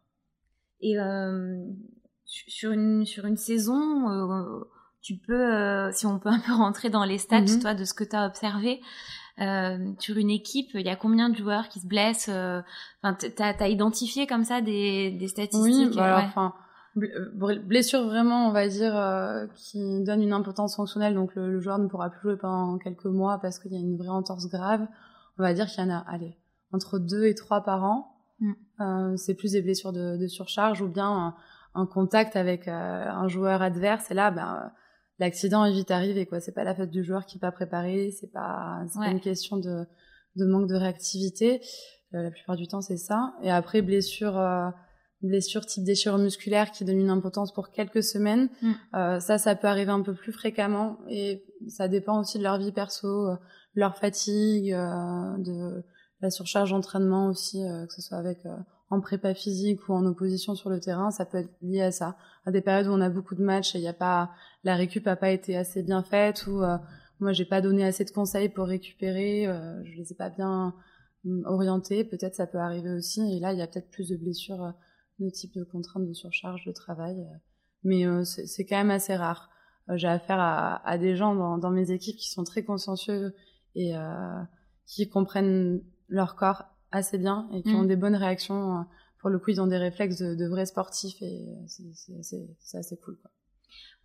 Et 0.80 0.98
euh, 0.98 1.56
sur 2.24 2.72
une 2.72 3.04
sur 3.04 3.26
une 3.26 3.36
saison, 3.36 4.10
euh, 4.10 4.64
tu 5.00 5.16
peux, 5.16 5.54
euh, 5.54 5.92
si 5.92 6.06
on 6.06 6.18
peut 6.18 6.28
un 6.28 6.40
peu 6.40 6.52
rentrer 6.52 6.90
dans 6.90 7.04
les 7.04 7.18
stats, 7.18 7.42
mhm. 7.42 7.60
toi, 7.60 7.74
de 7.74 7.84
ce 7.84 7.94
que 7.94 8.04
tu 8.04 8.16
as 8.16 8.26
observé. 8.26 8.80
Sur 10.00 10.16
une 10.16 10.30
équipe, 10.30 10.70
il 10.74 10.84
y 10.84 10.88
a 10.88 10.96
combien 10.96 11.28
de 11.28 11.36
joueurs 11.36 11.68
qui 11.68 11.78
se 11.78 11.86
blessent 11.86 12.28
Enfin, 12.28 13.16
t'as 13.36 13.54
as 13.60 13.68
identifié 13.68 14.26
comme 14.26 14.42
ça 14.42 14.60
des, 14.60 15.12
des 15.12 15.28
statistiques 15.28 15.90
Oui, 15.90 15.96
bah 15.96 16.24
enfin, 16.24 16.54
euh, 16.96 17.58
blessure 17.62 18.04
vraiment, 18.04 18.48
on 18.48 18.50
va 18.50 18.66
dire, 18.66 19.00
qui 19.54 20.02
donne 20.02 20.22
une 20.22 20.32
importance 20.32 20.74
fonctionnelle. 20.74 21.14
Donc 21.14 21.36
le, 21.36 21.60
joueur 21.60 21.78
ne 21.78 21.86
pourra 21.86 22.10
plus 22.10 22.20
jouer 22.22 22.36
pendant 22.36 22.78
quelques 22.78 23.04
mois 23.04 23.38
parce 23.38 23.60
qu'il 23.60 23.72
y 23.72 23.76
a 23.76 23.78
une 23.78 23.96
vraie 23.96 24.08
entorse 24.08 24.48
grave. 24.48 24.88
on 25.38 25.44
va 25.44 25.54
dire 25.54 25.66
qu'il 25.66 25.84
y 25.84 25.86
en 25.86 25.90
a, 25.90 26.04
allez, 26.08 26.36
entre 26.72 26.98
deux 26.98 27.26
et 27.26 27.36
trois 27.36 27.62
par 27.62 27.84
an. 27.84 28.17
Mm. 28.40 28.52
Euh, 28.80 29.16
c'est 29.16 29.34
plus 29.34 29.52
des 29.52 29.62
blessures 29.62 29.92
de, 29.92 30.16
de 30.16 30.26
surcharge 30.26 30.80
ou 30.82 30.88
bien 30.88 31.08
un, 31.08 31.34
un 31.74 31.86
contact 31.86 32.36
avec 32.36 32.68
euh, 32.68 32.72
un 32.72 33.28
joueur 33.28 33.62
adverse. 33.62 34.10
Et 34.10 34.14
là, 34.14 34.30
ben, 34.30 34.70
l'accident 35.18 35.64
est 35.64 35.72
vite 35.72 35.90
arrivé. 35.90 36.26
Quoi. 36.26 36.40
C'est 36.40 36.52
pas 36.52 36.64
la 36.64 36.74
faute 36.74 36.90
du 36.90 37.04
joueur 37.04 37.26
qui 37.26 37.36
n'est 37.36 37.40
pas 37.40 37.52
préparé. 37.52 38.10
C'est 38.10 38.32
pas, 38.32 38.82
c'est 38.88 38.98
pas 38.98 39.08
une 39.08 39.20
question 39.20 39.56
de, 39.56 39.84
de 40.36 40.44
manque 40.44 40.68
de 40.68 40.74
réactivité. 40.76 41.60
Euh, 42.14 42.22
la 42.22 42.30
plupart 42.30 42.56
du 42.56 42.66
temps, 42.66 42.80
c'est 42.80 42.96
ça. 42.96 43.34
Et 43.42 43.50
après, 43.50 43.82
blessure, 43.82 44.38
euh, 44.38 44.70
blessure 45.22 45.66
type 45.66 45.84
déchirure 45.84 46.18
musculaire 46.18 46.70
qui 46.70 46.84
donne 46.84 47.00
une 47.00 47.10
impotence 47.10 47.52
pour 47.52 47.70
quelques 47.70 48.02
semaines. 48.02 48.48
Mm. 48.62 48.72
Euh, 48.94 49.20
ça, 49.20 49.38
ça 49.38 49.54
peut 49.56 49.68
arriver 49.68 49.90
un 49.90 50.02
peu 50.02 50.14
plus 50.14 50.32
fréquemment. 50.32 50.98
Et 51.08 51.44
ça 51.68 51.88
dépend 51.88 52.20
aussi 52.20 52.38
de 52.38 52.44
leur 52.44 52.58
vie 52.58 52.72
perso, 52.72 53.28
euh, 53.28 53.36
leur 53.74 53.96
fatigue, 53.96 54.72
euh, 54.72 55.36
de 55.38 55.84
la 56.20 56.30
surcharge 56.30 56.70
d'entraînement 56.70 57.28
aussi, 57.28 57.64
euh, 57.64 57.86
que 57.86 57.92
ce 57.92 58.02
soit 58.02 58.18
avec 58.18 58.44
euh, 58.46 58.56
en 58.90 59.00
prépa 59.00 59.34
physique 59.34 59.88
ou 59.88 59.92
en 59.92 60.04
opposition 60.06 60.54
sur 60.54 60.70
le 60.70 60.80
terrain, 60.80 61.10
ça 61.10 61.26
peut 61.26 61.38
être 61.38 61.50
lié 61.60 61.82
à 61.82 61.92
ça. 61.92 62.16
À 62.46 62.50
des 62.50 62.60
périodes 62.60 62.86
où 62.86 62.92
on 62.92 63.00
a 63.00 63.10
beaucoup 63.10 63.34
de 63.34 63.42
matchs 63.42 63.74
et 63.74 63.78
il 63.78 63.84
y 63.84 63.88
a 63.88 63.92
pas 63.92 64.30
la 64.64 64.76
récup 64.76 65.06
a 65.06 65.16
pas 65.16 65.30
été 65.30 65.56
assez 65.56 65.82
bien 65.82 66.02
faite 66.02 66.46
ou 66.46 66.62
euh, 66.62 66.78
moi 67.20 67.32
j'ai 67.32 67.44
pas 67.44 67.60
donné 67.60 67.84
assez 67.84 68.04
de 68.04 68.10
conseils 68.10 68.48
pour 68.48 68.66
récupérer, 68.66 69.46
euh, 69.46 69.82
je 69.84 69.96
les 69.96 70.12
ai 70.12 70.14
pas 70.14 70.30
bien 70.30 70.74
hum, 71.24 71.42
orientés, 71.46 72.04
peut-être 72.04 72.34
ça 72.34 72.46
peut 72.46 72.58
arriver 72.58 72.90
aussi 72.90 73.20
et 73.36 73.40
là 73.40 73.52
il 73.52 73.58
y 73.58 73.62
a 73.62 73.66
peut-être 73.66 73.90
plus 73.90 74.08
de 74.08 74.16
blessures 74.16 74.62
euh, 74.64 74.72
de 75.18 75.28
type 75.30 75.52
de 75.54 75.64
contrainte 75.64 76.06
de 76.06 76.12
surcharge 76.14 76.64
de 76.64 76.72
travail 76.72 77.20
euh, 77.20 77.38
mais 77.84 78.04
c'est 78.24 78.66
quand 78.66 78.76
même 78.76 78.90
assez 78.90 79.14
rare. 79.14 79.50
J'ai 79.94 80.08
affaire 80.08 80.40
à, 80.40 80.84
à 80.86 80.98
des 80.98 81.14
gens 81.14 81.36
dans, 81.36 81.58
dans 81.58 81.70
mes 81.70 81.92
équipes 81.92 82.16
qui 82.16 82.28
sont 82.28 82.42
très 82.42 82.64
consciencieux 82.64 83.32
et 83.76 83.94
qui 84.84 85.08
comprennent 85.08 85.80
leur 86.08 86.36
corps 86.36 86.64
assez 86.90 87.18
bien 87.18 87.48
et 87.52 87.62
qui 87.62 87.72
Mm. 87.74 87.76
ont 87.80 87.84
des 87.84 87.96
bonnes 87.96 88.16
réactions. 88.16 88.78
euh, 88.78 88.82
Pour 89.20 89.30
le 89.30 89.38
coup, 89.38 89.50
ils 89.50 89.60
ont 89.60 89.66
des 89.66 89.76
réflexes 89.78 90.18
de, 90.18 90.34
de 90.34 90.46
vrais 90.46 90.66
sportifs 90.66 91.20
et 91.22 91.48
euh, 91.50 91.82
c'est- 92.22 92.76
assez, 92.78 92.96
cool. 92.98 93.18
Quoi. 93.20 93.30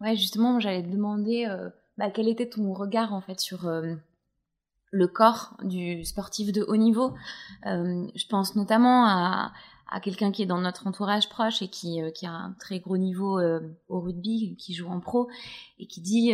Ouais, 0.01 0.15
justement, 0.15 0.59
j'allais 0.59 0.81
te 0.83 0.89
demander 0.89 1.45
euh, 1.47 1.69
bah, 1.97 2.09
quel 2.09 2.27
était 2.27 2.49
ton 2.49 2.73
regard 2.73 3.13
en 3.13 3.21
fait 3.21 3.39
sur 3.39 3.67
euh, 3.67 3.93
le 4.91 5.07
corps 5.07 5.55
du 5.63 6.03
sportif 6.03 6.51
de 6.51 6.63
haut 6.63 6.77
niveau? 6.77 7.13
Euh, 7.67 8.07
je 8.15 8.25
pense 8.27 8.55
notamment 8.55 9.05
à, 9.05 9.53
à 9.89 9.99
quelqu'un 9.99 10.31
qui 10.31 10.41
est 10.41 10.47
dans 10.47 10.59
notre 10.61 10.87
entourage 10.87 11.29
proche 11.29 11.61
et 11.61 11.67
qui, 11.67 11.99
qui 12.15 12.25
a 12.25 12.31
un 12.31 12.53
très 12.59 12.79
gros 12.79 12.97
niveau 12.97 13.39
au 13.89 13.99
rugby, 14.01 14.55
qui 14.57 14.73
joue 14.73 14.87
en 14.89 14.99
pro 14.99 15.29
et 15.79 15.85
qui 15.85 16.01
dit 16.01 16.33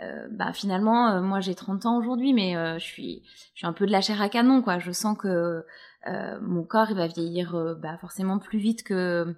euh, 0.00 0.26
bah, 0.30 0.52
finalement, 0.52 1.08
euh, 1.08 1.20
moi 1.20 1.40
j'ai 1.40 1.54
30 1.54 1.86
ans 1.86 1.98
aujourd'hui, 1.98 2.32
mais 2.32 2.56
euh, 2.56 2.78
je, 2.78 2.84
suis, 2.84 3.22
je 3.54 3.58
suis 3.58 3.66
un 3.66 3.72
peu 3.72 3.86
de 3.86 3.92
la 3.92 4.00
chair 4.00 4.20
à 4.22 4.28
canon. 4.28 4.62
quoi. 4.62 4.78
Je 4.78 4.90
sens 4.92 5.16
que 5.18 5.64
euh, 6.08 6.38
mon 6.40 6.64
corps 6.64 6.90
il 6.90 6.96
va 6.96 7.06
vieillir 7.06 7.76
bah, 7.80 7.96
forcément 8.00 8.38
plus 8.38 8.58
vite 8.58 8.82
que 8.82 9.34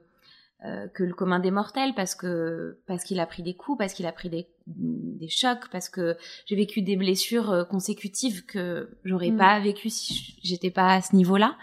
que 0.94 1.02
le 1.04 1.12
commun 1.12 1.40
des 1.40 1.50
mortels 1.50 1.92
parce 1.94 2.14
que 2.14 2.78
parce 2.86 3.04
qu'il 3.04 3.20
a 3.20 3.26
pris 3.26 3.42
des 3.42 3.52
coups, 3.54 3.76
parce 3.76 3.92
qu'il 3.92 4.06
a 4.06 4.12
pris 4.12 4.30
des, 4.30 4.48
des 4.66 5.28
chocs, 5.28 5.68
parce 5.70 5.90
que 5.90 6.16
j'ai 6.46 6.56
vécu 6.56 6.80
des 6.80 6.96
blessures 6.96 7.66
consécutives 7.68 8.46
que 8.46 8.96
j'aurais 9.04 9.30
Mm. 9.30 9.36
pas 9.36 9.60
vécu 9.60 9.90
si 9.90 10.38
j'étais 10.42 10.70
pas 10.70 10.94
à 10.94 11.02
ce 11.02 11.14
niveau-là. 11.16 11.58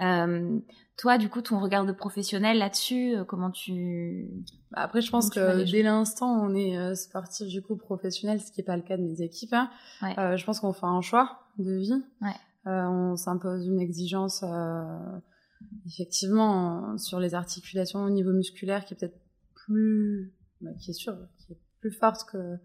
Euh, 0.00 0.58
toi, 1.00 1.16
du 1.16 1.30
coup, 1.30 1.40
ton 1.40 1.58
regard 1.58 1.86
de 1.86 1.92
professionnel 1.92 2.58
là-dessus, 2.58 3.16
euh, 3.16 3.24
comment 3.24 3.50
tu 3.50 4.28
Bah, 4.70 4.82
Après, 4.82 5.00
je 5.00 5.10
pense 5.10 5.30
que 5.30 5.64
dès 5.70 5.82
l'instant 5.82 6.30
on 6.44 6.54
est 6.54 6.76
euh, 6.76 6.94
sportif 6.94 7.48
du 7.48 7.62
coup 7.62 7.76
professionnel, 7.76 8.38
ce 8.40 8.52
qui 8.52 8.60
n'est 8.60 8.64
pas 8.66 8.76
le 8.76 8.82
cas 8.82 8.98
de 8.98 9.02
mes 9.02 9.22
équipes, 9.22 9.54
hein, 9.54 9.70
Ouais. 10.02 10.18
euh, 10.18 10.36
je 10.36 10.44
pense 10.44 10.60
qu'on 10.60 10.74
fait 10.74 10.84
un 10.86 11.00
choix 11.00 11.40
de 11.58 11.72
vie. 11.72 12.02
Ouais. 12.20 12.34
Euh, 12.66 12.84
on 12.86 13.16
s'impose 13.16 13.66
une 13.66 13.80
exigence 13.80 14.44
euh, 14.46 14.84
effectivement 15.86 16.96
sur 16.98 17.18
les 17.20 17.34
articulations 17.34 18.00
au 18.04 18.10
niveau 18.10 18.32
musculaire 18.32 18.84
qui 18.84 18.94
est 18.94 18.96
peut-être 18.98 19.18
plus, 19.54 20.34
bah, 20.60 20.70
qui 20.78 20.90
est 20.90 20.94
sûr, 20.94 21.16
qui 21.38 21.52
est 21.54 21.58
plus 21.80 21.92
forte 21.92 22.24
que 22.30 22.56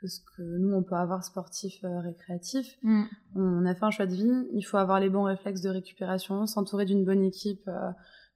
que 0.00 0.08
ce 0.08 0.20
que 0.20 0.42
nous 0.42 0.74
on 0.74 0.82
peut 0.82 0.94
avoir 0.94 1.24
sportif 1.24 1.84
euh, 1.84 2.00
récréatif. 2.00 2.78
Mm. 2.82 3.04
On 3.36 3.66
a 3.66 3.74
fait 3.74 3.84
un 3.84 3.90
choix 3.90 4.06
de 4.06 4.14
vie. 4.14 4.48
Il 4.52 4.62
faut 4.62 4.76
avoir 4.76 5.00
les 5.00 5.10
bons 5.10 5.24
réflexes 5.24 5.60
de 5.60 5.68
récupération, 5.68 6.46
s'entourer 6.46 6.84
d'une 6.84 7.04
bonne 7.04 7.22
équipe 7.22 7.66
euh, 7.68 7.90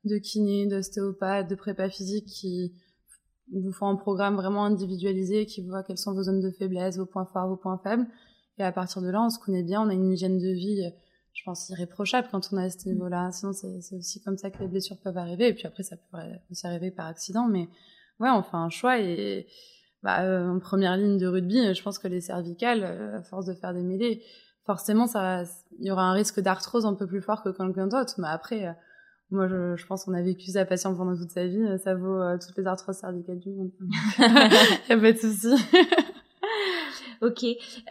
de 0.05 0.19
kinés, 0.19 0.67
d'ostéopathes, 0.67 1.49
de 1.49 1.55
prépa 1.55 1.89
physique 1.89 2.27
qui 2.27 2.75
vous 3.53 3.73
font 3.73 3.87
un 3.87 3.97
programme 3.97 4.37
vraiment 4.37 4.65
individualisé, 4.65 5.47
qui 5.47 5.63
voit 5.63 5.83
quelles 5.83 5.99
sont 5.99 6.13
vos 6.13 6.25
zones 6.25 6.41
de 6.41 6.51
faiblesse, 6.51 6.99
vos 6.99 7.07
points 7.07 7.27
forts, 7.27 7.49
vos 7.49 7.57
points 7.57 7.81
faibles. 7.83 8.07
Et 8.59 8.63
à 8.63 8.73
partir 8.73 9.03
de 9.03 9.09
là, 9.09 9.23
on 9.23 9.31
se 9.31 9.39
connaît 9.39 9.63
bien, 9.63 9.83
on 9.83 9.89
a 9.89 9.95
une 9.95 10.13
hygiène 10.13 10.39
de 10.39 10.49
vie, 10.49 10.83
je 11.33 11.43
pense, 11.45 11.69
irréprochable 11.71 12.29
quand 12.31 12.49
on 12.53 12.59
est 12.59 12.65
à 12.65 12.71
ce 12.71 12.89
niveau-là. 12.89 13.31
Sinon, 13.33 13.53
c'est 13.53 13.81
c'est 13.81 13.97
aussi 13.97 14.23
comme 14.23 14.39
ça 14.39 14.51
que 14.51 14.59
les 14.61 14.69
blessures 14.69 14.99
peuvent 14.99 15.19
arriver. 15.19 15.49
Et 15.49 15.55
puis 15.55 15.67
après, 15.67 15.83
ça 15.83 15.97
peut 15.97 16.19
aussi 16.51 16.67
arriver 16.67 16.91
par 16.91 17.07
accident. 17.07 17.49
Mais 17.49 17.69
ouais, 18.21 18.31
on 18.31 18.43
fait 18.43 18.57
un 18.57 18.71
choix 18.71 19.01
et 19.01 19.47
bah, 20.05 20.21
euh, 20.23 20.49
en 20.49 20.59
première 20.61 20.97
ligne 20.97 21.19
de 21.19 21.27
rugby, 21.27 21.75
je 21.75 21.83
pense 21.83 21.99
que 21.99 22.07
les 22.07 22.21
cervicales, 22.21 22.85
euh, 22.85 23.19
à 23.19 23.23
force 23.23 23.47
de 23.47 23.55
faire 23.55 23.73
des 23.73 23.83
mêlées, 23.83 24.23
forcément, 24.67 25.07
ça, 25.07 25.43
il 25.79 25.87
y 25.87 25.91
aura 25.91 26.03
un 26.03 26.13
risque 26.13 26.41
d'arthrose 26.41 26.85
un 26.87 26.95
peu 26.95 27.07
plus 27.07 27.23
fort 27.23 27.43
que 27.43 27.49
quelqu'un 27.49 27.87
d'autre. 27.87 28.15
Mais 28.19 28.29
après, 28.29 28.67
euh, 28.67 28.73
moi, 29.31 29.49
je, 29.49 29.75
je 29.77 29.87
pense 29.87 30.05
qu'on 30.05 30.13
a 30.13 30.21
vécu 30.21 30.51
sa 30.51 30.67
passion 30.67 30.95
pendant 30.95 31.17
toute 31.17 31.31
sa 31.31 31.47
vie. 31.47 31.59
euh, 31.63 31.79
Ça 31.79 31.95
vaut 31.95 32.21
euh, 32.21 32.37
toutes 32.39 32.57
les 32.59 32.67
arthroses 32.67 32.99
cervicales 32.99 33.39
du 33.39 33.51
monde. 33.51 33.71
Il 34.19 34.25
y 34.91 34.93
a 34.93 34.99
pas 34.99 35.13
de 35.13 35.19
souci. 35.19 35.49
Ok. 37.23 37.43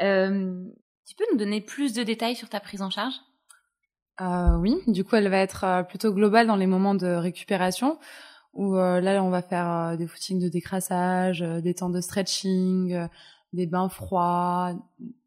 Euh, 0.02 0.64
tu 1.08 1.16
peux 1.16 1.24
nous 1.32 1.38
donner 1.40 1.62
plus 1.62 1.94
de 1.94 2.04
détails 2.04 2.36
sur 2.36 2.50
ta 2.50 2.60
prise 2.60 2.82
en 2.84 2.92
charge? 2.92 3.16
Euh, 4.22 4.56
oui, 4.60 4.78
du 4.86 5.04
coup, 5.04 5.16
elle 5.16 5.30
va 5.30 5.38
être 5.38 5.64
euh, 5.64 5.82
plutôt 5.84 6.14
globale 6.14 6.46
dans 6.46 6.56
les 6.56 6.68
moments 6.68 6.94
de 6.94 7.08
récupération, 7.08 7.98
où 8.54 8.76
euh, 8.76 9.02
là, 9.02 9.24
on 9.24 9.30
va 9.30 9.42
faire 9.42 9.70
euh, 9.70 9.96
des 9.96 10.08
footings 10.08 10.40
de 10.40 10.50
décrassage, 10.50 11.42
euh, 11.42 11.62
des 11.62 11.74
temps 11.74 11.90
de 11.90 12.02
stretching, 12.02 12.94
euh, 12.94 13.08
des 13.52 13.66
bains 13.66 13.90
froids, 13.90 14.74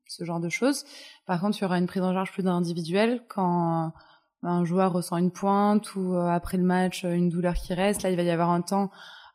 ce 0.06 0.24
genre 0.24 0.40
de 0.40 0.48
choses. 0.48 0.84
Par 1.26 1.40
contre, 1.40 1.58
il 1.58 1.62
y 1.62 1.64
aura 1.64 1.78
une 1.78 1.86
prise 1.86 2.02
en 2.02 2.12
charge 2.12 2.32
plus 2.32 2.46
individuelle 2.46 3.22
quand 3.28 3.86
euh, 3.86 3.88
un 4.48 4.64
joueur 4.64 4.92
ressent 4.92 5.16
une 5.16 5.32
pointe 5.32 5.94
ou 5.96 6.14
euh, 6.14 6.28
après 6.28 6.56
le 6.56 6.64
match 6.64 7.04
une 7.04 7.28
douleur 7.28 7.54
qui 7.54 7.74
reste. 7.74 8.02
Là, 8.02 8.10
il 8.10 8.16
va 8.16 8.22
y 8.22 8.30
avoir 8.30 8.50
un 8.50 8.60
temps, 8.60 8.90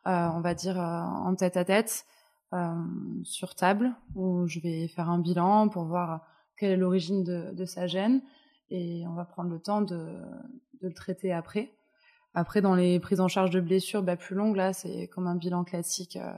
on 0.06 0.40
va 0.40 0.54
dire, 0.54 0.78
en 0.78 1.34
tête 1.34 1.56
à 1.56 1.64
tête, 1.64 2.06
sur 3.24 3.54
table, 3.54 3.92
où 4.14 4.46
je 4.46 4.58
vais 4.60 4.88
faire 4.88 5.08
un 5.10 5.18
bilan 5.18 5.68
pour 5.68 5.84
voir 5.84 6.22
quelle 6.56 6.72
est 6.72 6.76
l'origine 6.76 7.24
de, 7.24 7.52
de 7.52 7.64
sa 7.64 7.86
gêne 7.86 8.20
et 8.70 9.04
on 9.06 9.14
va 9.14 9.24
prendre 9.24 9.50
le 9.50 9.60
temps 9.60 9.82
de, 9.82 9.96
de 10.80 10.88
le 10.88 10.94
traiter 10.94 11.32
après. 11.32 11.72
Après, 12.34 12.60
dans 12.62 12.74
les 12.74 12.98
prises 13.00 13.20
en 13.20 13.28
charge 13.28 13.50
de 13.50 13.60
blessures 13.60 14.02
bah, 14.02 14.16
plus 14.16 14.34
longues, 14.34 14.56
là, 14.56 14.72
c'est 14.72 15.08
comme 15.08 15.26
un 15.26 15.36
bilan 15.36 15.64
classique 15.64 16.16
euh, 16.16 16.32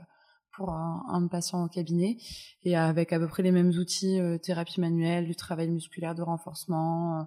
pour 0.51 0.71
un, 0.71 1.03
un 1.09 1.27
patient 1.27 1.63
au 1.63 1.67
cabinet, 1.67 2.17
et 2.63 2.75
avec 2.75 3.13
à 3.13 3.19
peu 3.19 3.27
près 3.27 3.43
les 3.43 3.51
mêmes 3.51 3.69
outils, 3.69 4.19
euh, 4.19 4.37
thérapie 4.37 4.79
manuelle, 4.79 5.25
du 5.25 5.35
travail 5.35 5.69
musculaire 5.69 6.15
de 6.15 6.21
renforcement, 6.21 7.19
euh, 7.19 7.23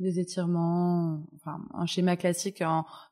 des 0.00 0.18
étirements, 0.18 1.22
enfin 1.36 1.60
un 1.74 1.86
schéma 1.86 2.16
classique, 2.16 2.62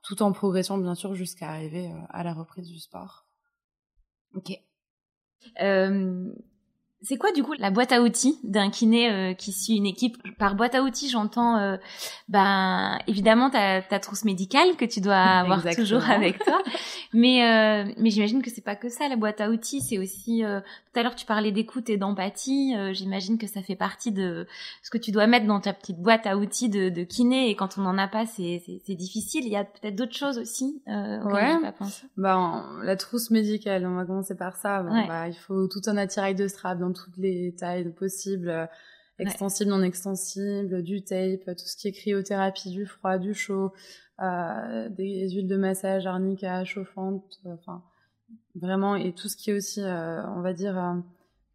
tout 0.03 0.23
en 0.23 0.33
progression 0.33 0.79
bien 0.79 0.95
sûr 0.95 1.15
jusqu'à 1.15 1.51
arriver 1.51 1.93
euh, 1.93 2.01
à 2.09 2.23
la 2.23 2.33
reprise 2.33 2.69
du 2.69 2.79
sport. 2.79 3.27
Ok. 4.35 4.53
C'est 7.03 7.17
quoi 7.17 7.31
du 7.33 7.43
coup 7.45 7.53
la 7.59 7.71
boîte 7.71 7.93
à 7.93 8.03
outils 8.03 8.39
d'un 8.43 8.71
kiné 8.71 9.11
euh, 9.11 9.33
qui 9.35 9.53
suit 9.53 9.77
une 9.77 9.87
équipe? 9.87 10.17
Par 10.39 10.57
boîte 10.57 10.75
à 10.75 10.83
outils, 10.83 11.09
j'entends 11.09 11.57
euh, 11.57 11.77
ben 12.29 12.99
évidemment 13.07 13.51
ta, 13.51 13.83
ta 13.83 13.99
trousse 14.01 14.25
médicale 14.25 14.77
que 14.77 14.85
tu 14.85 15.01
dois 15.01 15.17
avoir 15.17 15.59
Exactement. 15.61 15.85
toujours 16.01 16.11
avec 16.11 16.43
toi, 16.45 16.61
mais 17.13 17.45
euh, 17.45 17.93
mais 17.99 18.11
j'imagine 18.11 18.43
que 18.43 18.51
c'est 18.51 18.65
pas 18.65 18.77
que 18.77 18.89
ça 18.89 19.09
la 19.09 19.17
boîte 19.17 19.41
à 19.41 19.49
outils, 19.51 19.81
c'est 19.81 19.99
aussi 19.99 20.45
euh, 20.45 20.61
tout 20.93 20.99
à 21.01 21.03
l'heure 21.03 21.15
tu 21.15 21.25
parlais 21.27 21.53
d'écoute 21.53 21.89
et 21.89 21.97
d'empathie, 21.97 22.75
euh, 22.77 22.93
j'imagine 22.93 23.39
que 23.39 23.47
ça 23.47 23.63
fait 23.63 23.77
partie 23.77 24.11
de 24.13 24.47
ce 24.83 24.91
que 24.91 24.99
tu 24.99 25.13
dois 25.13 25.27
mettre 25.27 25.47
dans 25.47 25.61
ta 25.61 25.73
petite 25.73 25.99
boîte 26.03 26.27
à 26.27 26.37
outils 26.37 26.69
de, 26.69 26.89
de 26.89 27.03
kiné 27.05 27.49
et 27.51 27.55
quand 27.55 27.79
on 27.79 27.83
n'en 27.83 27.97
a 27.99 28.09
pas 28.09 28.27
c'est 28.27 28.63
c'est 28.67 28.81
c'est 28.87 28.95
difficile. 28.95 29.45
Il 29.47 29.53
y 29.53 29.57
a 29.57 29.65
peut-être 29.65 29.95
d'autres 29.97 30.17
choses 30.17 30.39
aussi 30.39 30.83
euh, 30.89 31.23
Ouais. 31.23 31.53
j'ai 31.55 31.63
pas 31.63 31.73
pensé. 31.73 32.07
Ben, 32.17 32.65
la 32.83 32.97
trousse 32.97 33.31
médicale, 33.31 33.87
on 33.87 33.95
va 33.95 34.05
commencer 34.05 34.35
par 34.37 34.57
ça. 34.57 34.83
Bon, 34.83 34.93
Ouais. 34.93 35.07
bah, 35.07 35.29
il 35.29 35.35
faut 35.35 35.69
tout 35.69 35.81
un 35.87 35.97
attirail 35.97 36.35
de 36.35 36.49
strap 36.49 36.79
dans 36.89 36.93
toutes 36.93 37.17
les 37.17 37.55
tailles 37.55 37.91
possibles, 37.93 38.49
euh, 38.49 38.67
extensible, 39.19 39.71
non 39.71 39.83
extensible, 39.83 40.83
du 40.83 41.03
tape, 41.03 41.45
tout 41.45 41.67
ce 41.67 41.77
qui 41.77 41.89
est 41.89 41.93
cryothérapie, 41.93 42.71
du 42.71 42.87
froid, 42.87 43.19
du 43.19 43.35
chaud, 43.35 43.73
euh, 44.21 44.89
des 44.89 45.31
huiles 45.31 45.49
de 45.49 45.57
massage 45.57 46.07
arnica 46.07 46.65
chauffantes, 46.65 47.41
euh, 47.47 47.55
enfin 47.55 47.83
vraiment, 48.55 48.97
et 48.97 49.13
tout 49.13 49.29
ce 49.29 49.37
qui 49.37 49.51
est 49.51 49.55
aussi, 49.55 49.81
on 49.81 50.41
va 50.41 50.53
dire, 50.53 51.03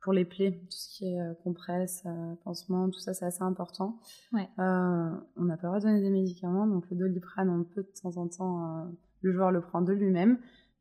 pour 0.03 0.13
les 0.13 0.25
plaies, 0.25 0.51
tout 0.51 0.77
ce 0.77 0.89
qui 0.89 1.05
est 1.05 1.19
euh, 1.19 1.33
compresse, 1.43 2.03
euh, 2.05 2.35
pansement, 2.43 2.89
tout 2.89 2.99
ça, 2.99 3.13
c'est 3.13 3.25
assez 3.25 3.41
important. 3.41 3.97
Ouais. 4.33 4.49
Euh, 4.59 5.09
on 5.37 5.43
n'a 5.45 5.55
pas 5.55 5.67
le 5.67 5.69
droit 5.69 5.79
de 5.79 5.85
donner 5.85 6.01
des 6.01 6.09
médicaments, 6.09 6.67
donc 6.67 6.83
le 6.91 6.97
doliprane, 6.97 7.49
on 7.49 7.63
peut 7.63 7.83
de 7.83 8.01
temps 8.01 8.17
en 8.17 8.27
temps, 8.27 8.85
le 9.21 9.31
joueur 9.31 9.51
le 9.51 9.61
prend 9.61 9.81
de 9.81 9.93
lui-même. 9.93 10.37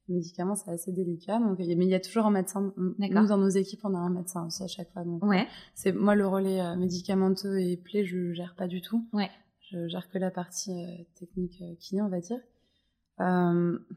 Les 0.09 0.17
médicaments, 0.17 0.57
c'est 0.57 0.71
assez 0.71 0.93
délicat. 0.93 1.38
Donc, 1.38 1.59
mais 1.59 1.67
il 1.67 1.88
y 1.88 1.95
a 1.95 2.01
toujours 2.01 2.27
un 2.27 2.31
médecin. 2.31 2.73
Nous, 2.77 3.27
dans 3.27 3.38
nos 3.38 3.49
équipes, 3.49 3.81
on 3.85 3.95
a 3.95 3.99
un 3.99 4.11
médecin 4.11 4.47
aussi 4.47 4.62
à 4.62 4.67
chaque 4.67 4.93
fois. 4.93 5.05
Donc, 5.05 5.25
ouais. 5.25 5.47
C'est 5.75 5.93
moi 5.93 6.15
le 6.15 6.27
relais 6.27 6.77
médicamenteux 6.77 7.61
et 7.61 7.77
plaie, 7.77 8.05
je 8.05 8.33
gère 8.33 8.55
pas 8.57 8.67
du 8.67 8.81
tout. 8.81 9.07
Ouais. 9.12 9.31
Je 9.71 9.87
gère 9.88 10.09
que 10.11 10.19
la 10.19 10.31
partie 10.31 10.85
technique 11.19 11.62
kiné, 11.79 12.03
on 12.03 12.09
va 12.09 12.21
dire. 12.21 12.41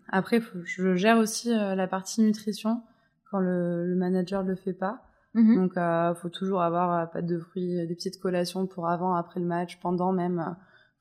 après, 0.09 0.41
je 0.65 0.95
gère 0.95 1.17
aussi 1.17 1.49
la 1.49 1.87
partie 1.87 2.21
nutrition 2.21 2.83
quand 3.31 3.39
le, 3.39 3.87
le 3.87 3.95
manager 3.95 4.43
le 4.43 4.55
fait 4.55 4.73
pas. 4.73 5.01
Mhm. 5.35 5.55
Donc, 5.55 5.77
euh, 5.77 6.15
faut 6.15 6.29
toujours 6.29 6.61
avoir 6.61 6.93
euh, 6.93 7.05
pas 7.05 7.21
de 7.21 7.37
fruits, 7.37 7.77
euh, 7.77 7.85
des 7.85 7.93
petites 7.93 8.19
collations 8.19 8.65
pour 8.67 8.87
avant, 8.87 9.15
après 9.15 9.41
le 9.41 9.45
match, 9.45 9.79
pendant 9.81 10.13
même. 10.13 10.39
Euh, 10.39 10.51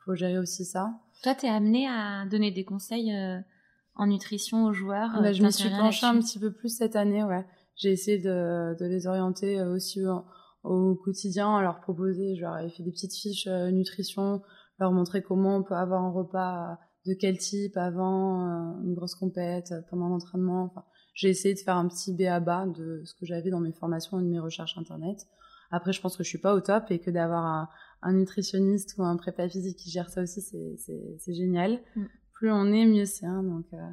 faut 0.05 0.15
gérer 0.15 0.39
aussi 0.39 0.65
ça. 0.65 0.93
Toi, 1.23 1.35
t'es 1.35 1.49
amené 1.49 1.89
à 1.89 2.27
donner 2.27 2.51
des 2.51 2.65
conseils 2.65 3.11
en 3.97 4.07
nutrition 4.07 4.65
aux 4.65 4.73
joueurs. 4.73 5.11
Bah, 5.21 5.33
je 5.33 5.43
me 5.43 5.51
suis 5.51 5.71
penchée 5.71 6.07
un 6.07 6.19
petit 6.19 6.39
peu 6.39 6.53
plus 6.53 6.69
cette 6.69 6.97
année, 6.97 7.25
ouais. 7.25 7.47
J'ai 7.77 7.91
essayé 7.91 8.19
de, 8.19 8.77
de, 8.79 8.87
les 8.87 9.07
orienter 9.07 9.61
aussi 9.63 10.01
au, 10.63 10.95
quotidien, 10.95 11.57
à 11.57 11.63
leur 11.63 11.81
proposer, 11.81 12.37
genre, 12.37 12.57
fait 12.77 12.83
des 12.83 12.93
petites 12.93 13.15
fiches 13.15 13.49
nutrition, 13.49 14.43
leur 14.79 14.93
montrer 14.93 15.23
comment 15.23 15.57
on 15.57 15.63
peut 15.63 15.75
avoir 15.75 16.03
un 16.03 16.11
repas 16.11 16.79
de 17.07 17.15
quel 17.15 17.39
type 17.39 17.77
avant 17.77 18.81
une 18.83 18.95
grosse 18.95 19.15
compète, 19.15 19.75
pendant 19.91 20.09
l'entraînement. 20.09 20.65
Enfin, 20.65 20.85
j'ai 21.15 21.29
essayé 21.29 21.55
de 21.55 21.61
faire 21.61 21.77
un 21.77 21.89
petit 21.89 22.15
bas 22.15 22.67
de 22.67 23.03
ce 23.05 23.15
que 23.15 23.27
j'avais 23.27 23.51
dans 23.51 23.61
mes 23.61 23.73
formations 23.73 24.19
et 24.19 24.23
de 24.23 24.29
mes 24.29 24.41
recherches 24.41 24.79
internet. 24.79 25.27
Après, 25.71 25.93
je 25.93 26.01
pense 26.01 26.17
que 26.17 26.23
je 26.23 26.29
suis 26.29 26.39
pas 26.39 26.55
au 26.55 26.61
top 26.61 26.91
et 26.91 26.99
que 26.99 27.11
d'avoir 27.11 27.45
un, 27.45 27.69
un, 28.03 28.13
nutritionniste 28.13 28.95
ou 28.99 29.03
un 29.03 29.17
prépa 29.17 29.49
physique 29.49 29.79
qui 29.79 29.91
gère 29.91 30.09
ça 30.09 30.23
aussi, 30.23 30.41
c'est 30.41 31.35
génial. 31.35 31.81
Mm. 31.97 32.05
Plus 32.35 32.51
on 32.53 32.73
est, 32.73 32.87
mieux 32.87 33.07
c'est. 33.07 33.27
Hein, 33.27 33.43
donc, 33.43 33.67
euh. 33.73 33.91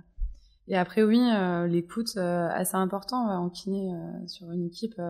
Et 0.68 0.78
après, 0.78 1.04
oui, 1.04 1.20
euh, 1.20 1.68
l'écoute, 1.68 2.14
euh, 2.18 2.48
assez 2.50 2.76
important 2.76 3.30
en 3.30 3.50
kiné 3.50 3.94
sur 4.28 4.52
une 4.52 4.66
équipe. 4.66 5.02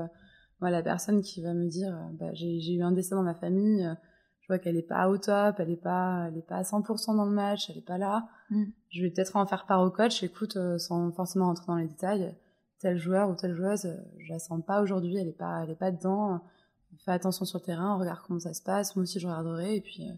moi, 0.59 0.69
la 0.69 0.81
personne 0.81 1.21
qui 1.21 1.41
va 1.41 1.53
me 1.53 1.67
dire, 1.67 1.97
bah, 2.13 2.33
j'ai 2.33 2.73
eu 2.73 2.83
un 2.83 2.91
décès 2.91 3.15
dans 3.15 3.23
ma 3.23 3.35
famille, 3.35 3.87
je 4.41 4.47
vois 4.47 4.59
qu'elle 4.59 4.75
est 4.75 4.81
pas 4.81 5.07
au 5.07 5.17
top, 5.17 5.59
elle 5.59 5.69
est 5.69 5.81
pas, 5.81 6.25
elle 6.27 6.37
est 6.37 6.45
pas 6.45 6.57
à 6.57 6.63
100% 6.63 7.15
dans 7.15 7.25
le 7.25 7.31
match, 7.31 7.69
elle 7.69 7.77
est 7.77 7.85
pas 7.85 7.97
là. 7.97 8.27
Mm. 8.49 8.65
Je 8.89 9.03
vais 9.03 9.11
peut-être 9.11 9.35
en 9.35 9.45
faire 9.45 9.65
part 9.65 9.81
au 9.81 9.91
coach. 9.91 10.23
Écoute, 10.23 10.57
euh, 10.57 10.77
sans 10.77 11.11
forcément 11.11 11.45
rentrer 11.45 11.65
dans 11.67 11.75
les 11.75 11.87
détails, 11.87 12.35
tel 12.79 12.97
joueur 12.97 13.29
ou 13.29 13.35
telle 13.35 13.53
joueuse, 13.53 13.87
je 14.17 14.33
la 14.33 14.39
sens 14.39 14.61
pas 14.65 14.81
aujourd'hui, 14.81 15.17
elle 15.17 15.27
est 15.27 15.37
pas, 15.37 15.61
elle 15.63 15.69
est 15.69 15.75
pas 15.75 15.91
dedans. 15.91 16.41
Fais 17.05 17.11
attention 17.11 17.45
sur 17.45 17.59
le 17.59 17.63
terrain, 17.63 17.95
regarde 17.95 18.19
comment 18.27 18.39
ça 18.39 18.53
se 18.53 18.61
passe. 18.61 18.95
Moi 18.95 19.03
aussi, 19.03 19.19
je 19.19 19.27
regarderai. 19.27 19.75
Et 19.77 19.81
puis, 19.81 20.09
euh, 20.09 20.13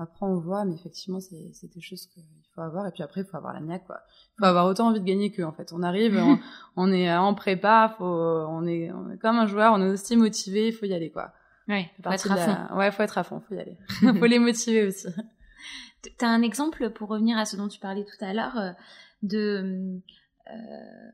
après, 0.00 0.26
on 0.26 0.38
voit. 0.38 0.64
Mais 0.64 0.74
effectivement, 0.74 1.20
c'est, 1.20 1.72
des 1.74 1.80
choses 1.80 2.06
qu'il 2.06 2.24
faut 2.54 2.60
avoir. 2.60 2.86
Et 2.86 2.90
puis 2.90 3.02
après, 3.02 3.20
il 3.20 3.26
faut 3.26 3.36
avoir 3.36 3.52
la 3.52 3.60
niaque, 3.60 3.86
quoi. 3.86 4.00
Il 4.34 4.40
faut 4.40 4.46
avoir 4.46 4.66
autant 4.66 4.88
envie 4.88 5.00
de 5.00 5.04
gagner 5.04 5.30
qu'eux, 5.30 5.44
en 5.44 5.52
fait. 5.52 5.72
On 5.72 5.82
arrive, 5.82 6.18
on, 6.76 6.92
est 6.92 7.14
en 7.14 7.34
prépa, 7.34 7.94
faut, 7.98 8.04
on 8.04 8.66
est, 8.66 8.90
on 8.92 9.10
est 9.10 9.18
comme 9.18 9.36
un 9.36 9.46
joueur, 9.46 9.74
on 9.74 9.80
est 9.82 9.90
aussi 9.90 10.16
motivé, 10.16 10.68
il 10.68 10.72
faut 10.72 10.86
y 10.86 10.94
aller, 10.94 11.10
quoi. 11.10 11.32
Ouais, 11.68 11.88
faut 12.02 12.10
être 12.10 12.32
à 12.32 12.36
fond. 12.36 12.76
Ouais, 12.76 12.90
faut 12.90 13.02
être 13.02 13.18
à 13.18 13.24
fond, 13.24 13.40
faut 13.40 13.54
y 13.54 13.60
aller. 13.60 13.76
faut 14.18 14.26
les 14.26 14.38
motiver 14.38 14.86
aussi. 14.86 15.08
T'as 16.18 16.28
un 16.28 16.42
exemple 16.42 16.90
pour 16.90 17.08
revenir 17.10 17.38
à 17.38 17.44
ce 17.44 17.56
dont 17.56 17.68
tu 17.68 17.78
parlais 17.78 18.04
tout 18.04 18.24
à 18.24 18.32
l'heure 18.32 18.58
euh, 18.58 18.72
de, 19.22 20.00
euh, 20.50 21.10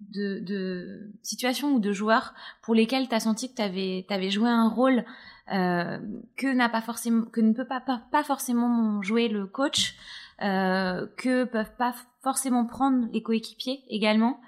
de 0.00 0.38
de 0.40 1.10
situations 1.22 1.72
ou 1.74 1.80
de 1.80 1.92
joueurs 1.92 2.34
pour 2.62 2.74
lesquels 2.74 3.08
tu 3.08 3.14
as 3.14 3.20
senti 3.20 3.50
que 3.50 3.56
tu 3.56 3.62
avais, 3.62 4.06
avais 4.08 4.30
joué 4.30 4.48
un 4.48 4.68
rôle 4.68 5.04
euh, 5.52 5.98
que 6.36 6.46
n'a 6.46 6.70
pas 6.70 6.80
forcément 6.80 7.26
que 7.26 7.42
ne 7.42 7.52
peut 7.52 7.66
pas 7.66 7.80
pas, 7.80 8.24
forcément 8.24 9.02
jouer 9.02 9.28
le 9.28 9.46
coach 9.46 9.94
euh, 10.40 11.06
que 11.18 11.44
peuvent 11.44 11.76
pas 11.76 11.94
forcément 12.22 12.64
prendre 12.64 13.06
les 13.12 13.22
coéquipiers 13.22 13.84
également 13.90 14.40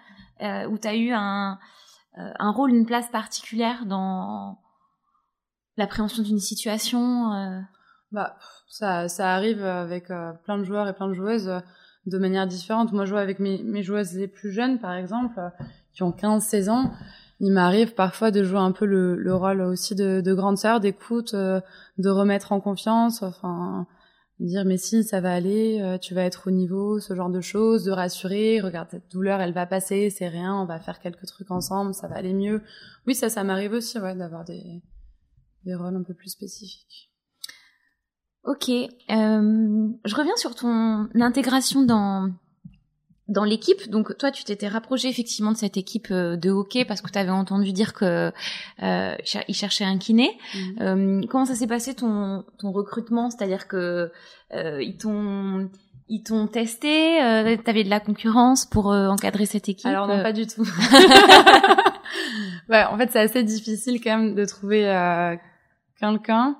euh, 0.43 0.67
où 0.67 0.79
tu 0.79 0.89
as 0.89 0.97
eu 0.97 1.13
un 1.13 1.59
un 2.19 2.51
rôle 2.51 2.71
une 2.71 2.87
place 2.87 3.11
particulière 3.11 3.85
dans 3.85 4.59
l'appréhension 5.77 6.23
d'une 6.23 6.39
situation. 6.39 7.63
Bah, 8.11 8.39
ça, 8.69 9.07
ça 9.09 9.35
arrive 9.35 9.63
avec 9.63 10.07
plein 10.45 10.57
de 10.57 10.65
joueurs 10.65 10.89
et 10.89 10.95
plein 10.95 11.09
de 11.09 11.13
joueuses 11.13 11.61
de 12.07 12.19
manière 12.19 12.47
différente. 12.47 12.93
Moi, 12.93 13.05
je 13.05 13.11
joue 13.11 13.19
avec 13.19 13.39
mes, 13.39 13.83
joueuses 13.83 14.15
les 14.15 14.29
plus 14.29 14.51
jeunes, 14.51 14.79
par 14.79 14.95
exemple, 14.95 15.39
qui 15.93 16.05
ont 16.05 16.11
15-16 16.11 16.71
ans. 16.71 16.91
Il 17.41 17.53
m'arrive 17.53 17.95
parfois 17.95 18.31
de 18.31 18.43
jouer 18.43 18.59
un 18.59 18.73
peu 18.73 18.87
le, 18.87 19.15
le 19.17 19.35
rôle 19.35 19.61
aussi 19.61 19.95
de, 19.95 20.21
de 20.21 20.35
grande 20.35 20.59
sœur, 20.59 20.81
d'écoute, 20.81 21.35
de 21.35 22.09
remettre 22.09 22.53
en 22.53 22.61
confiance, 22.61 23.23
enfin, 23.23 23.87
dire 24.41 24.65
mais 24.65 24.79
si 24.79 25.05
ça 25.05 25.21
va 25.21 25.35
aller, 25.35 25.99
tu 26.01 26.15
vas 26.15 26.23
être 26.23 26.49
au 26.49 26.51
niveau, 26.51 26.99
ce 26.99 27.15
genre 27.15 27.31
de 27.31 27.43
choses, 27.43 27.85
de 27.85 27.93
rassurer, 27.93 28.61
regarde 28.61 28.89
cette 28.91 29.11
douleur, 29.11 29.41
elle 29.41 29.53
va 29.53 29.67
passer, 29.67 30.09
c'est 30.09 30.29
rien, 30.29 30.55
on 30.55 30.65
va 30.65 30.81
faire 30.81 30.99
quelques 30.99 31.27
trucs 31.27 31.51
ensemble, 31.51 31.93
ça 31.93 32.09
va 32.09 32.17
aller 32.17 32.33
mieux. 32.33 32.63
Oui, 33.07 33.15
ça, 33.15 33.29
ça 33.29 33.45
m'arrive 33.45 33.73
aussi, 33.73 33.99
ouais, 33.99 34.15
d'avoir 34.15 34.45
des, 34.45 34.83
des 35.65 35.75
rôles 35.75 35.97
un 35.97 36.03
peu 36.03 36.15
plus 36.15 36.31
spécifiques. 36.31 37.11
Ok, 38.45 38.69
euh, 38.69 39.89
je 40.05 40.15
reviens 40.15 40.37
sur 40.37 40.55
ton 40.55 41.09
intégration 41.15 41.83
dans 41.83 42.31
dans 43.29 43.45
l'équipe. 43.45 43.91
Donc 43.91 44.17
toi, 44.19 44.31
tu 44.31 44.45
t'étais 44.45 44.69
rapproché 44.69 45.09
effectivement 45.09 45.53
de 45.53 45.57
cette 45.57 45.77
équipe 45.77 46.09
euh, 46.11 46.37
de 46.37 46.51
hockey 46.51 46.85
parce 46.85 47.01
que 47.01 47.11
tu 47.11 47.19
avais 47.19 47.31
entendu 47.31 47.73
dire 47.73 47.93
que 47.93 48.33
euh, 48.83 49.17
il 49.49 49.55
cherchait 49.55 49.85
un 49.85 49.99
kiné. 49.99 50.39
Mhm. 50.55 50.77
Euh, 50.81 51.21
comment 51.29 51.45
ça 51.45 51.55
s'est 51.55 51.67
passé 51.67 51.95
ton 51.95 52.45
ton 52.59 52.71
recrutement? 52.73 53.31
C'est-à-dire 53.31 53.67
que 53.67 54.13
euh, 54.55 54.83
ils 54.83 54.97
t'ont 54.97 55.69
ils 56.09 56.23
t'ont 56.23 56.47
testé, 56.47 57.21
euh, 57.21 57.57
t'avais 57.57 57.83
de 57.83 57.91
la 57.91 57.99
concurrence 57.99 58.65
pour 58.65 58.87
encadrer 58.87 59.45
cette 59.45 59.69
équipe? 59.69 59.87
Alors 59.87 60.07
non, 60.07 60.23
pas 60.23 60.33
du 60.33 60.47
tout. 60.47 60.63
ouais, 62.69 62.85
en 62.91 62.97
fait, 62.97 63.11
c'est 63.11 63.19
assez 63.19 63.43
difficile 63.43 64.01
quand 64.01 64.17
même 64.17 64.35
de 64.37 64.45
trouver 64.45 64.83
quelqu'un, 65.99 66.57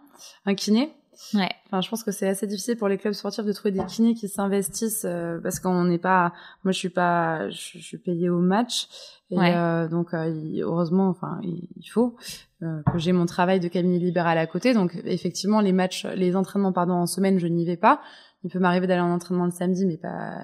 un 0.47 0.55
kiné. 0.57 0.93
Ouais. 1.35 1.51
Enfin, 1.67 1.81
je 1.81 1.89
pense 1.89 2.05
que 2.05 2.13
c'est 2.13 2.29
assez 2.29 2.47
difficile 2.47 2.77
pour 2.77 2.89
les 2.89 2.99
clubs 2.99 3.13
sportifs 3.13 3.45
de 3.45 3.53
trouver 3.53 3.73
des 3.73 3.85
kinés 3.85 4.15
qui 4.15 4.29
s'investissent 4.29 5.05
euh, 5.05 5.39
parce 5.43 5.61
qu'on 5.61 5.85
n'est 5.85 5.99
pas. 5.99 6.33
Moi, 6.65 6.73
je 6.73 6.79
suis 6.79 6.89
pas. 6.89 7.49
Je, 7.51 7.79
suis 7.79 7.99
payée 7.99 8.29
au 8.29 8.41
match 8.41 8.89
et 9.31 9.39
euh, 9.39 9.89
donc 9.89 10.15
euh, 10.15 10.33
heureusement, 10.61 11.09
enfin, 11.09 11.41
il, 11.43 11.89
faut 11.91 12.17
que 12.61 12.99
j'ai 12.99 13.13
mon 13.13 13.27
travail 13.27 13.61
de 13.61 13.69
cabinet 13.69 13.99
libéral 13.99 14.39
à 14.39 14.47
côté. 14.47 14.75
Donc, 14.75 15.01
effectivement, 15.05 15.61
les 15.61 15.73
matchs, 15.73 16.07
les 16.15 16.37
entraînements, 16.37 16.73
pardon, 16.73 16.95
en 16.95 17.07
semaine, 17.07 17.39
je 17.39 17.47
n'y 17.47 17.65
vais 17.65 17.77
pas. 17.77 18.01
Il 18.45 18.51
peut 18.51 18.61
m'arriver 18.61 18.87
d'aller 18.87 19.01
en 19.01 19.11
entraînement 19.11 19.47
le 19.47 19.51
samedi, 19.51 19.87
mais 19.87 19.97
pas, 19.97 20.39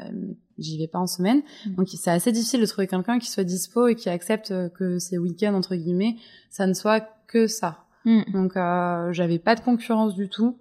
j'y 0.59 0.79
vais 0.79 0.89
pas 0.89 0.99
en 0.99 1.07
semaine. 1.07 1.43
Mm. 1.67 1.75
Donc, 1.77 1.89
c'est 1.89 2.11
assez 2.11 2.33
difficile 2.33 2.61
de 2.61 2.67
trouver 2.67 2.89
quelqu'un 2.89 3.19
qui 3.19 3.31
soit 3.31 3.45
dispo 3.45 3.87
et 3.87 3.95
qui 3.95 4.09
accepte 4.09 4.53
que 4.75 4.99
ces 4.99 5.19
week-ends 5.19 5.55
entre 5.55 5.77
guillemets, 5.77 6.17
ça 6.51 6.67
ne 6.67 6.75
soit 6.75 7.07
que 7.29 7.47
ça. 7.47 7.85
Mm. 8.05 8.23
Donc 8.33 8.57
euh, 8.57 9.12
j'avais 9.12 9.38
pas 9.38 9.55
de 9.55 9.61
concurrence 9.61 10.15
du 10.15 10.29
tout. 10.29 10.59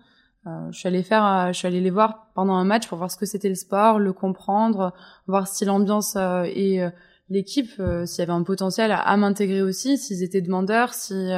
Euh, 0.47 0.71
je 0.71 0.80
suis 0.80 0.88
allée 0.88 1.04
faire, 1.04 1.25
euh, 1.25 1.47
je 1.47 1.54
suis 1.54 1.67
allée 1.67 1.82
les 1.82 1.89
voir 1.89 2.32
pendant 2.34 2.54
un 2.54 2.63
match 2.63 2.88
pour 2.88 2.97
voir 2.97 3.12
ce 3.12 3.17
que 3.17 3.25
c'était 3.25 3.49
le 3.49 3.56
sport, 3.56 3.99
le 3.99 4.13
comprendre, 4.13 4.93
voir 5.27 5.47
si 5.47 5.65
l'ambiance 5.65 6.15
et 6.15 6.82
l'équipe, 7.30 7.69
s'il 8.06 8.19
y 8.19 8.21
avait 8.21 8.32
un 8.32 8.43
potentiel 8.43 8.91
à, 8.91 9.17
m'intégrer 9.17 9.62
aussi, 9.62 9.97
s'ils 9.97 10.23
étaient 10.23 10.41
demandeurs, 10.41 10.93
si 10.93 11.30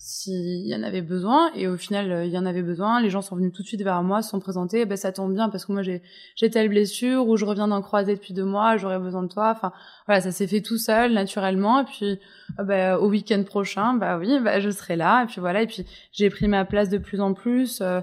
s'il 0.00 0.64
y 0.66 0.74
en 0.76 0.84
avait 0.84 1.02
besoin. 1.02 1.52
Et 1.54 1.66
au 1.66 1.76
final 1.76 2.24
il 2.24 2.30
y 2.30 2.38
en 2.38 2.46
avait 2.46 2.62
besoin. 2.62 3.00
Les 3.02 3.10
gens 3.10 3.20
sont 3.20 3.34
venus 3.34 3.52
tout 3.52 3.62
de 3.62 3.66
suite 3.66 3.82
vers 3.82 4.02
moi 4.02 4.22
se 4.22 4.30
sont 4.30 4.38
présentés 4.38 4.86
ben 4.86 4.96
ça 4.96 5.10
tombe 5.10 5.34
bien 5.34 5.48
parce 5.48 5.66
que 5.66 5.72
moi 5.72 5.82
j'ai 5.82 6.02
j'ai 6.36 6.48
telle 6.50 6.68
blessure 6.68 7.26
ou 7.26 7.36
je 7.36 7.44
reviens 7.44 7.68
d'en 7.68 7.82
croiser 7.82 8.14
depuis 8.14 8.32
deux 8.32 8.44
mois 8.44 8.76
j'aurais 8.76 9.00
besoin 9.00 9.24
de 9.24 9.28
toi. 9.28 9.52
Enfin 9.54 9.72
voilà 10.06 10.20
ça 10.20 10.30
s'est 10.30 10.46
fait 10.46 10.62
tout 10.62 10.78
seul 10.78 11.12
naturellement. 11.12 11.80
Et 11.80 11.84
puis 11.84 12.20
ben, 12.58 12.96
au 12.96 13.08
week-end 13.08 13.42
prochain 13.42 13.94
bah 13.94 14.18
oui 14.18 14.38
bah 14.40 14.60
je 14.60 14.70
serai 14.70 14.94
là. 14.94 15.24
Et 15.24 15.26
puis 15.26 15.40
voilà. 15.40 15.62
Et 15.62 15.66
puis 15.66 15.84
j'ai 16.12 16.30
pris 16.30 16.46
ma 16.46 16.64
place 16.64 16.88
de 16.88 16.98
plus 16.98 17.20
en 17.20 17.34
plus. 17.34 17.80
Euh, 17.80 18.00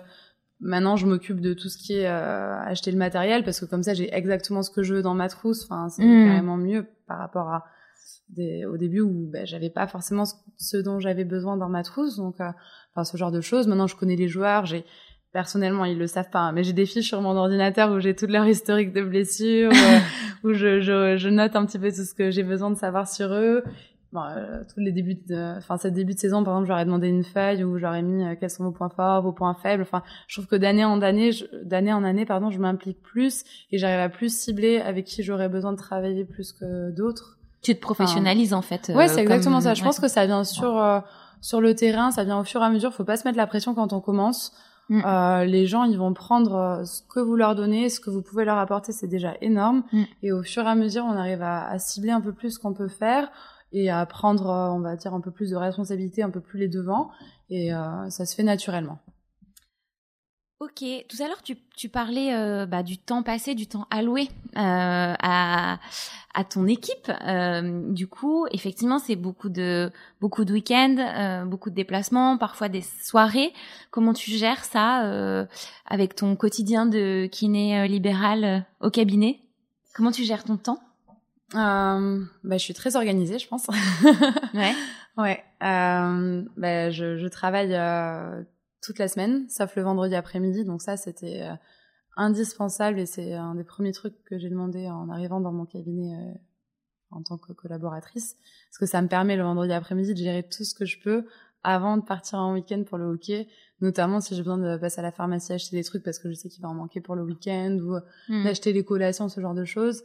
maintenant 0.60 0.97
je 0.97 1.05
m'occupe 1.08 1.39
de 1.39 1.53
tout 1.53 1.69
ce 1.69 1.77
qui 1.77 1.93
est 1.93 2.08
euh, 2.08 2.60
acheter 2.65 2.91
le 2.91 2.97
matériel 2.97 3.45
parce 3.45 3.60
que 3.62 3.65
comme 3.65 3.84
ça 3.84 3.93
j'ai 3.93 4.13
exactement 4.13 4.63
ce 4.63 4.69
que 4.69 4.84
je 4.84 4.95
veux 4.95 5.01
dans 5.01 5.15
ma 5.15 5.29
trousse. 5.29 5.63
Enfin 5.63 5.88
c'est 5.88 6.03
mmh. 6.03 6.27
carrément 6.27 6.58
mieux 6.58 6.88
par 7.08 7.19
rapport 7.19 7.49
à 7.49 7.63
des, 8.29 8.65
au 8.65 8.77
début 8.77 9.01
où 9.01 9.29
ben, 9.31 9.45
j'avais 9.45 9.69
pas 9.69 9.88
forcément 9.88 10.23
ce, 10.57 10.77
dont 10.77 10.99
j'avais 10.99 11.25
besoin 11.25 11.57
dans 11.57 11.69
ma 11.69 11.83
trousse, 11.83 12.17
donc 12.17 12.39
euh, 12.41 12.49
enfin 12.91 13.03
ce 13.03 13.17
genre 13.17 13.31
de 13.31 13.41
choses. 13.41 13.67
Maintenant, 13.67 13.88
je 13.88 13.95
connais 13.95 14.15
les 14.15 14.27
joueurs, 14.27 14.65
j'ai 14.65 14.85
personnellement 15.31 15.85
ils 15.85 15.97
le 15.97 16.07
savent 16.07 16.29
pas, 16.29 16.39
hein, 16.39 16.51
mais 16.53 16.63
j'ai 16.63 16.73
des 16.73 16.85
fiches 16.85 17.07
sur 17.07 17.21
mon 17.21 17.35
ordinateur 17.35 17.91
où 17.91 17.99
j'ai 17.99 18.15
toute 18.15 18.29
leur 18.29 18.47
historique 18.47 18.93
de 18.93 19.03
blessures, 19.03 19.71
euh, 19.71 19.99
où 20.43 20.53
je, 20.53 20.79
je, 20.79 21.17
je, 21.17 21.29
note 21.29 21.55
un 21.55 21.65
petit 21.65 21.79
peu 21.79 21.89
tout 21.89 22.03
ce 22.03 22.13
que 22.13 22.31
j'ai 22.31 22.43
besoin 22.43 22.71
de 22.71 22.77
savoir 22.77 23.07
sur 23.07 23.33
eux. 23.33 23.63
Bon, 24.13 24.21
euh, 24.23 24.63
tous 24.73 24.79
les 24.79 24.93
débuts 24.93 25.19
de, 25.27 25.57
enfin, 25.57 25.77
cette 25.77 25.93
début 25.93 26.13
de 26.13 26.19
saison, 26.19 26.41
par 26.45 26.53
exemple, 26.53 26.69
j'aurais 26.69 26.85
demandé 26.85 27.09
une 27.09 27.25
feuille 27.25 27.65
où 27.65 27.77
j'aurais 27.77 28.01
mis 28.01 28.23
quels 28.39 28.49
sont 28.49 28.63
vos 28.63 28.71
points 28.71 28.89
forts, 28.89 29.21
vos 29.23 29.33
points 29.33 29.55
faibles. 29.55 29.81
Enfin, 29.81 30.03
je 30.27 30.38
trouve 30.38 30.47
que 30.47 30.55
d'année 30.55 30.85
en 30.85 31.01
année, 31.01 31.31
d'année 31.63 31.91
en 31.91 32.05
année, 32.05 32.25
pardon, 32.25 32.49
je 32.49 32.59
m'implique 32.59 33.01
plus 33.01 33.43
et 33.71 33.77
j'arrive 33.77 33.99
à 33.99 34.07
plus 34.07 34.33
cibler 34.33 34.77
avec 34.77 35.03
qui 35.03 35.21
j'aurais 35.21 35.49
besoin 35.49 35.73
de 35.73 35.77
travailler 35.77 36.23
plus 36.23 36.53
que 36.53 36.91
d'autres 36.91 37.35
tu 37.65 37.75
te 37.75 37.82
professionnalises 37.82 38.54
en 38.54 38.62
fait. 38.62 38.91
Ouais, 38.93 39.08
c'est 39.08 39.19
euh, 39.19 39.23
exactement 39.23 39.62
ça. 39.62 39.73
Je 39.73 39.84
pense 39.84 39.99
que 39.99 40.08
ça 40.08 40.25
vient 40.25 40.43
sur 40.43 40.78
euh, 40.78 40.99
sur 41.41 41.62
le 41.62 41.75
terrain, 41.75 42.12
ça 42.12 42.23
vient 42.23 42.39
au 42.39 42.43
fur 42.43 42.62
et 42.62 42.65
à 42.65 42.69
mesure. 42.69 42.93
Faut 42.93 43.04
pas 43.04 43.17
se 43.17 43.28
mettre 43.28 43.38
la 43.38 43.47
pression 43.47 43.73
quand 43.73 43.93
on 43.93 44.01
commence. 44.01 44.54
Mm. 44.89 45.01
Euh, 45.04 45.45
les 45.45 45.65
gens, 45.65 45.84
ils 45.84 45.97
vont 45.97 46.13
prendre 46.13 46.84
ce 46.86 47.01
que 47.10 47.19
vous 47.19 47.36
leur 47.36 47.56
donnez, 47.56 47.89
ce 47.89 47.99
que 47.99 48.10
vous 48.12 48.21
pouvez 48.21 48.45
leur 48.45 48.58
apporter, 48.58 48.91
c'est 48.91 49.08
déjà 49.08 49.34
énorme. 49.41 49.84
Mm. 49.91 50.04
Et 50.23 50.32
au 50.32 50.43
fur 50.43 50.63
et 50.63 50.69
à 50.69 50.75
mesure, 50.75 51.06
on 51.06 51.17
arrive 51.17 51.41
à, 51.41 51.67
à 51.67 51.80
cibler 51.80 52.12
un 52.12 52.21
peu 52.21 52.34
plus 52.34 52.51
ce 52.51 52.60
qu'on 52.60 52.73
peut 52.73 52.88
faire 52.88 53.30
et 53.73 53.89
à 53.89 54.06
prendre, 54.06 54.47
on 54.73 54.80
va 54.80 54.95
dire, 54.95 55.13
un 55.13 55.21
peu 55.21 55.32
plus 55.32 55.49
de 55.49 55.56
responsabilité, 55.56 56.23
un 56.23 56.30
peu 56.30 56.39
plus 56.39 56.60
les 56.60 56.69
devants. 56.69 57.10
Et 57.49 57.73
euh, 57.73 58.10
ça 58.10 58.25
se 58.25 58.36
fait 58.36 58.43
naturellement. 58.43 58.99
Ok, 60.61 60.85
tout 61.09 61.21
à 61.21 61.27
l'heure 61.27 61.41
tu, 61.43 61.57
tu 61.75 61.89
parlais 61.89 62.33
euh, 62.33 62.65
bah, 62.65 62.81
du 62.81 62.97
temps 62.97 63.23
passé, 63.23 63.55
du 63.55 63.67
temps 63.67 63.87
alloué 63.91 64.29
euh, 64.55 65.13
à, 65.19 65.79
à 66.33 66.43
ton 66.45 66.65
équipe. 66.65 67.11
Euh, 67.27 67.91
du 67.91 68.07
coup, 68.07 68.47
effectivement, 68.51 68.97
c'est 68.97 69.17
beaucoup 69.17 69.49
de 69.49 69.91
beaucoup 70.21 70.45
de 70.45 70.53
week-ends, 70.53 70.95
euh, 70.97 71.43
beaucoup 71.43 71.69
de 71.69 71.75
déplacements, 71.75 72.37
parfois 72.37 72.69
des 72.69 72.79
soirées. 73.03 73.51
Comment 73.91 74.13
tu 74.13 74.31
gères 74.31 74.63
ça 74.63 75.03
euh, 75.03 75.45
avec 75.87 76.15
ton 76.15 76.37
quotidien 76.37 76.85
de 76.85 77.27
kiné 77.29 77.85
libéral 77.89 78.65
au 78.79 78.89
cabinet? 78.89 79.41
Comment 79.93 80.11
tu 80.11 80.23
gères 80.23 80.45
ton 80.45 80.55
temps? 80.55 80.79
Bah, 81.53 82.57
je 82.57 82.63
suis 82.63 82.73
très 82.73 82.95
organisée, 82.95 83.39
je 83.39 83.47
pense. 83.49 83.67
ouais. 84.53 84.73
Ouais. 85.17 85.43
bah, 85.59 86.91
je, 86.91 87.17
je 87.17 87.27
travaille 87.27 87.73
toute 88.86 89.00
la 89.00 89.08
semaine, 89.08 89.50
sauf 89.50 89.76
le 89.76 89.82
vendredi 89.82 90.15
après-midi. 90.15 90.63
Donc 90.63 90.82
ça, 90.82 90.95
c'était 90.95 91.41
euh, 91.41 91.56
indispensable 92.15 93.00
et 93.00 93.06
c'est 93.06 93.34
un 93.34 93.56
des 93.56 93.63
premiers 93.63 93.91
trucs 93.91 94.24
que 94.26 94.38
j'ai 94.38 94.50
demandé 94.50 94.88
en 94.88 95.10
arrivant 95.10 95.41
dans 95.41 95.52
mon 95.52 95.65
cabinet 95.65 96.15
euh, 96.15 96.34
en 97.12 97.24
tant 97.24 97.38
que 97.38 97.54
collaboratrice, 97.54 98.38
parce 98.69 98.78
que 98.78 98.86
ça 98.86 99.02
me 99.02 99.08
permet 99.08 99.36
le 99.36 99.43
vendredi 99.43 99.74
après-midi 99.74 100.13
de 100.13 100.19
gérer 100.19 100.43
tout 100.43 100.63
ce 100.63 100.74
que 100.74 100.86
je 100.86 101.00
peux 101.00 101.26
avant 101.63 101.98
de 101.98 102.04
partir 102.04 102.39
en 102.39 102.54
week-end 102.54 102.84
pour 102.84 102.98
le 102.98 103.06
hockey, 103.06 103.48
notamment 103.82 104.21
si 104.21 104.36
j'ai 104.36 104.41
besoin 104.41 104.58
de 104.58 104.78
passer 104.78 105.00
à 105.00 105.02
la 105.02 105.12
pharmacie 105.12 105.52
acheter 105.52 105.76
des 105.76 105.84
trucs 105.84 106.04
parce 106.04 106.19
que 106.19 106.30
je 106.30 106.36
sais 106.36 106.48
qu'il 106.48 106.62
va 106.62 106.69
en 106.69 106.76
manquer 106.76 107.02
pour 107.02 107.15
le 107.15 107.24
week-end 107.24 107.78
ou 107.82 107.98
hmm. 108.30 108.43
d'acheter 108.43 108.71
les 108.71 108.84
collations, 108.84 109.30
ce 109.30 109.41
genre 109.41 109.56
de 109.56 109.65
choses, 109.65 110.04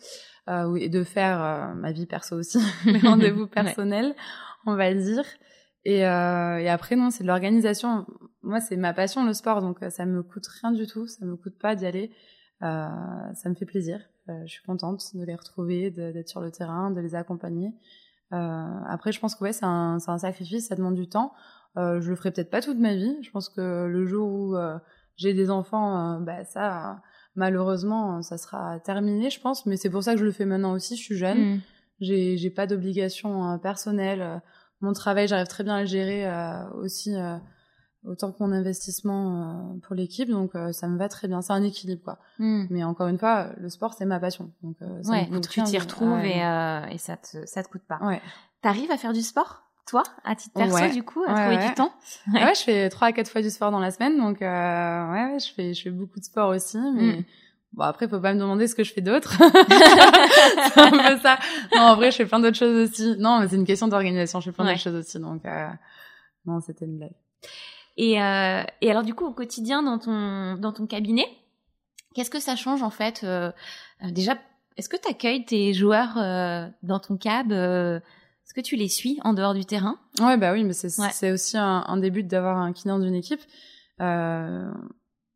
euh, 0.49 0.75
et 0.77 0.89
de 0.89 1.05
faire 1.05 1.75
ma 1.77 1.93
vie 1.93 2.07
perso 2.07 2.37
aussi, 2.37 2.59
mes 2.87 2.99
rendez-vous 3.01 3.47
personnels, 3.47 4.15
on 4.65 4.75
va 4.75 4.95
dire. 4.95 5.25
Et, 5.85 6.07
euh, 6.07 6.59
et 6.59 6.69
après, 6.69 6.97
non, 6.97 7.11
c'est 7.11 7.23
de 7.23 7.29
l'organisation. 7.29 8.07
Moi, 8.43 8.61
c'est 8.61 8.77
ma 8.77 8.93
passion, 8.93 9.25
le 9.25 9.33
sport, 9.33 9.61
donc 9.61 9.83
euh, 9.83 9.91
ça 9.91 10.07
me 10.07 10.23
coûte 10.23 10.47
rien 10.61 10.73
du 10.73 10.87
tout. 10.87 11.07
Ça 11.07 11.25
me 11.25 11.37
coûte 11.37 11.59
pas 11.59 11.75
d'y 11.75 11.87
aller. 11.87 12.11
Euh, 12.63 12.89
ça 13.35 13.49
me 13.49 13.55
fait 13.55 13.65
plaisir. 13.65 14.01
Euh, 14.29 14.43
je 14.45 14.53
suis 14.53 14.63
contente 14.63 15.03
de 15.15 15.25
les 15.25 15.35
retrouver, 15.35 15.91
d'être 15.91 16.29
sur 16.29 16.41
le 16.41 16.51
terrain, 16.51 16.91
de 16.91 17.01
les 17.01 17.15
accompagner. 17.15 17.73
Euh, 18.33 18.81
après, 18.87 19.13
je 19.13 19.21
pense 19.21 19.35
que 19.35 19.45
ouais, 19.45 19.53
c'est 19.53 19.65
un, 19.65 19.99
un, 20.07 20.19
sacrifice, 20.19 20.69
ça 20.69 20.77
demande 20.77 20.95
du 20.95 21.09
temps. 21.09 21.33
Euh, 21.77 22.01
je 22.01 22.11
le 22.11 22.17
ferai 22.17 22.31
peut-être 22.31 22.51
pas 22.51 22.61
toute 22.61 22.79
ma 22.79 22.95
vie. 22.95 23.17
Je 23.23 23.31
pense 23.31 23.49
que 23.49 23.87
le 23.87 24.07
jour 24.07 24.29
où 24.29 24.57
j'ai 25.17 25.35
des 25.35 25.51
enfants, 25.51 26.21
bah 26.21 26.45
ça, 26.45 27.03
malheureusement, 27.35 28.23
ça 28.23 28.37
sera 28.39 28.79
terminé, 28.81 29.31
je 29.31 29.41
pense. 29.41 29.67
Mais 29.67 29.77
c'est 29.77 29.91
pour 29.91 30.03
ça 30.03 30.13
que 30.13 30.21
je 30.21 30.25
le 30.25 30.33
fais 30.33 30.47
maintenant 30.47 30.73
aussi. 30.73 30.97
Je 30.97 31.03
suis 31.03 31.17
jeune. 31.17 31.57
Mm. 31.57 31.61
J'ai 32.01 32.51
pas 32.51 32.67
d'obligation 32.67 33.59
personnelle 33.59 34.43
mon 34.81 34.93
travail, 34.93 35.29
j'arrive 35.29 35.47
très 35.47 35.65
bien 35.65 35.77
à 35.77 35.81
le 35.81 35.87
gérer 35.87 36.27
euh, 36.27 36.69
aussi 36.75 37.15
euh, 37.15 37.37
autant 38.05 38.33
que 38.33 38.43
mon 38.43 38.53
investissement 38.53 39.43
euh, 39.43 39.79
pour 39.83 39.95
l'équipe, 39.95 40.29
donc 40.31 40.53
ça 40.73 40.89
me 40.89 40.99
va 40.99 41.09
très 41.09 41.29
bien. 41.29 41.43
C'est 41.43 41.53
un 41.53 41.63
équilibre, 41.63 42.03
quoi. 42.03 42.19
Hmm. 42.39 42.65
Mais 42.71 42.85
encore 42.85 43.09
une 43.09 43.19
fois, 43.19 43.49
le 43.59 43.69
sport, 43.69 43.95
c'est 43.95 44.07
ma 44.07 44.21
passion. 44.21 44.53
Donc, 44.63 44.77
ça 45.03 45.13
ouais, 45.13 45.27
donc 45.27 45.49
tu 45.49 45.63
t'y 45.63 45.79
retrouves 45.79 46.25
et, 46.25 46.39
et 46.93 46.99
ça 46.99 47.17
te 47.17 47.45
ça 47.47 47.63
te 47.63 47.69
coûte 47.69 47.85
pas. 47.87 47.99
Ouais. 48.03 48.21
T'arrives 48.63 48.91
à 48.91 48.97
faire 48.97 49.13
du 49.13 49.23
sport 49.23 49.67
toi, 49.87 50.05
à 50.23 50.37
titre 50.37 50.55
perso, 50.55 50.95
du 50.95 51.03
coup, 51.03 51.25
à 51.27 51.35
trouver 51.35 51.67
du 51.67 51.75
temps? 51.75 51.93
Ouais. 52.33 52.55
je 52.55 52.63
fais 52.63 52.89
trois 52.91 53.09
à 53.09 53.13
quatre 53.13 53.29
fois 53.29 53.43
du 53.43 53.51
sport 53.51 53.73
dans 53.73 53.81
la 53.81 53.91
semaine, 53.91 54.17
donc 54.19 54.41
ouais, 54.41 55.37
je 55.41 55.53
fais 55.53 55.75
je 55.75 55.83
fais 55.83 55.91
beaucoup 55.91 56.21
de 56.21 56.25
sport 56.25 56.51
aussi, 56.51 56.79
mais 56.79 57.19
hmm. 57.19 57.25
Bon 57.73 57.85
après, 57.85 58.09
faut 58.09 58.21
pas 58.21 58.35
me 58.35 58.41
demander 58.41 58.67
ce 58.67 58.75
que 58.75 58.83
je 58.83 58.93
fais 58.93 59.01
d'autre. 59.01 59.33
c'est 59.39 60.81
un 60.81 60.91
peu 60.91 61.19
ça. 61.21 61.39
Non, 61.75 61.83
en 61.83 61.97
vrai, 61.97 62.11
je 62.11 62.17
fais 62.17 62.27
plein 62.27 62.41
d'autres 62.41 62.57
choses 62.57 62.91
aussi. 62.91 63.17
Non, 63.19 63.41
mais 63.41 63.49
c'est 63.49 63.57
une 63.57 63.65
question 63.65 63.89
d'organisation. 63.89 64.41
Je 64.41 64.47
fais 64.51 64.53
plein 64.53 64.65
d'autres 64.65 64.81
choses 64.81 64.97
aussi. 64.97 65.19
Donc 65.21 65.45
euh... 65.45 65.69
non, 66.47 66.61
c'était 66.61 66.85
une 66.85 66.99
blague. 66.99 67.13
Et, 67.97 68.21
euh... 68.21 68.63
et 68.81 68.91
alors 68.91 69.05
du 69.05 69.15
coup, 69.15 69.27
au 69.27 69.33
quotidien 69.33 69.83
dans 69.83 69.99
ton 69.99 70.57
dans 70.57 70.73
ton 70.73 70.87
cabinet, 70.87 71.27
qu'est-ce 72.15 72.31
que 72.31 72.41
ça 72.41 72.57
change 72.57 72.83
en 72.83 72.91
fait 72.91 73.21
euh... 73.23 73.53
Déjà, 74.03 74.37
est-ce 74.77 74.89
que 74.89 74.97
tu 74.97 75.09
accueilles 75.09 75.45
tes 75.45 75.75
joueurs 75.75 76.17
euh, 76.17 76.67
dans 76.83 76.99
ton 76.99 77.17
cab 77.17 77.53
euh, 77.53 77.99
Est-ce 77.99 78.55
que 78.55 78.61
tu 78.61 78.77
les 78.77 78.89
suis 78.89 79.19
en 79.25 79.35
dehors 79.35 79.55
du 79.55 79.65
terrain? 79.65 79.99
Ouais, 80.21 80.37
bah 80.37 80.53
oui, 80.53 80.65
mais 80.65 80.73
c'est 80.73 80.89
c'est 80.89 81.33
aussi 81.33 81.59
un, 81.59 81.85
un 81.87 81.97
début 81.99 82.23
d'avoir 82.23 82.57
un 82.57 82.73
kiné 82.73 82.95
dans 82.95 83.03
une 83.03 83.15
équipe. 83.15 83.43
Euh, 84.01 84.71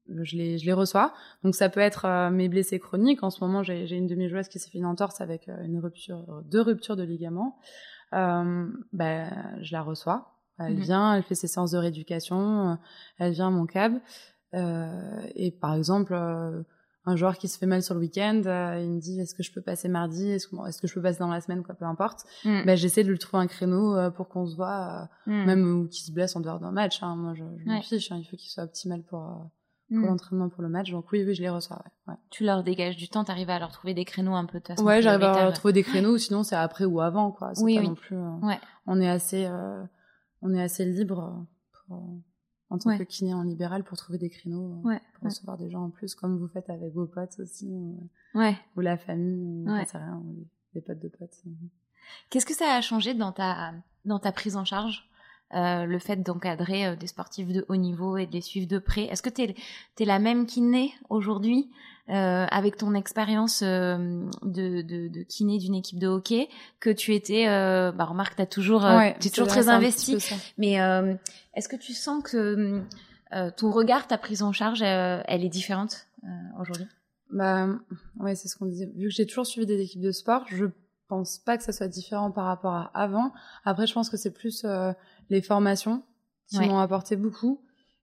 je 0.08 0.36
les, 0.36 0.58
je 0.58 0.66
les 0.66 0.72
reçois. 0.72 1.14
Donc 1.42 1.54
ça 1.54 1.68
peut 1.68 1.80
être 1.80 2.04
euh, 2.04 2.30
mes 2.30 2.48
blessés 2.48 2.78
chroniques. 2.78 3.22
En 3.22 3.30
ce 3.30 3.42
moment, 3.42 3.62
j'ai 3.62 3.96
une 3.96 4.06
demi-joueuse 4.06 4.48
qui 4.48 4.58
s'est 4.58 4.70
fait 4.70 4.78
une 4.78 4.86
entorse 4.86 5.20
avec 5.20 5.48
euh, 5.48 5.64
une 5.64 5.78
rupture, 5.78 6.42
deux 6.44 6.60
ruptures 6.60 6.96
de 6.96 7.02
ligaments. 7.02 7.58
Euh, 8.12 8.66
ben, 8.92 9.58
je 9.62 9.72
la 9.72 9.82
reçois. 9.82 10.30
Elle 10.58 10.74
mhm. 10.74 10.80
vient, 10.80 11.14
elle 11.14 11.22
fait 11.24 11.34
ses 11.34 11.48
séances 11.48 11.72
de 11.72 11.78
rééducation, 11.78 12.70
euh, 12.70 12.74
elle 13.18 13.32
vient 13.32 13.48
à 13.48 13.50
mon 13.50 13.66
cab. 13.66 13.94
et 14.52 15.50
par 15.60 15.74
exemple, 15.74 16.14
un 17.06 17.16
joueur 17.16 17.38
qui 17.38 17.48
se 17.48 17.58
fait 17.58 17.66
mal 17.66 17.82
sur 17.82 17.94
le 17.94 18.00
week-end, 18.00 18.42
il 18.80 18.90
me 18.90 19.00
dit 19.00 19.18
est-ce 19.20 19.34
que 19.34 19.42
je 19.42 19.52
peux 19.52 19.60
passer 19.60 19.88
mardi, 19.88 20.30
est-ce 20.30 20.46
que, 20.46 20.54
est 20.68 20.80
que 20.80 20.86
je 20.86 20.94
peux 20.94 21.02
passer 21.02 21.18
dans 21.18 21.28
la 21.28 21.40
semaine, 21.40 21.64
quoi, 21.64 21.74
peu 21.74 21.86
importe. 21.86 22.20
Mm. 22.44 22.66
Ben, 22.66 22.76
j'essaie 22.76 23.02
de 23.02 23.10
lui 23.10 23.18
trouver 23.18 23.42
un 23.42 23.48
créneau 23.48 23.98
pour 24.12 24.28
qu'on 24.28 24.46
se 24.46 24.54
voit, 24.54 25.08
mm. 25.26 25.44
même 25.44 25.80
ou 25.80 25.88
qu'il 25.88 26.06
se 26.06 26.12
blesse 26.12 26.36
en 26.36 26.40
dehors 26.40 26.60
d'un 26.60 26.70
match. 26.70 27.02
Hein. 27.02 27.16
Moi, 27.16 27.34
je, 27.34 27.42
je 27.58 27.68
me 27.68 27.80
fiche. 27.80 28.12
Hein. 28.12 28.18
Il 28.20 28.24
faut 28.24 28.36
qu'il 28.36 28.48
soit 28.50 28.62
optimal 28.62 29.02
pour 29.02 29.50
pour 29.88 29.98
mm. 29.98 30.06
l'entraînement 30.06 30.48
pour 30.48 30.62
le 30.62 30.68
match. 30.68 30.90
Donc 30.90 31.10
oui, 31.12 31.24
oui, 31.26 31.34
je 31.34 31.42
les 31.42 31.48
reçois. 31.48 31.82
Ouais. 32.06 32.14
Tu 32.30 32.44
leur 32.44 32.62
dégages 32.62 32.96
du 32.96 33.08
temps, 33.08 33.24
t'arrives 33.24 33.50
à 33.50 33.58
leur 33.58 33.70
trouver 33.70 33.94
des 33.94 34.04
créneaux 34.04 34.34
un 34.34 34.46
peu 34.46 34.60
de 34.60 34.82
Ouais, 34.82 35.02
j'arrive 35.02 35.22
à 35.22 35.44
leur 35.44 35.52
trouver 35.52 35.72
des 35.72 35.82
créneaux, 35.82 36.18
sinon 36.18 36.42
c'est 36.42 36.56
après 36.56 36.84
ou 36.84 37.00
avant, 37.00 37.32
quoi. 37.32 37.52
Oui, 37.58 37.74
pas 37.76 37.80
oui. 37.80 37.88
non 37.88 37.94
plus. 37.94 38.16
Euh, 38.16 38.38
ouais. 38.42 38.58
On 38.86 39.00
est 39.00 39.08
assez, 39.08 39.46
euh, 39.46 39.82
on 40.42 40.54
est 40.54 40.62
assez 40.62 40.84
libre 40.84 41.46
pour, 41.72 41.96
euh, 41.96 42.00
en 42.70 42.78
tant 42.78 42.96
que 42.96 43.02
kiné 43.04 43.34
en 43.34 43.42
libéral 43.42 43.84
pour 43.84 43.96
trouver 43.96 44.18
des 44.18 44.30
créneaux, 44.30 44.82
pour 44.82 45.24
recevoir 45.24 45.58
des 45.58 45.70
gens 45.70 45.84
en 45.84 45.90
plus, 45.90 46.14
comme 46.14 46.38
vous 46.38 46.48
faites 46.48 46.70
avec 46.70 46.92
vos 46.92 47.06
potes 47.06 47.38
aussi, 47.38 47.68
ou, 47.70 48.08
ouais. 48.34 48.56
ou 48.76 48.80
la 48.80 48.96
famille, 48.96 49.64
ou, 49.66 49.66
rien, 49.66 50.22
ou 50.24 50.46
des 50.74 50.80
potes 50.80 51.00
de 51.00 51.08
potes. 51.08 51.42
Qu'est-ce 52.30 52.46
que 52.46 52.54
ça 52.54 52.74
a 52.74 52.80
changé 52.80 53.14
dans 53.14 53.32
ta 53.32 53.72
dans 54.04 54.18
ta 54.18 54.32
prise 54.32 54.56
en 54.56 54.64
charge? 54.64 55.08
Euh, 55.54 55.86
le 55.86 55.98
fait 56.00 56.16
d'encadrer 56.16 56.86
euh, 56.86 56.96
des 56.96 57.06
sportifs 57.06 57.46
de 57.46 57.64
haut 57.68 57.76
niveau 57.76 58.16
et 58.16 58.26
de 58.26 58.32
les 58.32 58.40
suivre 58.40 58.66
de 58.66 58.78
près. 58.78 59.04
Est-ce 59.04 59.22
que 59.22 59.30
tu 59.30 59.42
es, 59.42 59.54
es, 60.00 60.04
la 60.04 60.18
même 60.18 60.46
kiné 60.46 60.92
aujourd'hui 61.10 61.70
euh, 62.08 62.46
avec 62.50 62.76
ton 62.76 62.92
expérience 62.94 63.62
de, 63.62 64.26
de, 64.42 65.08
de, 65.08 65.22
kiné 65.22 65.58
d'une 65.58 65.76
équipe 65.76 66.00
de 66.00 66.08
hockey 66.08 66.48
que 66.80 66.90
tu 66.90 67.14
étais 67.14 67.46
bah 67.46 68.04
remarque 68.04 68.36
toujours 68.48 68.82
tu 69.20 69.28
es 69.28 69.30
toujours 69.30 69.48
très 69.48 69.68
investi. 69.68 70.18
mais 70.58 70.74
est-ce 71.54 71.68
que 71.68 71.76
tu 71.76 71.94
sens 71.94 72.22
que 72.22 72.82
ton 73.56 73.70
regard 73.70 74.06
ta 74.06 74.18
prise 74.18 74.42
en 74.42 74.52
charge 74.52 74.82
elle 74.82 75.44
est 75.44 75.48
différente 75.48 76.08
aujourd'hui? 76.60 76.86
Bah 77.30 77.68
ouais 78.18 78.34
c'est 78.34 78.48
ce 78.48 78.56
qu'on 78.56 78.66
disait. 78.66 78.90
Vu 78.96 79.08
que 79.08 79.14
j'ai 79.14 79.26
toujours 79.26 79.46
suivi 79.46 79.66
des 79.66 79.80
équipes 79.80 80.02
de 80.02 80.12
sport 80.12 80.44
je 80.48 80.66
pense 81.08 81.38
pas 81.38 81.56
que 81.56 81.64
ça 81.64 81.72
soit 81.72 81.88
différent 81.88 82.30
par 82.30 82.46
rapport 82.46 82.72
à 82.72 82.90
avant 82.94 83.32
après 83.64 83.86
je 83.86 83.94
pense 83.94 84.10
que 84.10 84.16
c'est 84.16 84.32
plus 84.32 84.66
les 85.30 85.42
formations 85.42 86.02
qui 86.48 86.60
m'ont 86.60 86.78
apporté 86.78 87.16
beaucoup. 87.16 87.60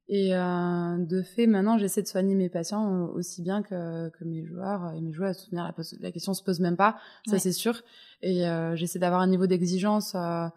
Et 0.07 0.35
euh, 0.35 0.97
de 0.97 1.21
fait, 1.21 1.47
maintenant, 1.47 1.77
j'essaie 1.77 2.01
de 2.01 2.07
soigner 2.07 2.35
mes 2.35 2.49
patients 2.49 3.05
aussi 3.13 3.41
bien 3.41 3.63
que, 3.63 4.09
que 4.09 4.25
mes 4.25 4.43
joueurs 4.43 4.91
et 4.93 4.99
mes 4.99 5.13
joueurs. 5.13 5.33
La, 5.53 5.73
la 6.01 6.11
question 6.11 6.33
se 6.33 6.43
pose 6.43 6.59
même 6.59 6.75
pas, 6.75 6.97
ça 7.27 7.39
c'est 7.39 7.53
sûr. 7.53 7.81
Et 8.21 8.45
euh, 8.45 8.75
j'essaie 8.75 8.99
d'avoir 8.99 9.21
un 9.21 9.27
niveau 9.27 9.47
d'exigence 9.47 10.13
euh, 10.15 10.47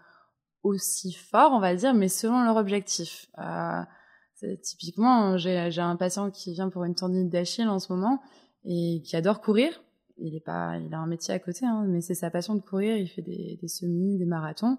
aussi 0.65 1.13
fort, 1.13 1.53
on 1.53 1.61
va 1.61 1.75
dire, 1.77 1.95
mais 1.95 2.09
selon 2.09 2.43
leur 2.43 2.57
objectif. 2.57 3.27
Euh, 3.39 3.83
typiquement, 4.61 5.39
j'ai 5.39 5.79
un 5.79 5.97
patient 5.97 6.33
qui 6.33 6.53
vient 6.53 6.69
pour 6.69 6.83
une 6.83 6.97
tendinite 6.97 7.31
d'Achille 7.31 7.69
en 7.69 7.79
ce 7.79 7.93
moment 7.93 8.21
et 8.65 9.03
qui 9.05 9.15
adore 9.15 9.41
courir. 9.41 9.84
Il 10.19 10.35
est 10.35 10.45
pas, 10.45 10.79
il 10.79 10.95
a 10.95 10.99
un 10.99 11.07
métier 11.07 11.35
à 11.35 11.39
côté, 11.39 11.67
hein, 11.67 11.85
mais 11.89 12.01
c'est 12.01 12.15
sa 12.15 12.31
passion 12.31 12.55
de 12.55 12.61
courir. 12.61 12.97
Il 12.97 13.09
fait 13.09 13.23
des, 13.23 13.59
des 13.61 13.69
semis, 13.69 14.17
des 14.17 14.27
marathons. 14.27 14.79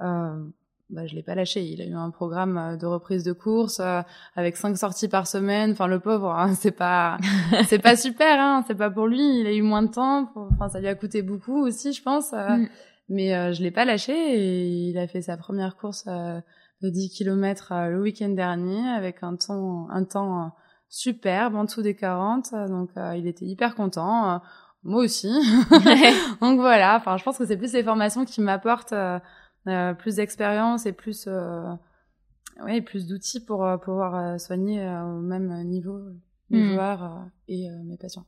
Euh, 0.00 0.50
bah, 0.90 1.06
je 1.06 1.14
l'ai 1.14 1.22
pas 1.22 1.36
lâché. 1.36 1.62
Il 1.62 1.80
a 1.80 1.84
eu 1.84 1.94
un 1.94 2.10
programme 2.10 2.58
euh, 2.58 2.76
de 2.76 2.84
reprise 2.84 3.22
de 3.22 3.32
course 3.32 3.78
euh, 3.80 4.02
avec 4.34 4.56
cinq 4.56 4.76
sorties 4.76 5.08
par 5.08 5.26
semaine. 5.26 5.72
Enfin, 5.72 5.86
le 5.86 6.00
pauvre, 6.00 6.30
hein, 6.30 6.54
c'est 6.54 6.72
pas, 6.72 7.16
c'est 7.68 7.78
pas 7.78 7.96
super. 7.96 8.40
Hein, 8.40 8.64
c'est 8.66 8.74
pas 8.74 8.90
pour 8.90 9.06
lui. 9.06 9.40
Il 9.40 9.46
a 9.46 9.52
eu 9.52 9.62
moins 9.62 9.82
de 9.82 9.90
temps. 9.90 10.30
Enfin, 10.34 10.68
ça 10.68 10.80
lui 10.80 10.88
a 10.88 10.94
coûté 10.94 11.22
beaucoup 11.22 11.64
aussi, 11.64 11.92
je 11.92 12.02
pense. 12.02 12.32
Euh, 12.32 12.56
mm. 12.56 12.68
Mais 13.12 13.52
je 13.52 13.60
l'ai 13.60 13.72
pas 13.72 13.84
lâché 13.84 14.12
et 14.12 14.68
il 14.88 14.96
a 14.96 15.08
fait 15.08 15.20
sa 15.20 15.36
première 15.36 15.76
course 15.76 16.04
de 16.06 16.90
10 16.90 17.10
km 17.10 17.72
le 17.90 18.00
week-end 18.00 18.28
dernier 18.28 18.88
avec 18.88 19.24
un 19.24 19.34
temps, 19.34 19.88
un 19.90 20.04
temps 20.04 20.52
superbe 20.88 21.56
en 21.56 21.64
dessous 21.64 21.82
des 21.82 21.96
40. 21.96 22.52
Donc, 22.68 22.90
il 23.16 23.26
était 23.26 23.46
hyper 23.46 23.74
content. 23.74 24.40
Moi 24.82 25.02
aussi. 25.02 25.28
donc 26.40 26.60
voilà. 26.60 26.96
Enfin, 26.96 27.16
je 27.16 27.24
pense 27.24 27.38
que 27.38 27.46
c'est 27.46 27.56
plus 27.56 27.72
les 27.72 27.82
formations 27.82 28.24
qui 28.24 28.40
m'apportent 28.40 28.92
euh, 28.92 29.94
plus 29.94 30.16
d'expérience 30.16 30.86
et 30.86 30.92
plus 30.92 31.24
euh, 31.26 31.62
ouais, 32.64 32.80
plus 32.80 33.06
d'outils 33.06 33.44
pour 33.44 33.66
pouvoir 33.82 34.40
soigner 34.40 34.80
au 34.80 35.20
même 35.20 35.64
niveau 35.64 36.00
mes 36.50 36.62
mmh. 36.62 36.72
joueurs 36.72 37.26
et 37.48 37.68
mes 37.84 37.96
patients. 37.96 38.26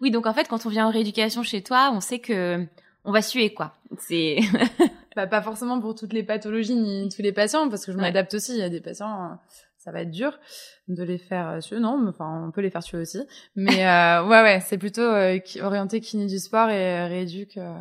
Oui, 0.00 0.10
donc 0.10 0.26
en 0.26 0.32
fait, 0.32 0.48
quand 0.48 0.66
on 0.66 0.68
vient 0.68 0.86
en 0.86 0.90
rééducation 0.90 1.42
chez 1.42 1.62
toi, 1.62 1.90
on 1.92 2.00
sait 2.00 2.18
que 2.18 2.66
on 3.04 3.12
va 3.12 3.22
suer 3.22 3.54
quoi. 3.54 3.74
C'est 3.98 4.38
bah, 5.16 5.26
pas 5.26 5.42
forcément 5.42 5.80
pour 5.80 5.94
toutes 5.94 6.12
les 6.12 6.22
pathologies 6.22 6.76
ni 6.76 7.08
tous 7.08 7.22
les 7.22 7.32
patients 7.32 7.68
parce 7.68 7.84
que 7.84 7.92
je 7.92 7.96
m'adapte 7.96 8.34
aussi. 8.34 8.52
Il 8.52 8.58
y 8.58 8.62
a 8.62 8.68
des 8.68 8.80
patients, 8.80 9.38
ça 9.78 9.92
va 9.92 10.02
être 10.02 10.10
dur 10.10 10.38
de 10.88 11.02
les 11.02 11.18
faire 11.18 11.62
suer. 11.62 11.80
Non, 11.80 11.98
mais, 11.98 12.10
enfin, 12.10 12.44
on 12.46 12.50
peut 12.50 12.60
les 12.60 12.70
faire 12.70 12.82
suer 12.82 12.98
aussi. 12.98 13.20
Mais 13.56 13.86
euh, 13.86 14.24
ouais, 14.28 14.42
ouais, 14.42 14.60
c'est 14.60 14.78
plutôt 14.78 15.00
euh, 15.00 15.38
orienté 15.62 16.00
kiné 16.00 16.26
du 16.26 16.38
sport 16.38 16.68
et 16.68 17.06
rééduque 17.06 17.56
euh, 17.56 17.74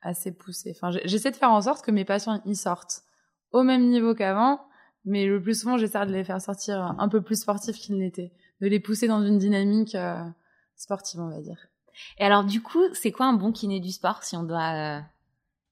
assez 0.00 0.32
poussé. 0.32 0.74
Enfin, 0.74 0.96
j'essaie 1.04 1.30
de 1.30 1.36
faire 1.36 1.52
en 1.52 1.60
sorte 1.60 1.84
que 1.84 1.90
mes 1.90 2.04
patients 2.04 2.42
y 2.44 2.56
sortent 2.56 3.02
au 3.52 3.62
même 3.62 3.88
niveau 3.88 4.14
qu'avant, 4.14 4.60
mais 5.04 5.26
le 5.26 5.40
plus 5.42 5.60
souvent, 5.60 5.78
j'essaie 5.78 6.04
de 6.06 6.12
les 6.12 6.24
faire 6.24 6.40
sortir 6.40 6.94
un 6.98 7.08
peu 7.08 7.22
plus 7.22 7.40
sportifs 7.40 7.76
qu'ils 7.76 7.98
n'étaient, 7.98 8.32
de 8.60 8.66
les 8.66 8.80
pousser 8.80 9.08
dans 9.08 9.24
une 9.24 9.38
dynamique 9.38 9.96
sportive, 10.76 11.20
on 11.20 11.28
va 11.28 11.40
dire. 11.40 11.68
Et 12.18 12.24
alors, 12.24 12.44
du 12.44 12.62
coup, 12.62 12.82
c'est 12.92 13.12
quoi 13.12 13.26
un 13.26 13.34
bon 13.34 13.52
kiné 13.52 13.80
du 13.80 13.90
sport 13.90 14.22
si 14.22 14.36
on 14.36 14.42
doit, 14.42 14.98
euh, 14.98 15.00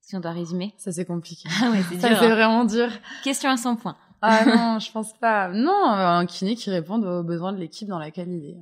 si 0.00 0.16
on 0.16 0.20
doit 0.20 0.32
résumer? 0.32 0.74
Ça, 0.76 0.92
c'est 0.92 1.04
compliqué. 1.04 1.48
Ah 1.62 1.70
ouais, 1.70 1.82
c'est 1.88 1.96
dur. 1.98 2.00
Ça, 2.02 2.18
c'est 2.18 2.26
hein. 2.26 2.34
vraiment 2.34 2.64
dur. 2.64 2.88
Question 3.24 3.50
à 3.50 3.56
100 3.56 3.76
points. 3.76 3.96
Ah 4.26 4.44
non, 4.74 4.78
je 4.78 4.90
pense 4.92 5.12
pas. 5.18 5.48
Non, 5.48 5.84
un 5.84 6.26
kiné 6.26 6.54
qui 6.56 6.70
réponde 6.70 7.04
aux 7.04 7.22
besoins 7.22 7.52
de 7.52 7.58
l'équipe 7.58 7.88
dans 7.88 7.98
laquelle 7.98 8.28
il 8.28 8.44
est. 8.50 8.58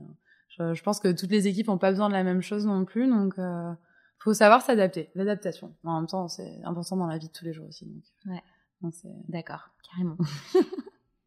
Je, 0.49 0.75
je, 0.75 0.83
pense 0.83 1.01
que 1.01 1.11
toutes 1.13 1.31
les 1.31 1.49
équipes 1.49 1.69
n'ont 1.69 1.79
pas 1.79 1.91
besoin 1.91 2.09
de 2.09 2.15
la 2.15 2.23
même 2.23 2.43
chose 2.43 2.65
non 2.67 2.85
plus, 2.85 3.09
donc 3.09 3.39
euh, 3.39 3.73
faut 4.19 4.35
savoir 4.35 4.63
s'adapter. 4.63 5.11
L'adaptation. 5.15 5.75
En 5.85 6.01
même 6.01 6.07
temps, 6.07 6.29
c'est 6.29 6.61
important 6.65 6.97
dans 6.97 7.07
la 7.07 7.19
vie 7.19 7.29
de 7.29 7.33
tous 7.33 7.45
les 7.45 7.53
jours 7.53 7.67
aussi. 7.69 7.87
Donc. 7.87 8.05
Ouais. 8.27 8.43
D'accord, 9.29 9.71
carrément. 9.91 10.17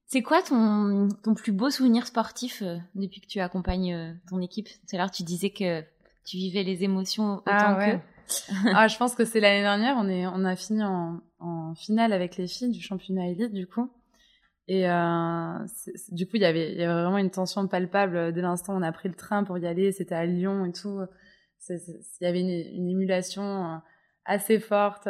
C'est 0.09 0.21
quoi 0.21 0.41
ton, 0.41 1.09
ton 1.21 1.33
plus 1.33 1.51
beau 1.51 1.69
souvenir 1.69 2.07
sportif 2.07 2.61
euh, 2.61 2.77
depuis 2.95 3.19
que 3.19 3.27
tu 3.27 3.41
accompagnes 3.41 3.93
euh, 3.93 4.13
ton 4.29 4.39
équipe? 4.39 4.67
Tout 4.67 4.95
à 4.95 4.97
l'heure, 4.99 5.11
tu 5.11 5.23
disais 5.23 5.49
que 5.49 5.81
tu 6.23 6.37
vivais 6.37 6.63
les 6.63 6.83
émotions 6.83 7.37
autant 7.37 7.51
ah, 7.51 7.77
ouais. 7.77 8.01
ah, 8.73 8.87
je 8.87 8.97
pense 8.97 9.15
que 9.15 9.25
c'est 9.25 9.41
l'année 9.41 9.61
dernière. 9.61 9.95
On 9.97 10.07
est, 10.07 10.25
on 10.27 10.45
a 10.45 10.55
fini 10.55 10.83
en, 10.83 11.19
en, 11.39 11.75
finale 11.75 12.13
avec 12.13 12.37
les 12.37 12.47
filles 12.47 12.71
du 12.71 12.81
championnat 12.81 13.27
élite, 13.27 13.53
du 13.53 13.67
coup. 13.67 13.91
Et 14.67 14.89
euh, 14.89 15.53
du 16.09 16.25
coup, 16.25 16.35
il 16.35 16.41
y 16.41 16.45
avait, 16.45 16.75
vraiment 16.75 17.17
une 17.17 17.31
tension 17.31 17.67
palpable 17.67 18.33
dès 18.33 18.41
l'instant 18.41 18.73
où 18.73 18.77
on 18.77 18.81
a 18.81 18.91
pris 18.91 19.09
le 19.09 19.15
train 19.15 19.43
pour 19.43 19.57
y 19.57 19.65
aller. 19.65 19.91
C'était 19.91 20.15
à 20.15 20.25
Lyon 20.25 20.65
et 20.65 20.73
tout. 20.73 21.01
Il 21.69 21.79
y 22.21 22.25
avait 22.25 22.41
une, 22.41 22.89
émulation 22.89 23.43
euh, 23.43 23.77
assez 24.25 24.59
forte. 24.59 25.07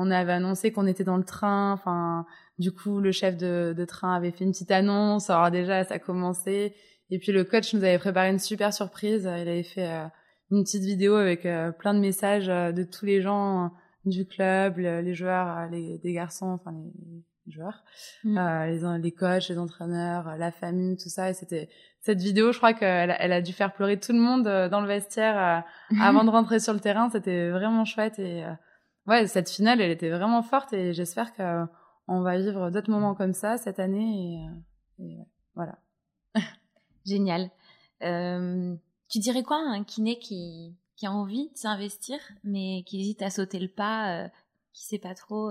On 0.00 0.10
avait 0.10 0.32
annoncé 0.32 0.72
qu'on 0.72 0.86
était 0.86 1.04
dans 1.04 1.16
le 1.16 1.24
train. 1.24 1.72
Enfin, 1.72 2.24
du 2.58 2.72
coup, 2.72 3.00
le 3.00 3.12
chef 3.12 3.36
de, 3.36 3.84
train 3.86 4.14
avait 4.14 4.30
fait 4.30 4.44
une 4.44 4.52
petite 4.52 4.70
annonce. 4.70 5.30
Alors 5.30 5.50
déjà, 5.50 5.84
ça 5.84 5.94
a 5.94 5.98
commencé. 5.98 6.74
Et 7.10 7.18
puis 7.18 7.32
le 7.32 7.44
coach 7.44 7.74
nous 7.74 7.82
avait 7.84 7.98
préparé 7.98 8.30
une 8.30 8.38
super 8.38 8.72
surprise. 8.72 9.22
Il 9.24 9.48
avait 9.48 9.62
fait 9.62 9.88
euh, 9.88 10.06
une 10.50 10.64
petite 10.64 10.84
vidéo 10.84 11.14
avec 11.14 11.46
euh, 11.46 11.72
plein 11.72 11.94
de 11.94 12.00
messages 12.00 12.48
euh, 12.48 12.72
de 12.72 12.84
tous 12.84 13.06
les 13.06 13.22
gens 13.22 13.72
du 14.04 14.26
club, 14.26 14.78
les 14.78 15.14
joueurs, 15.14 15.68
les, 15.70 15.98
des 15.98 16.12
garçons, 16.12 16.46
enfin 16.46 16.72
joueurs, 17.50 17.84
mm. 18.24 18.38
les, 18.66 18.98
les 19.02 19.12
coachs, 19.12 19.48
les 19.48 19.58
entraîneurs, 19.58 20.36
la 20.36 20.50
famille, 20.50 20.96
tout 20.96 21.08
ça. 21.08 21.30
Et 21.30 21.34
c'était 21.34 21.68
cette 22.00 22.20
vidéo, 22.20 22.52
je 22.52 22.58
crois 22.58 22.74
qu'elle 22.74 23.16
elle 23.18 23.32
a 23.32 23.42
dû 23.42 23.52
faire 23.52 23.72
pleurer 23.72 23.98
tout 23.98 24.12
le 24.12 24.20
monde 24.20 24.44
dans 24.44 24.80
le 24.80 24.86
vestiaire 24.86 25.64
avant 26.00 26.24
de 26.24 26.30
rentrer 26.30 26.60
sur 26.60 26.72
le 26.72 26.80
terrain. 26.80 27.10
C'était 27.10 27.50
vraiment 27.50 27.84
chouette 27.84 28.18
et 28.18 28.44
ouais, 29.06 29.26
cette 29.26 29.50
finale, 29.50 29.80
elle 29.80 29.90
était 29.90 30.10
vraiment 30.10 30.42
forte 30.42 30.72
et 30.72 30.92
j'espère 30.92 31.34
que 31.34 31.66
on 32.08 32.22
va 32.22 32.38
vivre 32.38 32.70
d'autres 32.70 32.90
moments 32.90 33.14
comme 33.14 33.34
ça 33.34 33.58
cette 33.58 33.78
année. 33.78 34.40
Et, 34.98 35.04
euh, 35.04 35.24
voilà. 35.54 35.78
Génial. 37.06 37.50
Euh, 38.02 38.74
tu 39.08 39.18
dirais 39.18 39.42
quoi 39.42 39.58
un 39.58 39.84
kiné 39.84 40.18
qui, 40.18 40.74
qui 40.96 41.06
a 41.06 41.12
envie 41.12 41.50
de 41.50 41.56
s'investir, 41.56 42.18
mais 42.44 42.82
qui 42.86 43.00
hésite 43.00 43.22
à 43.22 43.30
sauter 43.30 43.58
le 43.58 43.68
pas, 43.68 44.24
euh, 44.24 44.28
qui 44.72 44.86
sait 44.86 44.98
pas 44.98 45.14
trop 45.14 45.50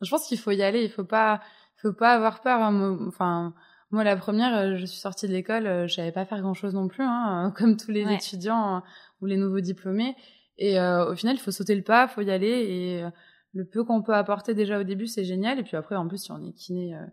Je 0.00 0.10
pense 0.10 0.26
qu'il 0.26 0.38
faut 0.38 0.50
y 0.50 0.62
aller. 0.62 0.82
Il 0.82 0.90
faut 0.90 1.04
pas, 1.04 1.40
faut 1.76 1.92
pas 1.92 2.14
avoir 2.14 2.40
peur. 2.40 2.60
Hein. 2.60 2.98
Enfin, 3.06 3.54
moi, 3.90 4.04
la 4.04 4.16
première, 4.16 4.76
je 4.76 4.86
suis 4.86 4.98
sortie 4.98 5.28
de 5.28 5.32
l'école, 5.32 5.86
je 5.86 5.94
savais 5.94 6.12
pas 6.12 6.24
faire 6.24 6.40
grand 6.40 6.54
chose 6.54 6.74
non 6.74 6.88
plus, 6.88 7.04
hein, 7.04 7.52
comme 7.56 7.76
tous 7.76 7.90
les 7.90 8.12
étudiants 8.12 8.82
ou 9.20 9.26
les 9.26 9.36
nouveaux 9.36 9.60
diplômés. 9.60 10.16
Et 10.58 10.78
au 10.80 11.14
final, 11.14 11.36
il 11.36 11.40
faut 11.40 11.50
sauter 11.50 11.74
le 11.74 11.82
pas, 11.82 12.08
il 12.10 12.14
faut 12.14 12.22
y 12.22 12.30
aller 12.30 12.48
et 12.48 13.04
le 13.54 13.64
peu 13.64 13.84
qu'on 13.84 14.02
peut 14.02 14.14
apporter 14.14 14.52
déjà 14.52 14.80
au 14.80 14.82
début, 14.82 15.06
c'est 15.06 15.24
génial. 15.24 15.58
Et 15.58 15.62
puis 15.62 15.76
après, 15.76 15.96
en 15.96 16.06
plus, 16.08 16.18
si 16.18 16.32
on 16.32 16.44
est 16.44 16.52
kiné 16.52 16.94
euh, 16.94 17.06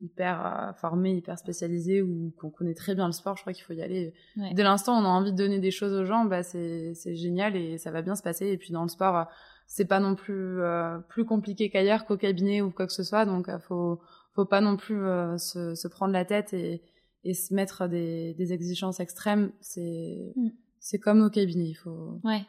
hyper 0.00 0.46
euh, 0.46 0.72
formé, 0.74 1.14
hyper 1.14 1.38
spécialisé 1.38 2.02
ou 2.02 2.34
qu'on 2.38 2.50
connaît 2.50 2.74
très 2.74 2.94
bien 2.94 3.06
le 3.06 3.12
sport, 3.12 3.36
je 3.36 3.42
crois 3.42 3.54
qu'il 3.54 3.64
faut 3.64 3.72
y 3.72 3.82
aller. 3.82 4.12
Dès 4.52 4.62
l'instant, 4.62 5.00
on 5.00 5.04
a 5.04 5.08
envie 5.08 5.32
de 5.32 5.36
donner 5.36 5.58
des 5.58 5.70
choses 5.70 5.94
aux 5.94 6.04
gens, 6.04 6.26
bah 6.26 6.42
c'est 6.42 6.94
génial 7.16 7.56
et 7.56 7.78
ça 7.78 7.90
va 7.90 8.02
bien 8.02 8.14
se 8.14 8.22
passer. 8.22 8.46
Et 8.48 8.58
puis 8.58 8.72
dans 8.72 8.82
le 8.82 8.88
sport, 8.88 9.16
euh, 9.16 9.24
c'est 9.66 9.84
pas 9.84 10.00
non 10.00 10.14
plus 10.14 10.60
plus 11.08 11.24
compliqué 11.24 11.70
qu'ailleurs, 11.70 12.06
qu'au 12.06 12.16
cabinet 12.16 12.60
ou 12.62 12.70
quoi 12.70 12.86
que 12.86 12.92
ce 12.92 13.02
soit. 13.02 13.24
Donc, 13.24 13.50
faut 13.60 14.00
faut 14.34 14.44
pas 14.44 14.60
non 14.60 14.76
plus 14.76 15.00
se, 15.38 15.74
se, 15.74 15.88
prendre 15.88 16.12
la 16.12 16.24
tête 16.24 16.52
et, 16.52 16.82
et 17.24 17.32
se 17.32 17.54
mettre 17.54 17.88
des, 17.88 18.34
des 18.34 18.52
exigences 18.52 19.00
extrêmes. 19.00 19.50
C'est 19.60 20.32
mm. 20.36 20.50
c'est 20.78 20.98
comme 20.98 21.22
au 21.22 21.30
cabinet. 21.30 21.68
Il 21.68 21.74
faut. 21.74 22.20
Ouais. 22.24 22.44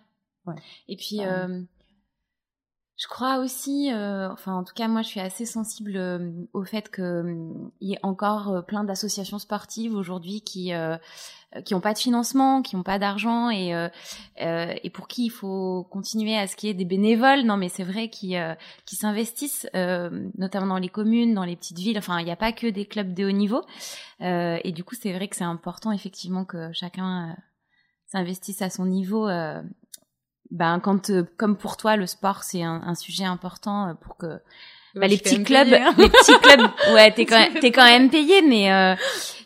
ouais. 0.45 0.55
Et 0.87 0.95
puis. 0.95 1.21
Je 2.97 3.05
crois 3.05 3.37
aussi, 3.37 3.93
euh, 3.93 4.27
enfin 4.31 4.55
en 4.55 4.63
tout 4.63 4.73
cas 4.73 4.87
moi 4.87 5.03
je 5.03 5.07
suis 5.07 5.19
assez 5.19 5.45
sensible 5.45 5.97
euh, 5.97 6.31
au 6.53 6.63
fait 6.63 6.89
qu'il 6.89 7.03
euh, 7.03 7.53
y 7.79 7.93
ait 7.93 7.99
encore 8.01 8.65
plein 8.65 8.83
d'associations 8.83 9.37
sportives 9.37 9.93
aujourd'hui 9.93 10.41
qui 10.41 10.71
qui 11.63 11.73
n'ont 11.73 11.79
pas 11.79 11.93
de 11.93 11.99
financement, 11.99 12.63
qui 12.63 12.75
n'ont 12.75 12.83
pas 12.83 12.97
d'argent 12.97 13.51
et 13.51 13.71
et 14.39 14.89
pour 14.89 15.07
qui 15.07 15.25
il 15.25 15.29
faut 15.29 15.87
continuer 15.91 16.35
à 16.35 16.47
ce 16.47 16.55
qu'il 16.55 16.67
y 16.67 16.71
ait 16.71 16.75
des 16.75 16.85
bénévoles. 16.85 17.43
Non 17.43 17.55
mais 17.55 17.69
c'est 17.69 17.83
vrai 17.83 18.09
qui 18.09 18.35
qui 18.85 18.95
s'investissent 18.95 19.67
notamment 19.73 20.67
dans 20.67 20.79
les 20.79 20.89
communes, 20.89 21.35
dans 21.35 21.45
les 21.45 21.55
petites 21.55 21.77
villes. 21.77 21.99
Enfin 21.99 22.19
il 22.19 22.25
n'y 22.25 22.31
a 22.31 22.35
pas 22.35 22.51
que 22.51 22.67
des 22.67 22.85
clubs 22.85 23.13
de 23.13 23.25
haut 23.25 23.31
niveau 23.31 23.61
et 24.19 24.71
du 24.71 24.83
coup 24.83 24.95
c'est 24.99 25.13
vrai 25.13 25.27
que 25.27 25.35
c'est 25.35 25.43
important 25.43 25.91
effectivement 25.91 26.45
que 26.45 26.71
chacun 26.73 27.37
s'investisse 28.07 28.61
à 28.61 28.69
son 28.69 28.85
niveau 28.85 29.27
ben 30.51 30.79
quand 30.79 31.09
euh, 31.09 31.23
comme 31.37 31.57
pour 31.57 31.77
toi 31.77 31.95
le 31.95 32.05
sport 32.05 32.43
c'est 32.43 32.63
un, 32.63 32.81
un, 32.85 32.95
sujet 32.95 33.25
important 33.25 33.89
euh, 33.89 33.93
pour 33.93 34.17
que 34.17 34.39
bah, 34.95 35.07
les 35.07 35.17
petits 35.17 35.43
clubs 35.43 35.73
hein. 35.73 35.93
les 35.97 36.09
petits 36.09 36.39
clubs 36.41 36.69
ouais 36.93 37.11
t'es 37.11 37.25
quand 37.25 37.37
même 37.37 37.53
t'es 37.59 37.71
quand 37.71 37.85
même 37.85 38.09
payé 38.09 38.41
mais 38.41 38.71
euh, 38.71 38.95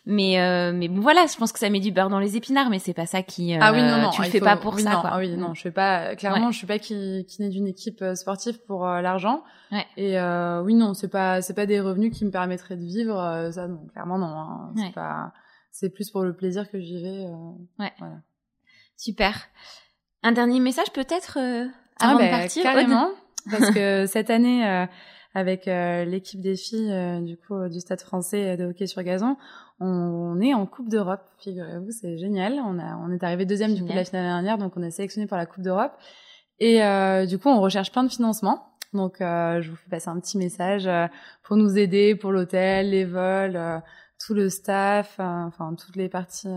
mais 0.06 0.40
euh, 0.40 0.72
mais 0.72 0.88
bon 0.88 1.00
voilà 1.00 1.26
je 1.26 1.36
pense 1.36 1.52
que 1.52 1.58
ça 1.58 1.68
met 1.70 1.80
du 1.80 1.90
beurre 1.90 2.08
dans 2.08 2.20
les 2.20 2.36
épinards 2.36 2.70
mais 2.70 2.78
c'est 2.78 2.94
pas 2.94 3.06
ça 3.06 3.22
qui 3.22 3.54
ah 3.54 3.72
oui 3.72 3.82
non 3.82 4.00
non 4.00 4.10
tu 4.10 4.22
le 4.22 4.28
fais 4.28 4.40
pas 4.40 4.56
pour 4.56 4.78
ça 4.78 4.92
non, 4.92 5.00
quoi. 5.00 5.10
Ah 5.12 5.18
oui 5.18 5.36
non 5.36 5.54
je 5.54 5.62
fais 5.62 5.70
pas 5.70 6.14
clairement 6.14 6.50
je 6.52 6.58
suis 6.58 6.66
pas 6.66 6.78
qui 6.78 7.26
qui 7.28 7.42
naît 7.42 7.50
d'une 7.50 7.66
équipe 7.66 8.04
sportive 8.14 8.60
pour 8.66 8.86
l'argent 8.86 9.42
ouais. 9.72 9.86
et 9.96 10.16
oui 10.64 10.74
non 10.74 10.94
c'est 10.94 11.08
pas 11.10 11.42
c'est 11.42 11.54
pas 11.54 11.66
des 11.66 11.80
revenus 11.80 12.16
qui 12.16 12.24
me 12.24 12.30
permettraient 12.30 12.76
de 12.76 12.84
vivre 12.84 13.50
ça 13.52 13.66
non 13.66 13.86
clairement 13.92 14.18
non 14.18 14.26
hein. 14.26 14.72
c'est 14.76 14.94
pas 14.94 15.32
c'est 15.72 15.90
plus 15.90 16.10
pour 16.10 16.22
le 16.22 16.34
plaisir 16.34 16.70
que 16.70 16.80
j'y 16.80 17.02
vais 17.02 17.26
ouais 17.78 17.92
voilà 17.98 18.16
super 18.96 19.48
un 20.22 20.32
dernier 20.32 20.60
message 20.60 20.92
peut-être 20.92 21.38
euh, 21.40 21.66
avant 22.00 22.18
ah, 22.18 22.22
de 22.22 22.30
bah, 22.30 22.38
partir? 22.38 22.62
Carrément, 22.62 23.10
parce 23.50 23.70
que 23.70 24.06
cette 24.06 24.30
année, 24.30 24.66
euh, 24.66 24.86
avec 25.34 25.66
euh, 25.66 26.04
l'équipe 26.04 26.40
des 26.40 26.56
filles 26.56 26.94
du 27.22 27.36
coup 27.36 27.68
du 27.68 27.80
Stade 27.80 28.00
Français 28.00 28.56
de 28.56 28.66
hockey 28.66 28.86
sur 28.86 29.02
gazon, 29.02 29.36
on, 29.80 30.40
est 30.40 30.54
en 30.54 30.66
Coupe 30.66 30.88
d'Europe. 30.88 31.22
Figurez-vous, 31.38 31.90
c'est 31.90 32.18
génial. 32.18 32.54
On 32.64 32.78
a, 32.78 32.96
on 32.96 33.10
est 33.10 33.24
arrivé 33.24 33.46
deuxième 33.46 33.74
du 33.74 33.82
coup 33.82 33.92
la 33.92 34.04
finale 34.04 34.24
dernière, 34.24 34.58
donc 34.58 34.76
on 34.76 34.82
est 34.82 34.90
sélectionné 34.90 35.26
pour 35.26 35.36
la 35.36 35.46
Coupe 35.46 35.62
d'Europe. 35.62 35.92
Et 36.60 36.78
du 37.26 37.38
coup, 37.38 37.48
on 37.48 37.60
recherche 37.60 37.90
plein 37.90 38.04
de 38.04 38.10
financements. 38.10 38.68
Donc, 38.92 39.16
je 39.18 39.68
vous 39.68 39.76
fais 39.76 39.90
passer 39.90 40.08
un 40.08 40.20
petit 40.20 40.38
message 40.38 40.88
pour 41.42 41.56
nous 41.56 41.76
aider 41.78 42.14
pour 42.14 42.30
l'hôtel, 42.30 42.90
les 42.90 43.04
vols, 43.04 43.58
tout 44.24 44.34
le 44.34 44.48
staff, 44.50 45.16
enfin 45.18 45.74
toutes 45.74 45.96
les 45.96 46.08
parties 46.08 46.48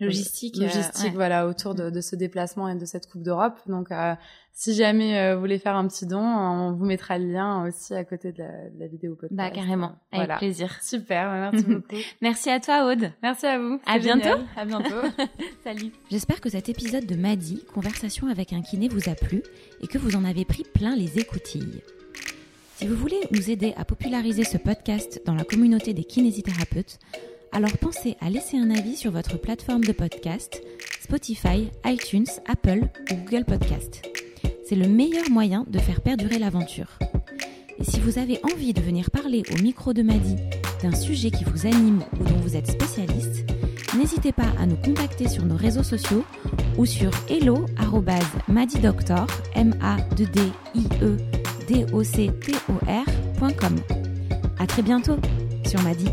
logistique, 0.00 0.56
logistique 0.56 1.12
euh, 1.12 1.14
voilà 1.14 1.46
autour 1.46 1.74
de, 1.74 1.90
de, 1.90 2.00
ce 2.00 2.16
déplacement 2.16 2.68
et 2.68 2.74
de 2.74 2.84
cette 2.84 3.06
Coupe 3.06 3.22
d'Europe. 3.22 3.58
Donc 3.66 3.90
euh, 3.90 4.14
si 4.52 4.74
jamais 4.74 5.18
euh, 5.18 5.34
vous 5.34 5.40
voulez 5.40 5.58
faire 5.58 5.76
un 5.76 5.86
petit 5.86 6.06
don, 6.06 6.20
on 6.20 6.72
vous 6.72 6.84
mettra 6.84 7.18
le 7.18 7.32
lien 7.32 7.66
aussi 7.66 7.94
à 7.94 8.04
côté 8.04 8.32
de 8.32 8.38
la, 8.38 8.70
de 8.70 8.78
la 8.78 8.86
vidéo 8.86 9.14
podcast. 9.14 9.34
Bah 9.34 9.50
carrément, 9.50 9.96
avec 10.12 10.38
plaisir. 10.38 10.78
Super, 10.82 11.30
merci 11.52 11.64
beaucoup. 11.64 11.96
merci 12.20 12.50
à 12.50 12.60
toi 12.60 12.90
Aude. 12.90 13.12
Merci 13.22 13.46
à 13.46 13.58
vous. 13.58 13.80
À 13.86 13.98
bientôt. 13.98 14.40
À 14.56 14.64
bientôt. 14.64 15.06
Salut. 15.64 15.92
J'espère 16.10 16.40
que 16.40 16.50
cet 16.50 16.68
épisode 16.68 17.06
de 17.06 17.16
Madi, 17.16 17.64
conversation 17.72 18.26
avec 18.28 18.52
un 18.52 18.62
kiné, 18.62 18.88
vous 18.88 19.08
a 19.08 19.14
plu 19.14 19.42
et 19.80 19.86
que 19.86 19.98
vous 19.98 20.16
en 20.16 20.24
avez 20.24 20.44
pris 20.44 20.64
plein 20.64 20.96
les 20.96 21.18
écoutilles. 21.18 21.82
Si 22.76 22.88
vous 22.88 22.96
voulez 22.96 23.20
nous 23.30 23.50
aider 23.50 23.72
à 23.76 23.84
populariser 23.84 24.42
ce 24.42 24.58
podcast 24.58 25.22
dans 25.24 25.34
la 25.34 25.44
communauté 25.44 25.94
des 25.94 26.02
kinésithérapeutes, 26.02 26.98
alors 27.54 27.72
pensez 27.80 28.18
à 28.20 28.28
laisser 28.28 28.58
un 28.58 28.70
avis 28.70 28.96
sur 28.96 29.10
votre 29.12 29.40
plateforme 29.40 29.84
de 29.84 29.92
podcast, 29.92 30.60
Spotify, 31.00 31.70
iTunes, 31.86 32.26
Apple 32.46 32.88
ou 33.10 33.14
Google 33.14 33.44
Podcast. 33.44 34.02
C'est 34.66 34.74
le 34.74 34.88
meilleur 34.88 35.30
moyen 35.30 35.64
de 35.68 35.78
faire 35.78 36.00
perdurer 36.00 36.40
l'aventure. 36.40 36.98
Et 37.78 37.84
si 37.84 38.00
vous 38.00 38.18
avez 38.18 38.40
envie 38.52 38.72
de 38.72 38.80
venir 38.80 39.12
parler 39.12 39.44
au 39.52 39.58
micro 39.62 39.92
de 39.92 40.02
Madi 40.02 40.34
d'un 40.82 40.96
sujet 40.96 41.30
qui 41.30 41.44
vous 41.44 41.66
anime 41.66 42.02
ou 42.18 42.24
dont 42.24 42.38
vous 42.38 42.56
êtes 42.56 42.72
spécialiste, 42.72 43.44
n'hésitez 43.96 44.32
pas 44.32 44.52
à 44.58 44.66
nous 44.66 44.74
contacter 44.76 45.28
sur 45.28 45.44
nos 45.44 45.56
réseaux 45.56 45.84
sociaux 45.84 46.24
ou 46.76 46.86
sur 46.86 47.12
hello@madidoctor 47.28 49.28
m 49.54 49.76
a 49.80 49.98
d 50.16 50.26
i 50.74 50.88
e 51.02 51.18
d 51.68 51.86
o 51.92 52.02
c 52.02 52.32
t. 52.44 52.52
À 54.58 54.66
très 54.66 54.82
bientôt 54.82 55.18
sur 55.64 55.80
Madi. 55.82 56.08